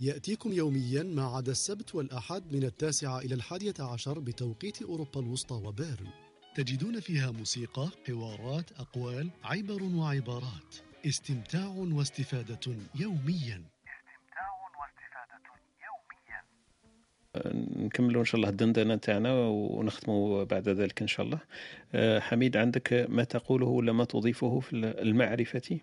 [0.00, 6.08] يأتيكم يوميا ما عدا السبت والأحد من التاسعة إلى الحادية عشر بتوقيت أوروبا الوسطى وبيرن.
[6.54, 10.87] تجدون فيها موسيقى، حوارات، أقوال، عبر وعبارات.
[11.08, 12.58] استمتاع واستفادة
[13.00, 13.62] يوميا.
[13.88, 14.48] استمتاع
[14.80, 15.42] واستفادة
[15.86, 16.40] يوميا
[17.84, 21.40] نكملوا إن شاء الله الدندنة تاعنا ونختموا بعد ذلك إن شاء الله.
[21.94, 25.80] آه، حميد عندك ما تقوله ولا ما تضيفه في المعرفة؟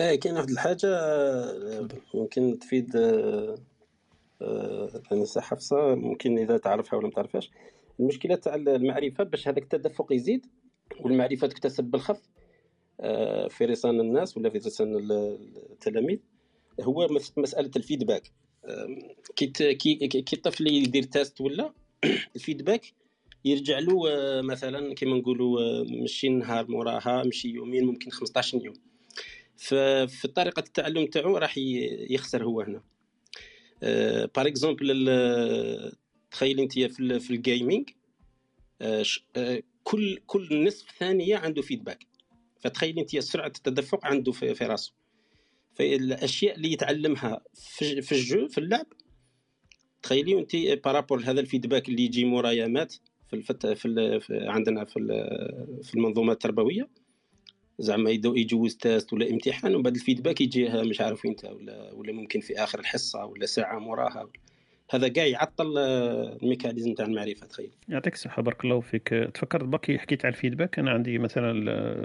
[0.00, 2.96] أه كاين واحد الحاجة آه، ممكن تفيد
[4.42, 7.50] الانسه آه، حفصة ممكن إذا تعرفها ولا ما تعرفهاش.
[8.00, 10.46] المشكلة تاع المعرفة باش هذاك التدفق يزيد
[11.00, 12.20] والمعرفة تكتسب بالخف.
[13.48, 15.08] في رسان الناس ولا في رسان
[15.72, 16.18] التلاميذ
[16.80, 18.32] هو مسألة ال feedback.
[19.36, 21.72] كي الطفل يدير test ولا
[22.36, 22.92] ال feedback
[23.44, 28.74] يرجع له آه، مثلا كما نقولوا آه، مشي نهار موراها مشي يومين ممكن 15 يوم.
[29.56, 31.58] ففي طريقة التعلم تاعو راح
[32.10, 32.82] يخسر هو هنا.
[34.34, 35.06] بار اكزومبل
[36.30, 37.90] تخيل انت في, في الجيمنج
[39.84, 42.06] كل كل نصف ثانية عنده فيدباك
[42.60, 44.92] فتخيل انت سرعة التدفق عنده في, في راسه.
[45.74, 48.86] فالأشياء اللي يتعلمها في, في الجو في اللعب
[50.02, 52.94] تخيلي انت بارابور هذا الفيدباك اللي يجي مرايمات
[53.28, 55.00] في الفت في, في عندنا في
[55.82, 56.88] في المنظومة التربوية.
[57.78, 62.12] زعما يجوز test ولا امتحان ومن بعد ال feedback يجيها مش عارف وين ولا ولا
[62.12, 64.30] ممكن في آخر الحصة ولا ساعة موراها
[64.90, 67.70] هذا كاع يعطل آه، ال mécanisme تاع المعرفة تخيل.
[67.88, 69.08] يعطيك الصحة بارك الله فيك.
[69.08, 71.52] تفكرت برك حكيت على ال feedback؟ أنا عندي مثلا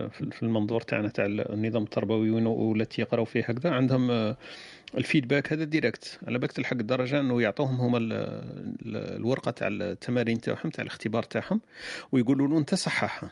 [0.10, 4.38] في المنظور تاعنا تاع النظام التربوي والتي يقراو فيه هكذا عندهم آه،
[4.98, 8.00] ال feedback هذا direct على بالك تلحق الدرجة إنه يعطوهم هما
[8.86, 11.62] الورقة تاع التمارين تاعهم تاع الاختبار تاعهم
[12.12, 13.32] ويقولوا له أنت صححها.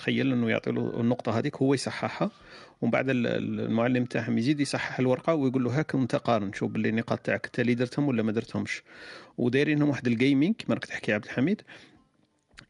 [0.00, 2.30] تخيل أنه يعطي له النقطة هذيك هو يصححها
[2.80, 7.18] ومن بعد المعلم تاعهم يزيد يصحح الورقة ويقول له هاك أنت قارن شوف باللي النقاط
[7.18, 8.82] تاعك أنت اللي درتهم ولا ما درتهمش.
[9.38, 11.62] ودايرينهم واحد الجيمنج كما راك تحكي عبد الحميد.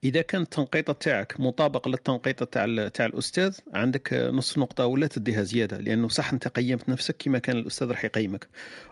[0.04, 5.78] إذا كان التنقيط تاعك مطابق للتنقيط تاع تاع الأستاذ عندك نص نقطة ولا تديها زيادة
[5.78, 8.48] لأنه صح أنت قيمت نفسك كما كان الأستاذ راح يقيمك.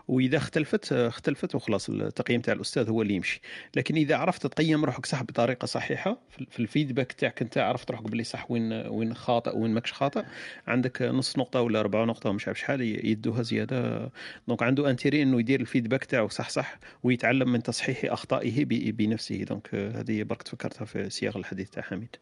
[0.07, 3.41] وإذا اختلفت اختلفت وخلاص التقييم تاع الأستاذ هو اللي يمشي.
[3.75, 6.19] لكن إذا عرفت تقيم روحك صح بطريقة صحيحة
[6.49, 10.23] في ال feedback تاعك أنت عرفت روحك باللي صح وين وين خاطئ وين ماكش خاطئ
[10.67, 14.11] عندك نص نقطة ولا ربع نقطة ومش عارف شحال يدوها زيادة.
[14.47, 19.43] donc عنده intérêt إنه يدير ال feedback تاعو صح صح ويتعلم من تصحيح أخطائه بنفسه.
[19.43, 22.15] donc هذه برك تفكرتها في سياق الحديث تاع حميد.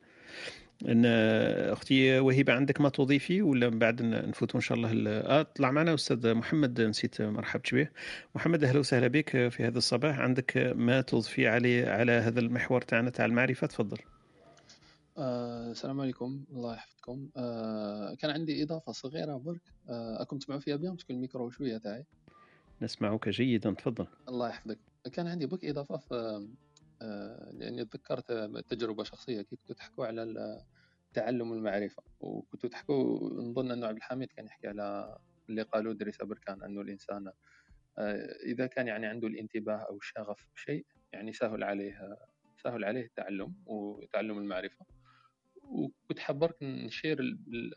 [0.88, 1.06] إن
[1.72, 5.94] أختي وهيبة عندك ما تضيفي ولا من بعد نفوتوا إن شاء الله آه طلع معنا
[5.94, 7.90] أستاذ محمد نسيت مرحبا به
[8.36, 10.20] محمد أهلا وسهلا بك في هذا الصباح.
[10.20, 13.98] عندك ما تضيف عليه على هذا المحور تاعنا تاع المعرفة؟ تفضل.
[15.18, 16.44] آه السلام عليكم.
[16.52, 17.30] الله يحفظكم.
[17.38, 19.62] آه كان عندي إضافة صغيرة برك.
[19.90, 22.06] آه اكم تسمعوا فيا bien parce que ال micro شوية تاعي.
[22.82, 24.08] نسمعك جيدا تفضل.
[24.30, 24.78] الله يحفظك.
[25.14, 26.48] كان عندي برك إضافة في
[27.52, 28.32] لأني تذكرت
[28.70, 30.64] تجربة شخصية كي كنتوا تحكوا على
[31.14, 35.18] تعلم المعرفة وكنتوا تحكوا نظن أنه عبد الحميد كان يحكي على
[35.50, 37.32] اللي قالوا دريس بركان انه الإنسان
[37.98, 42.18] آه إذا كان يعني عنده الانتباه أو الشغف بشيء يعني سهل عليه
[42.64, 44.86] سهل عليه التعلم وتعلم المعرفة.
[45.64, 47.20] وكنت حبرك نشير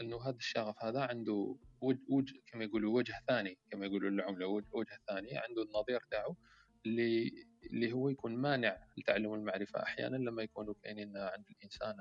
[0.00, 5.38] أنه هذا الشغف هذا عنده وجه كما يقولوا وجه ثاني كما يقولوا العملة وجه ثاني
[5.38, 6.36] عنده النظير تاعه
[6.86, 7.32] اللي
[7.66, 9.82] اللي هو يكون مانع لتعلم المعرفة.
[9.82, 11.94] أحيانا لما يكونوا كاينين عند الإنسان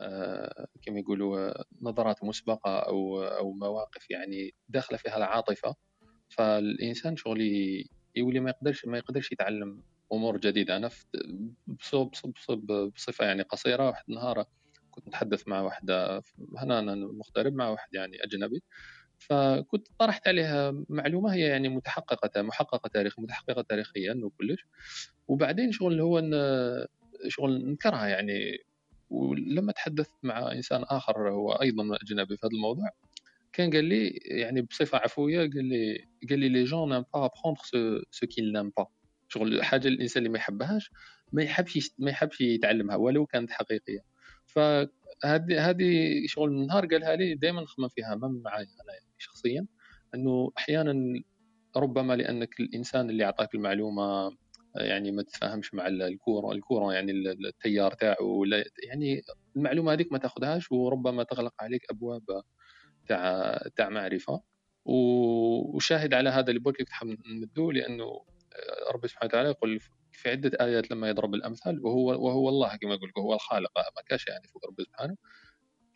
[0.00, 5.74] آه كما يقولوا نظرات مسبقة أو أو مواقف يعني داخلة فيها العاطفة
[6.28, 7.40] فالإنسان شغل
[8.16, 9.82] يولي ما يقدرش ما يقدرش يتعلم
[10.12, 10.76] أمور جديدة.
[10.76, 10.90] أنا
[12.94, 14.44] بصفة يعني قصيرة واحد النهار
[14.90, 16.22] كنت نتحدث مع واحدة
[16.58, 18.62] هنا أنا مغترب مع واحد يعني أجنبي.
[19.18, 24.66] فكنت طرحت عليها معلومة هي يعني متحققة محققة تاريخ متحققة تاريخيا وكلش.
[25.28, 26.20] وبعدين شغل هو
[27.28, 28.58] شغل نكرها يعني.
[29.10, 32.90] ولما تحدثت مع إنسان آخر هو أيضا أجنبي في هذا الموضوع
[33.52, 37.60] كان قال لي يعني بصفة عفوية قال لي قال لي les gens n'aiment pas apprendre
[38.10, 38.86] ce qu'ils n'aiment pas
[39.28, 40.90] شغل الحاجة الإنسان اللي ما يحبهاش
[41.32, 44.04] ما يحبش ما يحبش يتعلمها ولو كانت حقيقية.
[44.46, 49.05] فهذه هذه شغل من نهار قالها لي دائما نخمم فيها ما معايا أنا يعني.
[49.18, 49.66] شخصيا
[50.14, 51.22] أنه أحيانا
[51.76, 54.36] ربما لأنك الإنسان اللي أعطاك المعلومة
[54.76, 58.44] يعني ما تتفاهمش مع الكورة الكورة يعني التيار تاعو
[58.88, 59.22] يعني
[59.56, 62.22] المعلومة هذيك ما تاخذهاش وربما تغلق عليك أبواب
[63.08, 64.42] تاع تاع معرفة.
[64.84, 66.62] وشاهد على هذا اللي
[67.26, 68.04] نمدو لأنه
[68.94, 69.80] ربي سبحانه وتعالى يقول
[70.12, 74.28] في عدة آيات لما يضرب الأمثال وهو وهو الله كما يقول هو الخالق ما كاش
[74.28, 75.16] يعني فوق ربي سبحانه.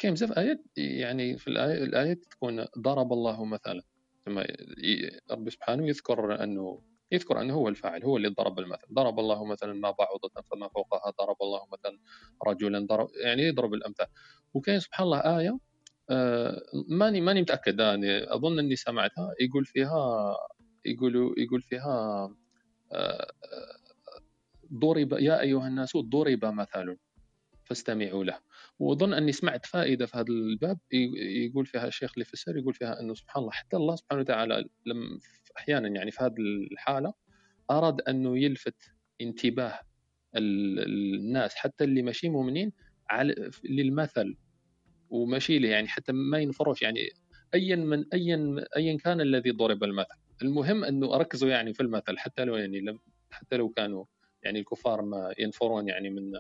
[0.00, 3.82] كاين بزاف آيات يعني في الآية الآيات تكون ضرب الله مثلا.
[4.26, 4.38] ثم
[5.30, 6.82] ربي سبحانه يذكر أنه
[7.12, 8.86] يذكر أنه هو الفاعل هو اللي ضرب المثل.
[8.94, 11.98] ضرب الله مثلا ما بعوضة فما فوقها ضرب الله مثلا
[12.46, 14.06] رجلا ضرب يعني يضرب الأمثال.
[14.54, 15.58] وكاين سبحان الله آية
[16.10, 17.80] آه ماني ماني متأكد.
[17.80, 19.34] يعني أظن أني سمعتها.
[19.40, 20.36] يقول فيها
[20.84, 22.28] يقولوا يقول فيها
[22.92, 23.26] آه
[24.74, 26.96] ضرب يا أيها الناس ضرب مثل
[27.64, 28.38] فاستمعوا له.
[28.80, 30.78] واظن أني سمعت فائدة في هذا الباب
[31.46, 35.18] يقول فيها الشيخ اللي فسر يقول فيها أنه سبحان الله حتى الله سبحانه وتعالى لم
[35.58, 36.34] أحيانا يعني في هذه
[36.72, 37.12] الحالة
[37.70, 39.80] أراد أنه يلفت انتباه
[40.36, 42.72] الناس حتى اللي ماشي مؤمنين
[43.10, 44.36] على للمثل
[45.10, 47.08] وماشي له يعني حتى ما ينفروش يعني
[47.54, 50.16] ايا من ايا ايا كان الذي ضرب المثل.
[50.42, 52.98] المهم أنه ركزوا يعني في المثل حتى لو يعني لم
[53.30, 54.04] حتى لو كانوا
[54.42, 56.32] يعني الكفار ما ينفرون يعني من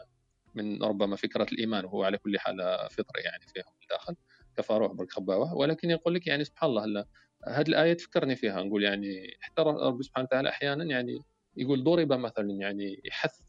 [0.54, 2.56] من ربما فكرة الإيمان وهو على كل حال
[2.90, 4.16] فطرة يعني فيهم الداخل
[4.56, 7.04] كفروه بالخباوه ولكن يقول لك يعني سبحان الله
[7.48, 11.18] هذه الآية تفكرني فيها نقول يعني حتى رب سبحانه وتعالى أحيانا يعني
[11.56, 13.40] يقول ضرب مثلا يعني يحث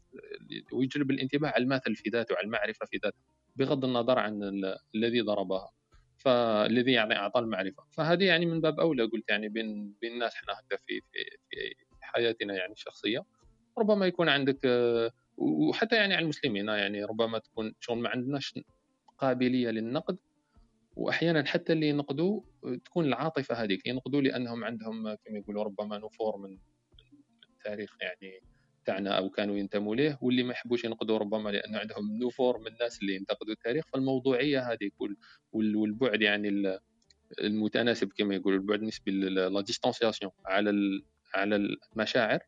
[0.72, 3.18] ويجلب الانتباه على المثل في ذاته على المعرفة في ذاته
[3.56, 4.42] بغض النظر عن
[4.94, 5.70] الذي ضربها
[6.16, 7.84] فالذي يعني اعطى المعرفة.
[7.90, 11.18] فهذه يعني من باب أولى قلت يعني بين بين الناس إحنا هكذا في في
[11.50, 13.24] في حياتنا يعني الشخصية.
[13.78, 14.60] ربما يكون عندك
[15.36, 18.54] وحتى يعني على المسلمين يعني ربما تكون شغل ما عندناش
[19.18, 20.18] قابلية للنقد.
[20.96, 22.40] وأحيانا حتى اللي ينقدوا
[22.84, 26.58] تكون العاطفة هذيك ينقدوا لأنهم عندهم كما يقولوا ربما نفور من
[27.50, 28.40] التاريخ يعني
[28.84, 30.18] تاعنا أو كانوا ينتموا ليه.
[30.22, 33.84] واللي ما يحبوش ينقدوا ربما لأن عندهم نفور من الناس اللي ينتقدوا التاريخ.
[33.92, 34.94] فالموضوعية هذيك
[35.52, 36.78] والبعد يعني
[37.40, 41.02] المتناسب كما يقولوا البعد النسبي لا ديستانسياسيون على
[41.34, 41.56] على
[41.96, 42.40] المشاعر.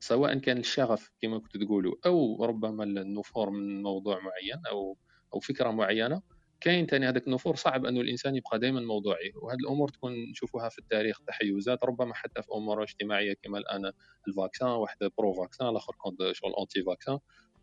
[0.00, 4.96] سواء كان الشغف كما كنت تقولوا أو ربما النفور من موضوع معين أو
[5.34, 6.22] أو فكرة معينة
[6.60, 7.56] كاين ثاني هذاك النفور.
[7.56, 12.42] صعب انه الإنسان يبقى دائما موضوعي وهذه الأمور تكون نشوفوها في التاريخ تحيزات ربما حتى
[12.42, 13.92] في أمور اجتماعية كما الآن
[14.28, 17.18] ال vaccin واحد pro-vaccin الآخر contre شغل anti-vaccin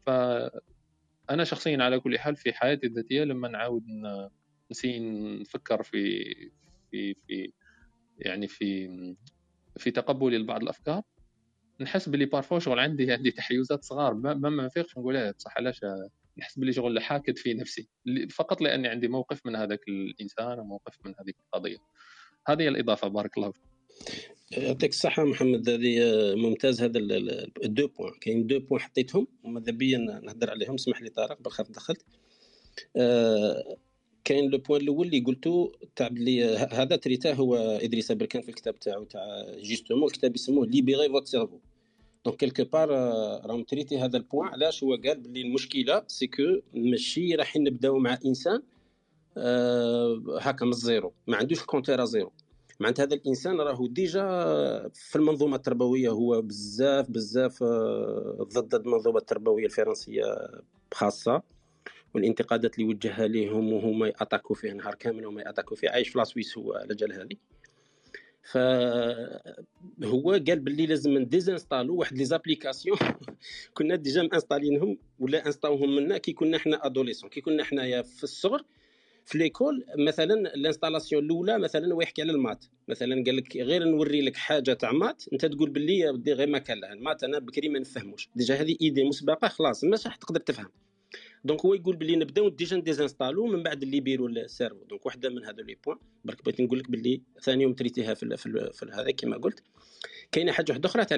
[0.06, 0.10] ف
[1.30, 3.84] أنا شخصيا على كل حال في حياتي الذاتية لما نعاود
[4.72, 5.00] نسي
[5.40, 6.24] نفكر في
[6.92, 7.52] في في
[8.18, 8.90] يعني في
[9.78, 11.02] في تقبلي لبعض الأفكار
[11.80, 14.14] نحس باللي parfois شغل عندي عندي تحيزات صغار.
[14.14, 15.82] ما ما نفيقش نقول بصح علاش
[16.38, 17.88] نحس باللي شغل حاكد في نفسي.
[18.32, 21.78] فقط لأني عندي موقف من هذاك الإنسان وموقف من هذيك القضية.
[22.48, 23.62] هذه الإضافة بارك الله فيك.
[24.52, 26.00] يعطيك الصحة محمد هذه
[26.36, 27.00] ممتاز هذا
[27.66, 28.12] ال deux points.
[28.22, 29.28] كاين deux points حطيتهم.
[29.44, 32.06] وماذابيا نهضر عليهم اسمح لي طارق بالخير دخلت.
[34.24, 38.80] كاين le point الأول اللي قلتو تاع بلي هذا traitاه هو إدريس بركان في الكتاب
[38.80, 39.22] تاعو تاع
[39.64, 40.08] justement.
[40.08, 41.60] الكتاب يسموه Libérez votre cerveau
[42.26, 42.90] donc quelque part
[43.46, 46.44] راهم traité هذا ال point علاش هو قال بلي المشكلة c'est que
[46.74, 48.62] ماشي راح نبداو مع انسان
[50.42, 52.32] هكا من ال zéro ما عندوش ال compteur à zéro
[52.80, 54.24] معناتها هذا الانسان راهو déjà
[54.94, 57.64] في المنظومه التربويه هو بزاف بزاف
[58.54, 60.24] ضد المنظومه التربويه الفرنسيه
[60.94, 61.42] خاصه
[62.16, 66.28] والانتقادات اللي وجهها ليهم وهما يattaquو فيه نهار كامل وما يattaquو فيه عايش في la
[66.28, 67.36] Suisse هو على جال هذه
[68.52, 72.98] فهو قال باللي لازم نdésinstallو واحد les applications.
[73.76, 77.30] كنا déjà مinstallيينهم ولا installاوهم منا كي كنا حنا adolescents.
[77.30, 78.64] كي كنا حنايا في الصغر
[79.26, 82.66] في l'école مثلا ال installation الأولى مثلا هو يحكي على ال maths.
[82.88, 86.58] مثلا قال لك غير نوري لك حاجة تاع maths أنت تقول باللي ودي غير ما
[86.58, 86.94] كان لها.
[86.94, 88.30] ال maths أنا بكري ما نفهموش.
[88.36, 90.68] déjà هذه idée مسبقة خلاص مش راح تقدر تفهم.
[91.48, 95.30] donc هو يقول باللي نبداو déjà نdésinstallو من بعد اللي يlibérerوا ال cerveau donc واحدة
[95.30, 98.86] من هذو les points برك بغيت نقول لك باللي ثاني يوم traitيتها في, في, في
[98.94, 99.64] هذا كما قلت
[100.32, 101.18] كاينة حاجة واحدة أخرى تاع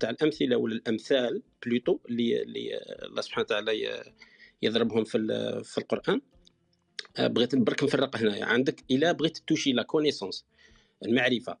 [0.00, 4.02] تاع الامثله ولا الامثال plutôt اللي اللي الله سبحانه وتعالى
[4.62, 5.18] يضربهم في
[5.64, 6.20] في القرآن.
[7.16, 8.44] آه، بغيت برك نفرق هنايا.
[8.44, 10.44] عندك إلا بغيت تtoucher la connaissance
[11.04, 11.58] المعرفة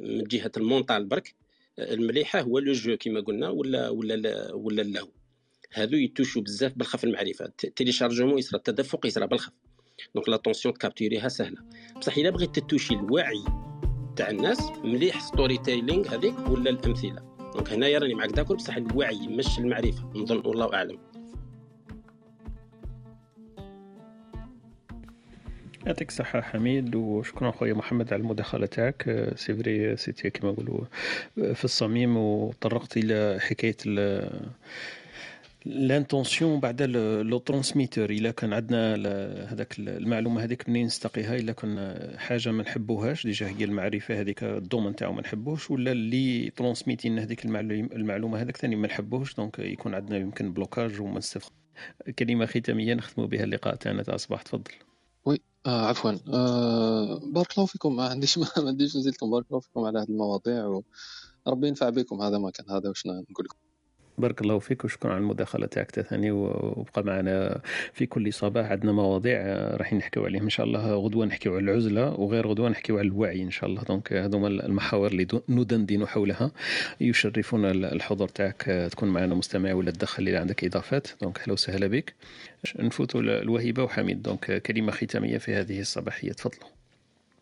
[0.00, 1.34] من جهة ال mental برك
[1.78, 5.08] المليحة هو le jeu كما قلنا ولا ولا ولا اللهو
[5.74, 9.52] هادو يtouchو بزاف بالخف المعرفه téléchargement يصرى التدفق يصرى بالخف.
[10.14, 11.58] donc l'attention تcapturيها سهلة.
[11.96, 13.44] بصح إلا بغيت تtoucher الوعي
[14.16, 17.22] تاع الناس مليح storytelling هذيك ولا الأمثلة.
[17.54, 20.10] donc هنايا راني معاك d'accord بصح الوعي مش المعرفة.
[20.14, 20.98] نظن والله أعلم.
[25.86, 29.30] يعطيك الصحة حميد وشكرا خويا محمد على المداخلة تاعك.
[29.36, 30.84] c'est vrai c'était كما نقولوا
[31.34, 33.76] في الصميم وطرقت إلى حكاية
[35.66, 38.94] l'intention بعد le transmetteur إلا كان عندنا
[39.52, 44.51] هذاك المعلومة هذيك منين نستقيها إلا كان حاجة ما نحبوهاش déjà هي المعرفة هذيك ال
[44.51, 49.94] domaine تاعو ما نحبوش ولا اللي ترانسميتين هذيك المعلومة هذاك ثاني ما نحبوش donc يكون
[49.94, 51.52] عندنا يمكن blocage وما نستفق
[52.18, 54.72] كلمة ختامية نختموا بها اللقاء تاعنا تاع الصباح تفضل.
[55.24, 56.12] oui آه عفوا.
[56.28, 57.96] آه بارك الله فيكم.
[57.96, 60.82] ما عنديش ما عنديش نزيدكم بارك الله فيكم على هذه المواضيع
[61.46, 62.22] وربي ينفع بكم.
[62.22, 63.56] هذا ما كان هذا واش نقول لكم.
[64.18, 67.60] بارك الله فيك وشكرا على المداخله تاعك ثاني وبقى معنا
[67.92, 68.70] في كل صباح.
[68.70, 69.42] عندنا مواضيع
[69.76, 70.94] راح نحكيو عليهم إن شاء الله.
[70.94, 73.82] غدوة نحكيو على العزلة وغير غدوة نحكيو على الوعي إن شاء الله.
[73.82, 76.52] donc هذوما المحاور اللي ندندن حولها
[77.00, 78.88] يشرفنا الحضور تاعك.
[78.92, 81.08] تكون معنا مستمع ولا تدخل اذا عندك إضافات.
[81.22, 82.14] donc أهلا وسهلا بك.
[82.78, 84.22] نفوتوا لوهيبة وحميد.
[84.22, 86.32] donc كلمة ختامية في هذه الصباحية.
[86.32, 86.68] تفضلوا.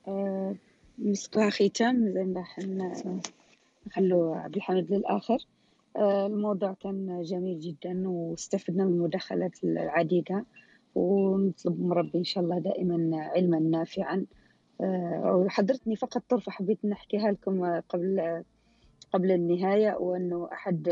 [0.09, 0.55] أه
[1.51, 2.13] ختام.
[2.13, 2.45] زين
[3.87, 5.39] نخلو عبد الحميد للآخر.
[5.97, 10.45] الموضوع كان جميل جدا واستفدنا من المداخلات العديدة
[10.95, 14.27] ونطلب من ربي إن شاء الله دائما علما نافعا.
[14.81, 18.43] آه، وحضرتني فقط طرفة حبيت نحكيها لكم قبل
[19.13, 20.89] قبل النهاية وأنه أحد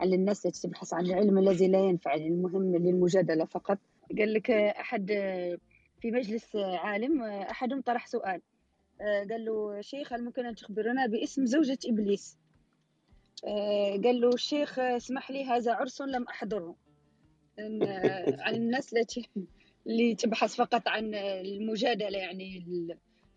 [0.00, 3.78] على الناس التي تبحث عن العلم الذي لا ينفع المهم للمجادلة فقط.
[4.18, 5.06] قال لك أحد
[6.00, 8.40] في مجلس عالم أحدهم طرح سؤال.
[9.00, 12.45] آه، قال له شيخ هل ممكن أن تخبرنا باسم زوجة إبليس؟ آه،
[14.04, 16.74] قال له الشيخ اسمح لي هذا عرس لم أحضره
[17.58, 19.28] آه، عن الناس التي
[19.86, 22.64] اللي تبحث فقط عن المجادلة يعني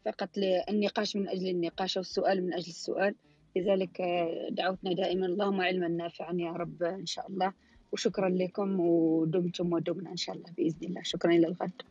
[0.05, 0.29] فقط
[0.69, 3.15] النقاش من أجل النقاش والسؤال من أجل السؤال.
[3.55, 7.53] لذلك آه، دعوتنا دائما اللهم علما نافعا يا رب إن شاء الله.
[7.91, 11.03] وشكرا لكم ودمتم ودمنا إن شاء الله بإذن الله.
[11.03, 11.81] شكرا إلى الغد.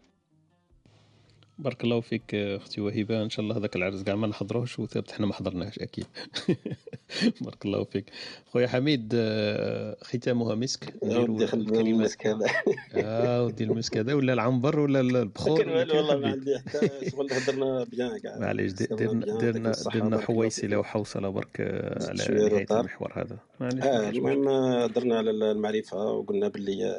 [1.59, 5.27] بارك الله فيك أختي وهبه إن شاء الله هذاك العرس كاع ما نحضروش وثابت إحنا
[5.27, 6.07] ما حضرناش أكيد.
[7.41, 8.05] بارك الله فيك.
[8.53, 10.95] خويا حميد آه، ختامها مسك.
[11.03, 12.47] ودي المسك هذا.
[12.95, 14.15] آه ودي المسك هذا.
[14.15, 19.73] ولا العنبر ولا البخور والله ما عندي حتى شغل هضرنا بيان كاع معليش درنا درنا
[19.95, 23.39] درنا حويسله وحوصله برك آه، على نهاية المحور هذا.
[23.61, 24.45] معليش آه المهم
[24.87, 26.95] درنا على المعرفة وقلنا باللي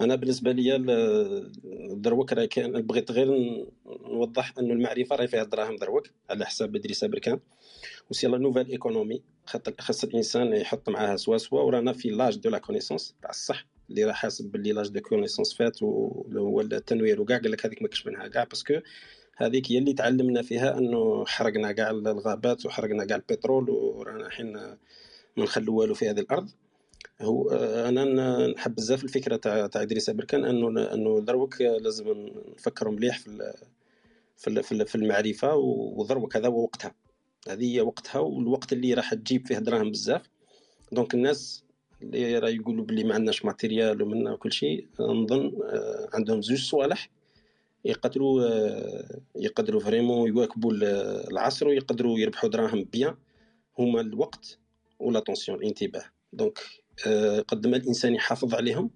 [0.00, 0.78] أنا بالنسبة لي
[1.90, 3.28] دروك راه كان بغيت غير
[3.86, 7.40] نوضح أنه المعرفة راه فيها دراهم دروك على حساب إدريس بركان
[8.10, 9.22] و c'est la nouvelle économie
[9.78, 14.04] خاص الإنسان يحط معاها سوا سوا ورانا في l'âge de la connaissance تاع الصح اللي
[14.04, 18.06] راه حاسب باللي l'âge de connaissance فات وهو التنوير وكاع قال لك هذيك ما كاش
[18.06, 18.74] منها كاع parce que
[19.36, 25.44] هذيك هي اللي تعلمنا فيها أنه حرقنا كاع الغابات وحرقنا كاع البترول ورانا حين ما
[25.44, 26.50] نخلو والو في هذه الأرض.
[27.22, 27.50] هو
[27.88, 34.62] أنا نحب بزاف الفكرة تاع تاع إدريس بركان أنه أنه دروك لازم نفكروا مليح في
[34.62, 36.94] في في المعرفة ودروك هذا هو وقتها.
[37.48, 40.22] هذه هي وقتها والوقت اللي راح تجيب فيه دراهم بزاف.
[40.92, 41.64] donc الناس
[42.02, 45.52] اللي راه يقولوا بلي ما عندناش matériel ومنا كل شيء نظن
[46.14, 47.10] عندهم زوج صوالح
[47.84, 48.42] يقدروا
[49.36, 50.72] يقدروا vraiment يواكبوا
[51.30, 53.14] العصر ويقدروا يربحوا دراهم bien.
[53.78, 54.58] هما الوقت
[54.98, 56.04] و l'attention الانتباه.
[56.32, 56.58] donc
[57.48, 58.90] قد ما الإنسان يحافظ عليهم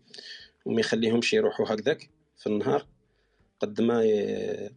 [0.65, 2.87] وما يخليهمش يروحوا هكذاك في النهار.
[3.61, 4.03] قد ما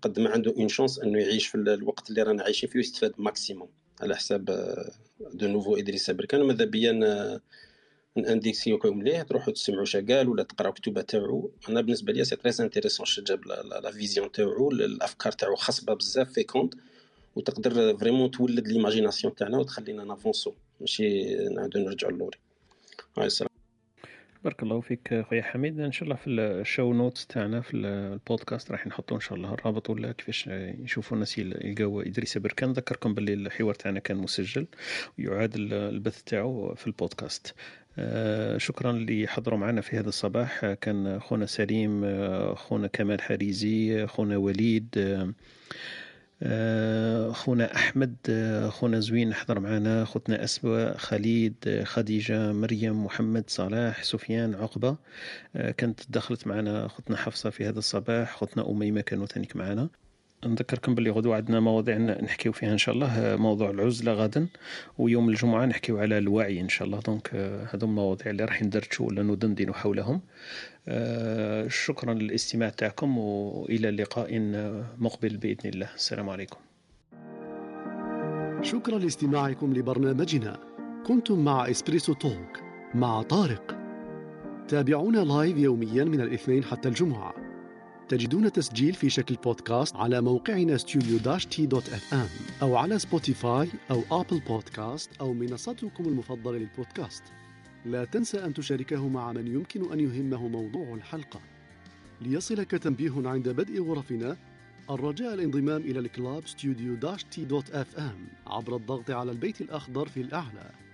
[0.02, 3.69] قد ما عنده une chance أنه يعيش في الوقت اللي رانا عايشين فيه ويستفاد maximum
[4.02, 4.45] على حساب
[5.34, 7.41] de nouveau إدريس بركان ماذا بيا
[8.18, 11.52] انديكسيوكم ليه تروحوا تسمعوا شقال ولا تقراو كتبه تاعو.
[11.69, 16.73] أنا بالنسبة لي c'est très intéressant j'aime la vision تاعو الأفكار تاعو خصبه بزاف fécondes
[17.35, 20.53] وتقدر vraiment تولد l'imagination تاعنا وتخلينا نافونسو.
[20.81, 22.38] ماشي نعاودو نرجعوا للوري.
[23.17, 23.49] هاي السلام.
[24.43, 25.79] بارك الله فيك خويا حميد.
[25.79, 29.53] إن شاء الله في ال show notes تاعنا في البودكاست راح نحطوا إن شاء الله
[29.53, 32.69] الرابط ولا كيفاش يشوفوا الناس يلقاو إدريس بركان.
[32.69, 34.67] نذكركم باللي الحوار تاعنا كان مسجل
[35.19, 37.55] ويعاد البث تاعو في البودكاست.
[37.97, 40.65] آه شكرا اللي حضروا معنا في هذا الصباح.
[40.65, 42.05] كان خونا سليم
[42.55, 45.33] خونا كمال حريزي خونا وليد آه
[47.31, 48.15] خونا أحمد
[48.69, 54.97] خونا زوين حضر معنا خوتنا اسبا خليد خديجة مريم محمد صلاح سفيان عقبة.
[55.77, 59.89] كانت دخلت معنا خوتنا حفصة في هذا الصباح خوتنا أميمة كانوا ثانيك معنا
[60.47, 63.35] نذكركم باللي غدوة عندنا مواضيع نحكيو فيها إن شاء الله.
[63.35, 64.47] موضوع العزلة غدا
[64.97, 66.99] ويوم الجمعة نحكيو على الوعي إن شاء الله.
[66.99, 67.35] دونك
[67.73, 70.22] هذو المواضيع اللي راح ندرجوا ولا ندندن حولهم.
[71.67, 74.39] شكرا للاستماع تاعكم وإلى لقاء
[74.97, 75.89] مقبل بإذن الله.
[75.95, 76.57] السلام عليكم.
[78.61, 80.59] شكرا لاستماعكم لبرنامجنا.
[81.07, 82.59] كنتم مع Espresso Talk
[82.93, 83.77] مع طارق.
[84.67, 87.44] تابعونا live يوميا من الاثنين حتى الجمعة.
[88.10, 90.77] تجدون تسجيل في شكل بودكاست على موقعنا
[92.14, 92.27] ام
[92.61, 97.23] أو على Spotify أو Apple Podcast أو منصتكم المفضلة للبودكاست.
[97.86, 101.40] لا تنسى أن تشاركه مع من يمكن أن يهمه موضوع الحلقة.
[102.22, 104.38] ليصلك تنبيه عند بدء غرفنا
[104.90, 106.95] الرجاء الانضمام إلى ال club
[107.31, 110.84] studio T dot FM عبر الضغط على البيت الأخضر في الأعلى.